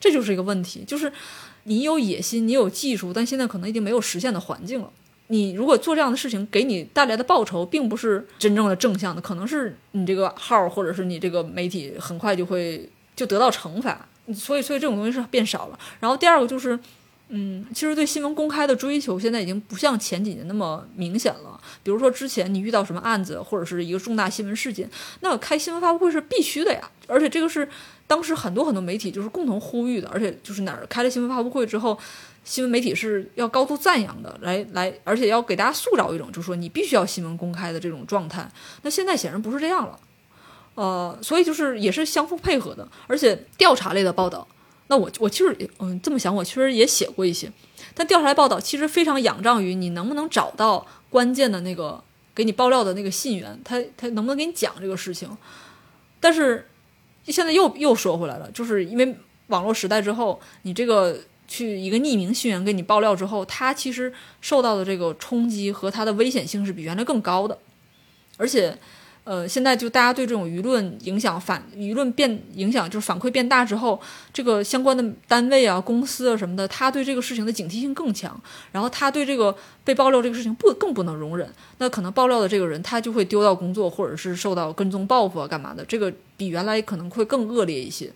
[0.00, 1.12] 这就是一个问题，就是
[1.64, 4.90] 你有野心，你有技术，但现在可能已经没有实现的环境了。
[5.28, 14.06] 你如果做这样的事情，给你带来的报酬并不是真正的正向的，可能是你这个号或者是你这个媒体很快就会就得到惩罚。
[14.34, 15.78] 所以，所以这种东西是变少了。
[16.00, 16.78] 然后第二个就是。
[17.28, 21.60] 嗯，其实对新闻公开的追求现在已经不像前几年那么明显了。
[21.82, 24.88] 比如说之前你遇到什么案子或者是一个重大新闻事件，
[25.20, 26.88] 那开新闻发布会是必须的呀。
[27.08, 27.68] 而且这个是
[28.06, 30.08] 当时很多很多媒体就是共同呼吁的。
[30.08, 31.98] 而且就是哪儿开了新闻发布会之后，
[32.44, 38.48] 新闻媒体是要高度赞扬的，来来，而且要给大家塑造一种就是说你必须要新闻公开的这种状态。
[38.82, 39.98] 那现在显然不是这样了，
[40.76, 44.46] 呃，所以就是也是相互配合的，而且调查类的报道。
[44.88, 47.50] 那我我其实嗯这么想，我其实也写过一些，
[47.94, 52.02] 但调查报道其实非常仰仗于你能不能找到关键的那个
[52.34, 55.28] 给你爆料的那个信源，他他能不能给你讲这个事情。
[56.20, 56.68] 但是
[57.24, 59.16] 现在又又说回来了，就是因为
[59.48, 61.18] 网络时代之后，你这个
[61.48, 67.58] 去一个匿名信源给你爆料之后，他其实受到的这个冲击和他的危险性是比原来更高的，
[68.36, 68.78] 而且。
[69.26, 74.00] 呃，现在就大家对这种舆论影响反舆论变影响，就是反馈变大之后，
[74.32, 78.40] 这个相关的单位啊、公司啊什么的，他对这个事情的警惕性更强，
[78.70, 88.12] 然后他对这个被爆料这个事情不更不能容忍，那可能爆料的这个人他就会丢掉工作，或者是受到跟踪报复啊干嘛的，这个比原来可能会更恶劣一些。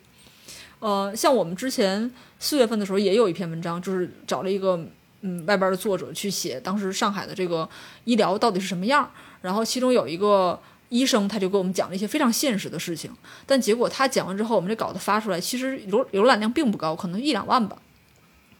[0.79, 2.09] 呃，像我们之前
[2.39, 4.79] 四月份的时候也有一篇文章，就是找了一个
[5.23, 7.69] 嗯外边的作者去写当时上海的这个
[8.05, 9.11] 医疗到底是什么样，
[9.43, 10.57] 然后其中有一个。
[10.91, 13.11] 医生他就给我们讲了一些非常现实的事情，
[13.47, 17.79] 但结果他讲完之后，我们这稿子发出来，其实浏浏览量并不高，可能一两万吧。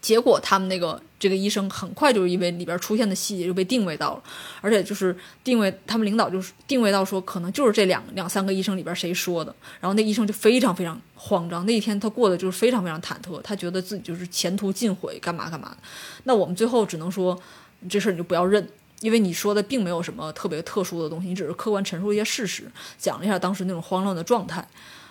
[0.01, 4.23] 结果他们那个这个医生很快就是因为里边出现的细节就被定位到了，
[4.59, 15.77] 而且就是定位他们领导就是定位到说可能就是这两两三个医生里边谁说的，然后那医生就非常非常慌张，那一天他过得就是非常非常忐忑，他觉得自己就是前途尽毁，干嘛干嘛。
[16.23, 17.39] 那我们最后只能说
[17.87, 18.67] 这事儿你就不要认。
[19.01, 22.63] 因为你说的并没有什么特别特殊的东西，你只是客观陈述一些事实，
[22.97, 24.65] 讲了一下当时那种慌乱的状态。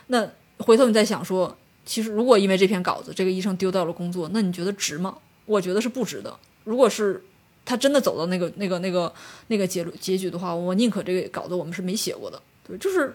[0.06, 5.16] 那回头你再想说，其实如果因为这篇稿子，这个医生丢掉了工作，那你觉得值吗？
[5.44, 6.34] 我觉得是不值的。
[6.64, 7.24] 如果是
[7.64, 9.12] 他真的走到那个那个那个
[9.48, 12.40] 那个结结局的话，我宁可这个稿子我们是没写过的。
[12.66, 13.14] 对，就是，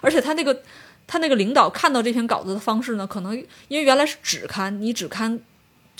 [0.00, 0.62] 而且他那个
[1.06, 3.36] 他那个领导看到这篇稿子的方式呢，可能
[3.68, 5.38] 因为原来是只刊，你只刊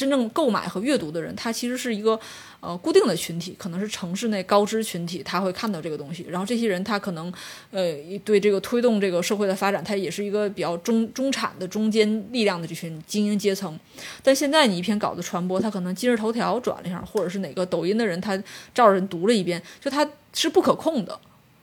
[0.00, 2.18] 真正购买和阅读的人，他其实是一个。
[2.62, 6.26] 呃，固定的群体可能是城市内高知群体，他会看到这个东西。
[6.28, 7.32] 然后这些人他可能，
[7.70, 13.80] 呃，对这个推动这个社会的发展，他也是一个比较中中产的中间力量的这群精英阶层。
[14.22, 18.36] 但现在你一篇稿子传播，他可能今日头条转了一下，或者是哪个抖音的人他
[18.74, 21.18] 照着人读了一遍，就他是不可控的，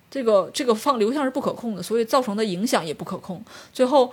[0.09, 3.39] 这个这个放流向是不可控的，所以造成的影响也不可控。
[3.71, 4.11] 最后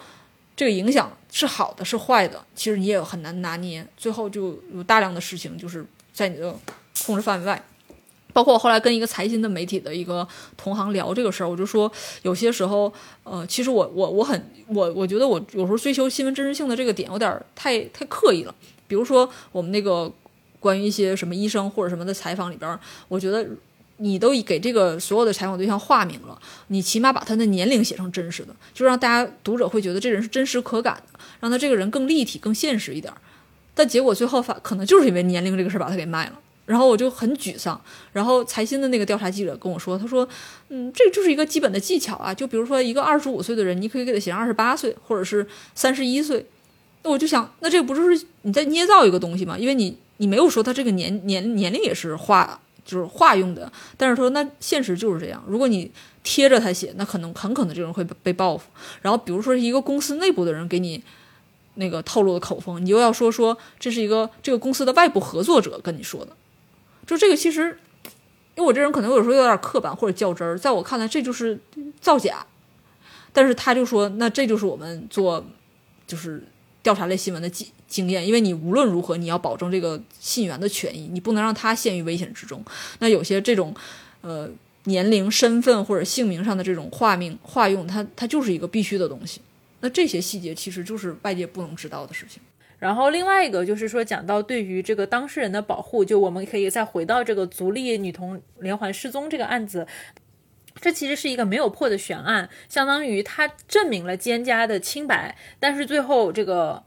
[0.56, 3.86] 这个影响是好的是坏的，其实你也很难拿捏。
[3.97, 5.85] 最后就有大量的事情就是。
[6.14, 6.56] 在你的
[7.05, 7.60] 控制范围外，
[8.32, 10.24] 包括我后来跟一个财经的媒体的一个
[10.56, 11.90] 同行聊这个事儿，我就说
[12.22, 12.93] 有些时候，
[13.24, 18.55] 呃，其实我我我很我我觉得我有时候追求新闻真实性的这个点有点太太刻意了。
[18.86, 20.09] 比如说我们那个
[20.60, 22.78] 关于一些什么医生或者什么的采访里边，
[23.09, 23.44] 我觉得
[23.98, 26.38] 你都给这个所有的采访对象化名了，
[26.68, 33.12] 你起码把他的年龄写成真实的，就让大家读者会觉得这人是真实可感的，让他这个人更立体、更现实一点。
[33.74, 36.40] 但结果最后发可能就是因为年龄这个事儿把他给卖了。
[36.66, 37.78] 然后我就很沮丧。
[38.14, 40.26] 然后财新的那个调查记者跟我说：“他说，
[40.70, 42.32] 嗯，这就是一个基本的技巧啊。
[42.32, 46.46] 就比如说一个二十五岁的人，你可以给他写成二十八岁，或者是三十一岁。
[47.02, 49.58] 那我就想，那这个不就是你在捏造一个东西吗？
[49.58, 53.70] 因为你你没有说他这个年年年龄也是化，就是化用的。
[53.97, 55.43] 但是说那现实就是这样。
[55.47, 55.90] 如果你
[56.23, 58.69] 贴着他写，那可能很可能这种人会被报复。
[59.02, 61.02] 然后比如说一个公司内部的人给你
[61.74, 66.32] 那个透露的口风，你又要说说这是一个这个公司的外部合作者跟你说的。”
[67.06, 67.78] 就这个其实，
[68.55, 71.59] 因为我这人可能有时候有点刻板或者较真儿，在我看来这就是
[72.01, 72.47] 造假。
[73.32, 75.44] 但是他就说，那这就是我们做
[76.06, 76.43] 就是
[76.82, 82.60] 调查类新闻的经经验，因为你无论如何你要保证这个信源的权益，你不能让他陷于危险之中。
[82.98, 83.72] 那有些这种
[84.22, 84.50] 呃
[84.86, 89.40] 年龄、身份或者姓名上的这种化名化用，它它就是一个必须的东西。
[89.78, 92.42] 那这些细节其实就是外界不能知道的事情。
[92.80, 99.86] 然后另外一个就是说，讲到对于这个当事人的保护，就我们可以再回到这个足利女童连环失踪这个案子，
[100.80, 106.82] 这其实是一个没有破的悬案，相当于他证明了奸家的清白，但是最后这个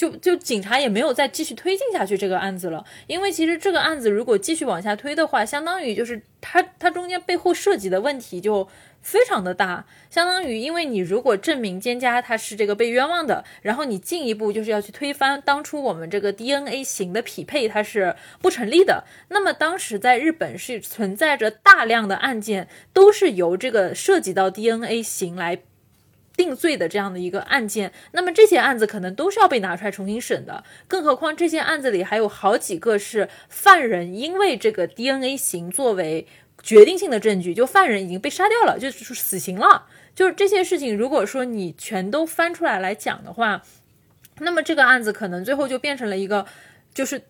[0.00, 8.66] 就就警察也没有再继续推进下去这个案子了，因为其实这个案子如果继续往下推的话，相当于就是他他中间背后涉及的问题就。
[9.02, 19.04] 非常的大，相当于，因为你如果证明奸家他是这个被冤枉的，然后你进一步就是要去推翻当初我们这个 DNA 型的匹配，它是不成立的。
[19.28, 25.56] 那么当时在日本是存在着大量的案件，都是由这个涉及到 DNA 型来
[26.40, 27.92] 定罪的这样的一个案件。
[28.12, 36.26] 那么这些案子可能都是要被拿出来重新审的，更何况这些案子里还有好几个是犯人因为这个 DNA 型作为。
[36.62, 39.86] 决定性的证据，就犯人已经被杀掉了，就是死刑了。
[40.14, 43.62] 就是这些事情，如果说你全都翻出来来讲的话，
[44.40, 46.44] 那么这个案子可能最后就变成了一个，
[46.92, 47.22] 就是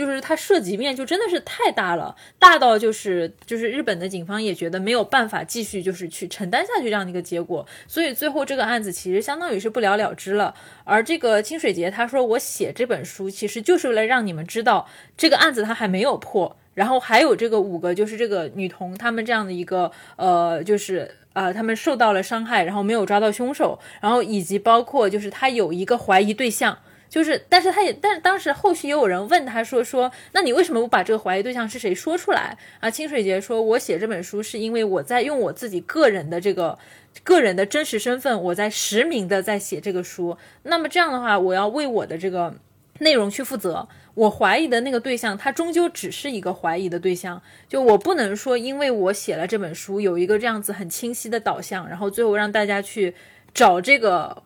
[0.00, 10.54] 就是它涉及面就真的是太大了，大到就是就是日本的警方也觉得没有办法继续就是去承担下去这样的一个结果，所以最后这个案子其实相当于是不了了之了。
[10.84, 16.56] 而这个清水节他说我写这本书其实就是为了让你们知道这个案子他还没有破。
[16.72, 26.78] 然后还有这个五个，就是这个女童，他们这样的一个呃，就是呃，他们受到了伤害，然后没有抓到凶手，然后以及包括就是他有一个怀疑对象，
[27.10, 32.88] 就是但是他也，但是当时后续也有人问他说说，那你为什么不把这个怀疑对象是谁说出来啊？
[32.88, 36.78] 清水节说，我写这本书是因为我在用我自己个人的这个
[37.24, 42.54] 个人的真实身份，我在实名的在写这个书，那么这样的话，我要为我的这个
[43.00, 43.88] 内容去负责。
[44.14, 47.40] 我怀疑的那个对象，他终究只是一个怀疑的对象。
[47.68, 53.14] 就我不能说，因为我写了这本书，有一个这样子很清晰的导向，然后最后让大家去
[53.54, 54.42] 找这个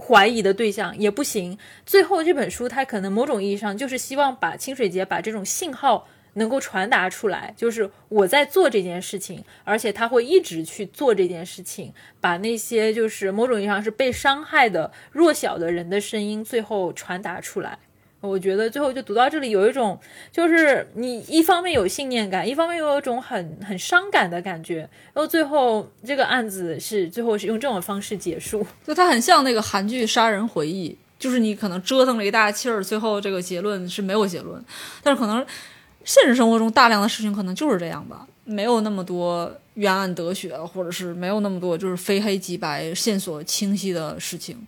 [0.00, 1.58] 怀疑的对象也不行。
[1.84, 17.78] 最后这本书，它可能某种意义上就是希望把清水节把这种信号能够传达出来，就是我在做这件事情，而且他会一直去做这件事情，把那些就是某种意义上是被伤害的弱小的人的声音最后传达出来。
[18.20, 19.98] 我觉得最后就读到这里，有一种
[20.32, 24.78] 就是你一方面有信念感，一方面又有一种很很伤感的感觉。
[25.14, 34.62] 然后最后这个案子是最后是用这种方式结束，就它很像那个韩剧《杀人回忆》，就是你可能折腾了一大气儿，最后这个结论是没有结论。
[35.02, 35.46] 但是可能
[36.04, 44.66] 现实生活中大量的事情可能就是这样吧，没有那么多冤案得雪，或者是没有那么多就是非黑即白、线索清晰的事情。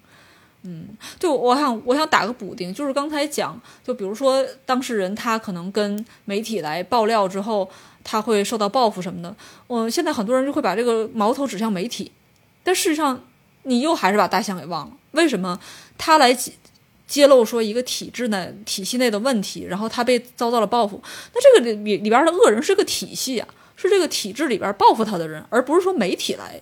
[0.62, 0.88] 嗯，
[1.18, 7.68] 就我想，我想打个补丁，就是刚才讲，就比如说当事人他可能跟媒体来爆料之后，
[8.04, 9.34] 他会受到报复什么的。
[9.66, 12.12] 我现在很多人就会把这个矛头指向媒体，
[12.62, 13.24] 但事实上
[13.62, 14.92] 你又还是把大象给忘了。
[15.12, 15.58] 为什么
[15.96, 16.36] 他来
[17.06, 21.02] 揭露说一个体制内体系内的问题，然后他被遭到了报复？
[21.34, 26.60] 那这个里里边的恶人是个体系啊，是这个体制里边报复他的人，而不是说媒体来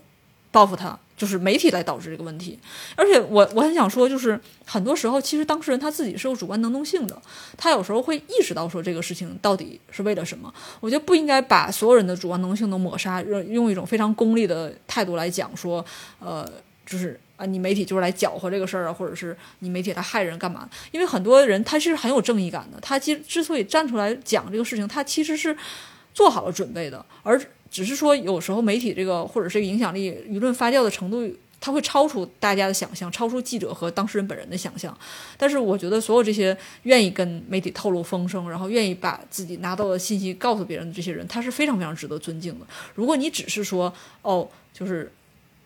[0.51, 0.99] 报复他。
[1.19, 2.57] 就是媒体来导致这个问题，
[2.95, 7.23] 而且我我很想说，就是很多时候其实当事人他自己是有主观能动性的，
[7.57, 10.55] 他有时候会意识到说这个事情到底是为了什么。
[10.79, 15.85] 我觉得不应该把所有人的主观能动性都抹杀，用用一种非常功利的态度来讲说，
[16.21, 16.49] 呃，
[16.87, 20.71] 就是啊，你媒体就是来搅和这个事儿啊，或者是你媒体来害人干嘛？
[20.93, 25.57] 因为很多人他是很有正义感的，他其实之所以站出来讲这个事情，他其实是。
[26.15, 31.29] 做好了准备的，而只是说有时候媒体这个或者这个影响力、舆论发酵的程度。
[31.61, 34.97] 它会超出大家的想象，超出记者和当事人本人的想象。
[35.37, 42.67] 但是，我觉得所有这些愿意跟媒体透露风声，然后愿意把自己拿到的信息告诉别人的这些人，他是非常非常值得尊敬的。
[42.95, 43.93] 如果你只是说，
[44.23, 45.11] 哦，就是，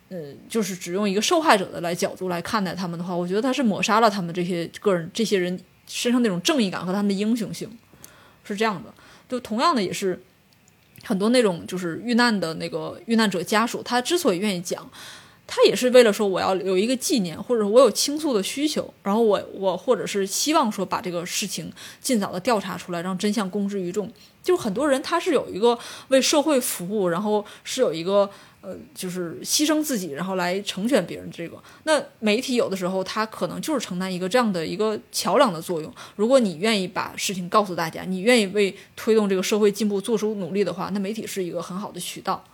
[0.08, 7.68] 呃，就是只用一个受害者的来角度来看待他们的话，我觉得他是抹杀了他们这些个人、这些人身上那种正义感和他们的英雄性，
[8.44, 8.90] 是这样的。
[9.28, 10.22] 就同样的，也是
[11.04, 14.88] 很多那种就是遇难的那个遇难者家属，他之所以愿意讲。
[15.44, 21.70] 他也是为了说我要有一个纪念，或者我有倾诉的需求，然后我我或者是希望说把这个事情
[22.00, 24.10] 尽早的调查出来，让真相公之于众。
[24.42, 28.30] 就很多人他是有一个为社会服务，然后是有一个
[28.62, 31.28] 呃，就是牺牲自己，然后来成全别人。
[31.30, 35.92] 这个那媒体有的时候他可能就是承担一个这样的一个桥梁的作用。
[36.16, 42.44] 如果你愿意把事情告诉大家，你愿意为推动这个社会进步做出努力的话，那媒体是一个很好的渠道。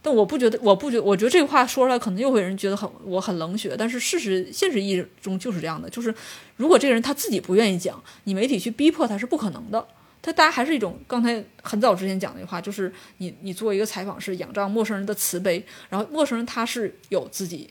[0.00, 3.74] 但我不觉得，我不觉，我觉得这个话说出来可能又会有人觉得很我很冷血。
[3.76, 6.14] 但是事实，现实意义中就是这样的，就是
[6.56, 9.84] 如果这个人他自己不愿意讲，你媒体去逼迫他是不可能的。
[10.20, 17.68] 他大家还是一种刚才很早之前讲那句话，就是你你做一个采访是仰仗陌生人的慈悲，然后陌生人他是有自己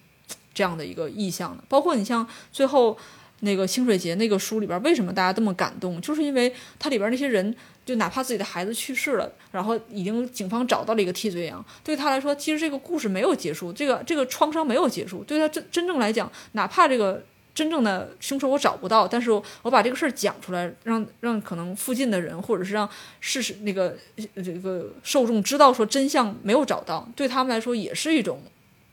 [0.54, 1.64] 这样的一个意向的。
[1.68, 2.98] 包括你像最后
[3.42, 7.56] 那个清水节那个书里边，为什么大家这么感动，就是因为它里边那些人。
[7.88, 15.24] 就哪怕自己的孩子去世了，然后已经警方找到了一个替罪羊，对他来说，其实这个故事没有结束，这个这个创伤没有结束。
[15.24, 17.24] 对他真真正来讲，哪怕这个
[17.58, 22.88] 真正的凶手我找不到，但是我把这个事儿讲出来，让让可能附近的人，或者是让
[23.20, 23.98] 事实那个
[24.36, 28.44] 这个受众知道说真相没有找到，对他们来说也是一种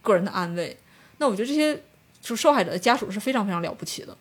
[0.01, 0.75] 个人的安慰。
[1.19, 1.79] 那我觉得这些
[2.23, 4.17] 就受害者的家属是非常非常了不起的。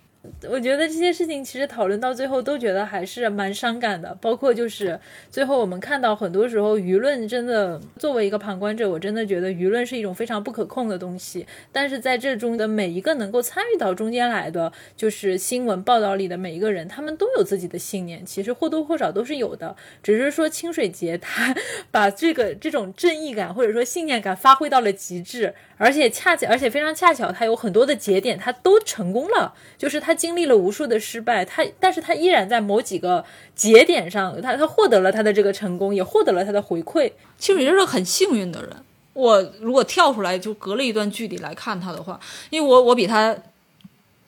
[0.48, 4.98] 我觉得这些事情其实讨论到最后都觉得还是蛮伤感的，包括就是
[5.30, 11.46] 最后我们看到很多时候舆论真的作为一个旁观者，我真的觉得舆论是一种非常不可控的东西。
[11.74, 19.76] 但是在这中的每一个能够参与到中间来的，就是新闻报道里的每一个人，他们都有自己的信念，其实或多或少都是有的。
[20.02, 21.54] 只是说清水节他
[21.92, 30.13] 把这个这种正义感或者说信念感发挥到了极致，而且恰巧而且非常恰巧，他有很多的节点他都成功了，就是他。
[30.14, 33.24] 经历了无数的失败，他，但是他依然在某几个
[33.56, 37.12] 节点上，他他获得了他的这个成功，也获得了他的回馈。
[37.38, 38.76] 其实也是很幸运的人。
[39.14, 42.20] 我如果跳出来，就隔了一段距离来看他的话，
[42.50, 43.36] 因为我我比他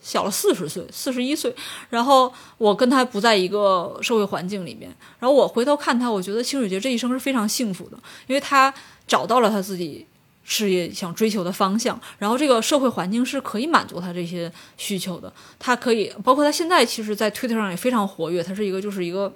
[0.01, 1.55] 小了四十岁，四十一岁，
[1.89, 7.97] 然后我跟他不在一个社会环境里面，然后我回头看他，我觉得清水节这一生是非常幸福的，
[8.27, 8.73] 因为他
[9.07, 10.05] 找到了他自己。
[10.47, 15.33] 事业想追求的方向，然后这个社会环境是可以满足他这些需求的。
[15.57, 18.43] 他可以，包括他现在其实，在推特上也非常活跃。
[18.43, 19.35] 他是一个，就是一个，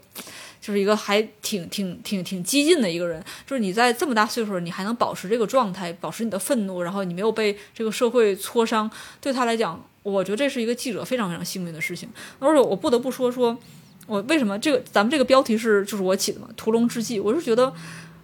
[0.62, 3.20] 就是一个还挺挺挺挺激进的一个人。
[3.48, 12.08] 就是你在这么大岁数，你还能保持这个状态，保持你的愤怒，然后你没有被这个社会挫伤，对他来讲，我觉得这是一个记者非常非常幸运的事情。
[12.38, 13.58] 而且我不得不说，说
[14.06, 17.74] 我为什么这个咱们这个标题是就是我起的嘛，《屠龙之计》，我是觉得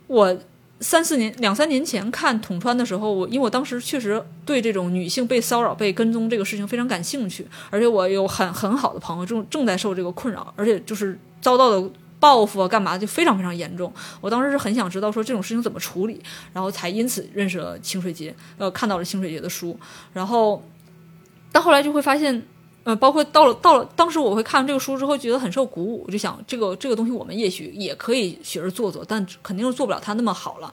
[0.06, 0.38] 我。
[0.82, 11.90] 三四年、两三年前看统川的时候，我因为我当时确实对这种女性被骚扰、被跟踪这个事情非常感兴趣，而且我有很很好的朋友正正在受这个困扰，而且就是遭到的
[12.20, 13.92] 报复啊、干嘛就非常非常严重。
[14.20, 16.22] 我当时是很想知道说这种事情怎么处理，
[16.52, 19.80] 然后才因此认识了清水节，呃，看到了清水节的书，
[20.14, 20.62] 然后
[21.52, 22.46] 到后来就会发现。
[22.86, 30.72] 呃，包括到了到了，当时我会看这个书之后，觉得很受鼓舞，我就想，这个这个东西我们也许也可以学着做做，但肯定是做不了它那么好了。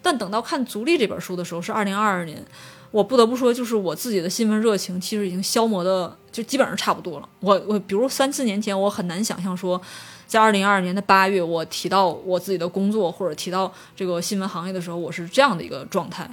[0.00, 2.42] 但等到看《足力》这本书的时候，是二零二二年，
[2.90, 7.28] 我不得不说，就是我自己的新闻热情其实已经消磨的就基本上差不多了。
[7.40, 9.78] 我我比如三四年前，我很难想象说，
[10.26, 16.28] 在二零二二年的八月，我提到我自己的工作或者提到这个新闻行业的时候，我是这样的一个状态。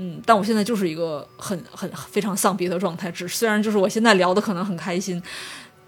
[0.00, 3.10] 嗯，但我现在就是一个很很非常丧逼的状态。
[3.10, 5.20] 只虽然就是我现在聊的可能很开心，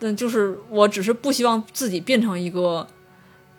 [0.00, 2.84] 但就是我只是不希望自己变成一个，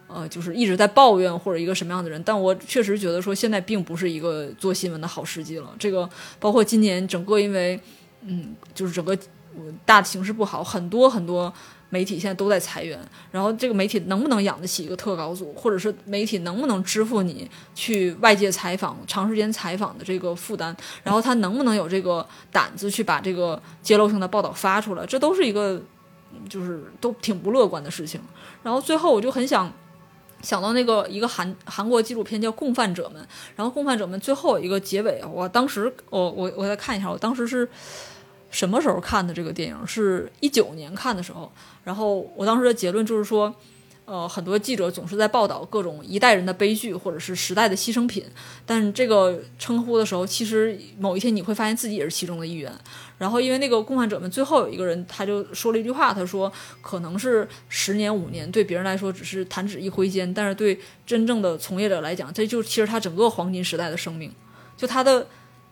[0.08, 2.22] 呃，就是一直在抱怨或者一个什么样的人。
[2.26, 5.74] 但我确实觉得说现在并不是一个做新闻的好时机了。
[5.80, 7.80] 这个包括今年整个因为，
[8.24, 9.18] 嗯，就是整个
[9.86, 11.54] 大的形势不好，很多很多。
[11.92, 12.98] 媒体现在都在裁员，
[13.32, 20.74] 然后这个媒体能不能养得起一个特稿组，或者是媒体能不能支付你去外界采访、长时间采访的这个负担？
[21.04, 25.06] 然后他能不能有这个胆子去把这个揭露性的报道发出来？
[25.06, 25.82] 这都是一个，
[26.48, 28.22] 就是都挺不乐观的事情。
[28.64, 29.70] 然后最后我就很想
[30.42, 33.22] 想到那个一个韩韩国纪录片叫《共犯者们》，
[33.58, 37.68] 然后《共犯者们》最后一个结尾，我当时我我我再看一下，我当时是。
[38.52, 39.88] 什么时候看的这个电影？
[39.88, 41.52] 是一九年看的时候。
[41.84, 43.52] 然后我当时的结论就是说，
[44.06, 48.24] 呃，很多记者总是在报道各种一代人的悲剧或者是时代的牺牲品，
[48.66, 52.72] 但这个称呼的时候，其实某一天你会发现自己也是其中的一员。
[53.18, 56.52] 然后，因为那个共犯者们最后有一个人，他就说了一句话，他说
[56.82, 64.32] ：“可能是十年五年，对别人来说只是弹指一挥间，但是对真正的从业者来讲，这就其实他整个黄金时代的生命，
[64.76, 65.28] 就他的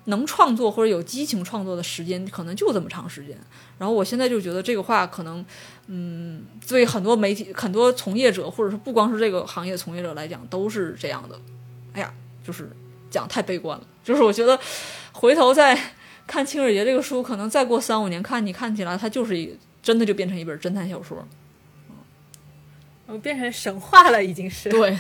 [0.10, 3.38] 能创作或者有激情创作的时间，可能就这么长时间。”
[3.80, 5.44] 然后我现在就觉得这个话可能，
[5.88, 11.40] 嗯，对很多媒体、很多从业者，或者是不光是这个行业从业者来讲，都是这样的。
[11.94, 12.14] 哎呀，
[12.46, 12.70] 就是
[13.10, 13.88] 讲太悲观了。
[14.04, 14.60] 就是我觉得
[15.14, 15.80] 回头再。
[16.30, 21.28] 看《清水节》这个书，可能再过三五年看，你看起来它就是一真的就变成一本侦探小说，
[23.08, 24.96] 嗯，变成神话了，已经是对，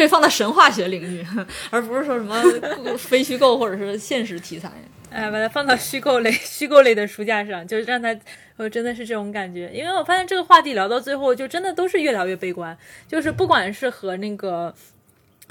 [0.00, 1.22] 可以放到神话学领域，
[1.68, 2.42] 而不是说什么
[2.96, 4.72] 非虚构或者是现实题材。
[5.10, 8.16] 哎，把它放到虚构类、虚构类的书架上，就是让它，
[8.56, 9.70] 我真的是这种感觉。
[9.74, 12.74] 因为我发现这个话题聊到最后，就真的都是越聊越悲观，
[13.06, 14.74] 就是不管是和那个。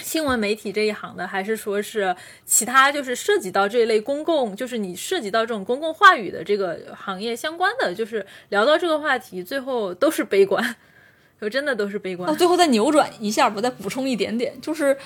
[0.02, 2.16] 新闻媒体这一行的，还是说是
[2.46, 10.64] 其他，就是涉及到这一类公共，就是你涉及到这种公共话语的这个行业相关的，就是聊到这个话题，最后都是悲观，
[11.42, 12.30] 就真的都是悲观。
[12.30, 14.98] 那最后再扭转一下，我再补充一点点，就是，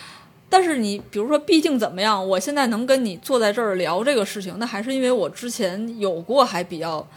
[0.50, 7.08] 但是你比如说，毕竟怎么样，我现在能跟你坐在这儿聊这个事情，那还是因为我之前有过还比较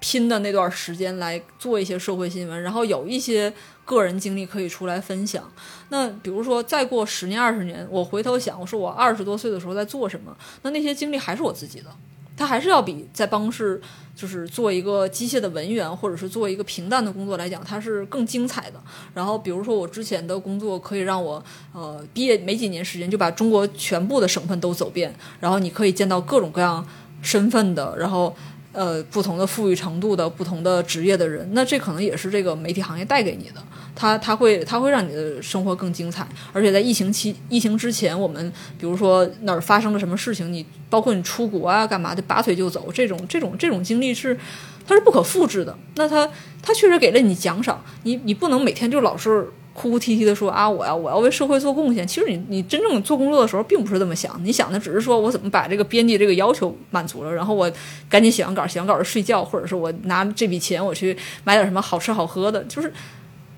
[0.00, 3.52] 拼的那段时间来做一些社会新闻，然后有一些。
[3.86, 5.52] 个人经历可以出来分享。
[5.90, 10.34] 那比如说，再过十年、二十年，我回头想，我说我二十多岁的时候在做什么？
[10.62, 11.90] 那那些经历还是我自己的，
[12.36, 13.80] 他还是要比在办公室
[14.14, 18.80] 就是做一个机械的文员，或者是做一个平淡的工作来讲，它是更精彩的。
[19.12, 21.42] 然后，比如说我之前的工作可以让我
[21.72, 26.86] 呃毕业没几年时间就把中国全部的省份都走遍，然后你可以见到各种各样
[27.22, 28.34] 身份的，然后。
[28.74, 33.62] 呃，不同的富裕程度的不同的职业的人，那这可能也是这个媒体行业带给你的。
[33.94, 36.26] 它它会它会让你的生活更精彩。
[36.52, 44.36] 而且在疫情期疫情之前，我们比如说哪儿发生了什么事情，你包括你出国啊干嘛的，拔腿就走，这种这种这种经历是
[44.84, 45.78] 它是不可复制的。
[45.94, 46.28] 那它
[46.60, 49.48] 它确实给了你奖赏，你你不能每天就老是。
[49.74, 52.06] 哭哭啼啼的说啊，我要我要为社会做贡献。
[52.06, 54.40] 其实你你真正做工作的时候，并不是这么想。
[54.44, 57.70] 你想的只是说我怎么把这个编辑这个要求满足了，然后我
[58.08, 62.62] 赶紧写完稿，写完稿就睡觉，或者是我拿这笔钱我去买点什么好吃好喝的。
[62.64, 62.92] 就是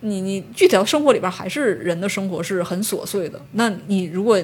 [0.01, 3.39] 你你具体到生活里边，还是人的生活是很琐碎的。
[3.53, 4.43] 那你如果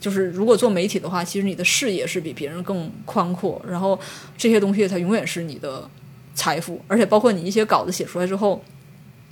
[0.00, 3.96] 就是如果做媒体的话，其实你的视野是比别人更宽阔，然后
[4.36, 5.88] 这些东西它永远是你的
[6.34, 8.60] 财富，而且包括你一些稿子写出来之后。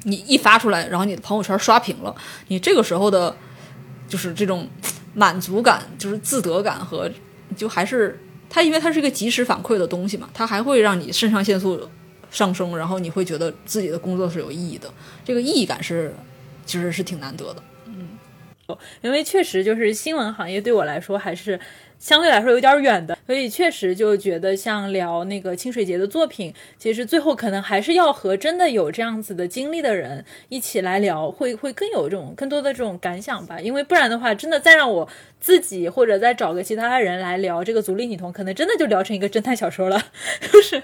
[0.05, 2.15] 你一发出来，然后你的朋友圈刷屏了，
[2.49, 3.37] 你这个时候的，
[4.07, 4.69] 就是这种
[5.15, 7.11] 满足感，就是自得感和，
[7.57, 11.89] 就还是它，因为它是一个及时反馈的东西嘛，它还会让你肾上腺素
[12.31, 14.93] 上升，然后你会觉得自己的工作是有意义的，
[15.25, 16.15] 这个意义感是
[16.65, 17.63] 其实是挺难得的。
[17.87, 18.09] 嗯，
[19.03, 21.59] 因为确实就是新闻行业对我来说还是。
[21.99, 33.61] 相对来说有点远的，所以确实就觉得像聊那个清水节的作品，其实最后可能还是要和真的有这样子的经历的人一起来聊，会会更有这种更多的这种感想吧。
[33.61, 35.09] 因为不然的话，真的再让我
[35.41, 40.03] 自己或者再找个其他人来聊这个足力女童，可能真的就聊成一个侦探小说了，
[40.53, 40.83] 就是，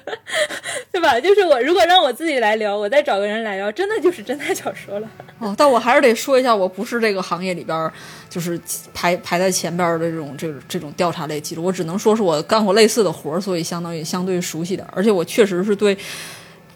[0.93, 1.18] 对吧？
[1.20, 5.09] 就是我如果让我自己来聊，我再找个人来聊，真的就是侦探小说了。
[5.39, 7.90] 哦，但我还是得说一下，我不是这个行业里边。
[8.31, 8.60] 就是
[8.93, 14.85] 排排在前边的这种这这种调查类记录，我只能说是我干过类似的活儿，所以相当于相对熟悉点。
[14.90, 15.97] 而且我确实是对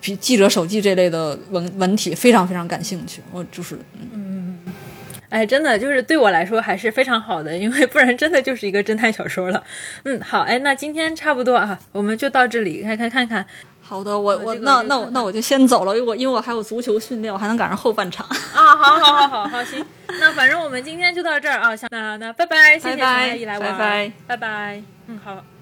[0.00, 3.20] 记记者手记这类的文文体非常非常感兴趣。
[3.32, 3.76] 我就是
[4.12, 4.56] 嗯，
[5.30, 9.62] 哎，真的就是对我来说还是非常好的，因为不然真的就是一个侦探小说了。
[10.05, 13.44] 嗯，好，哎，那今天差不多啊，我们就到这里，看看看看。
[13.80, 18.26] 好的，我我那那我那我就先走了，因为我因为我还有足球训练，我还能赶上后半场。
[18.26, 19.84] 啊，好好好好好，行，
[20.20, 25.57] 那反正我们今天就到这儿啊，那那拜拜，谢谢小阿姨来玩，拜拜，拜拜，嗯，好。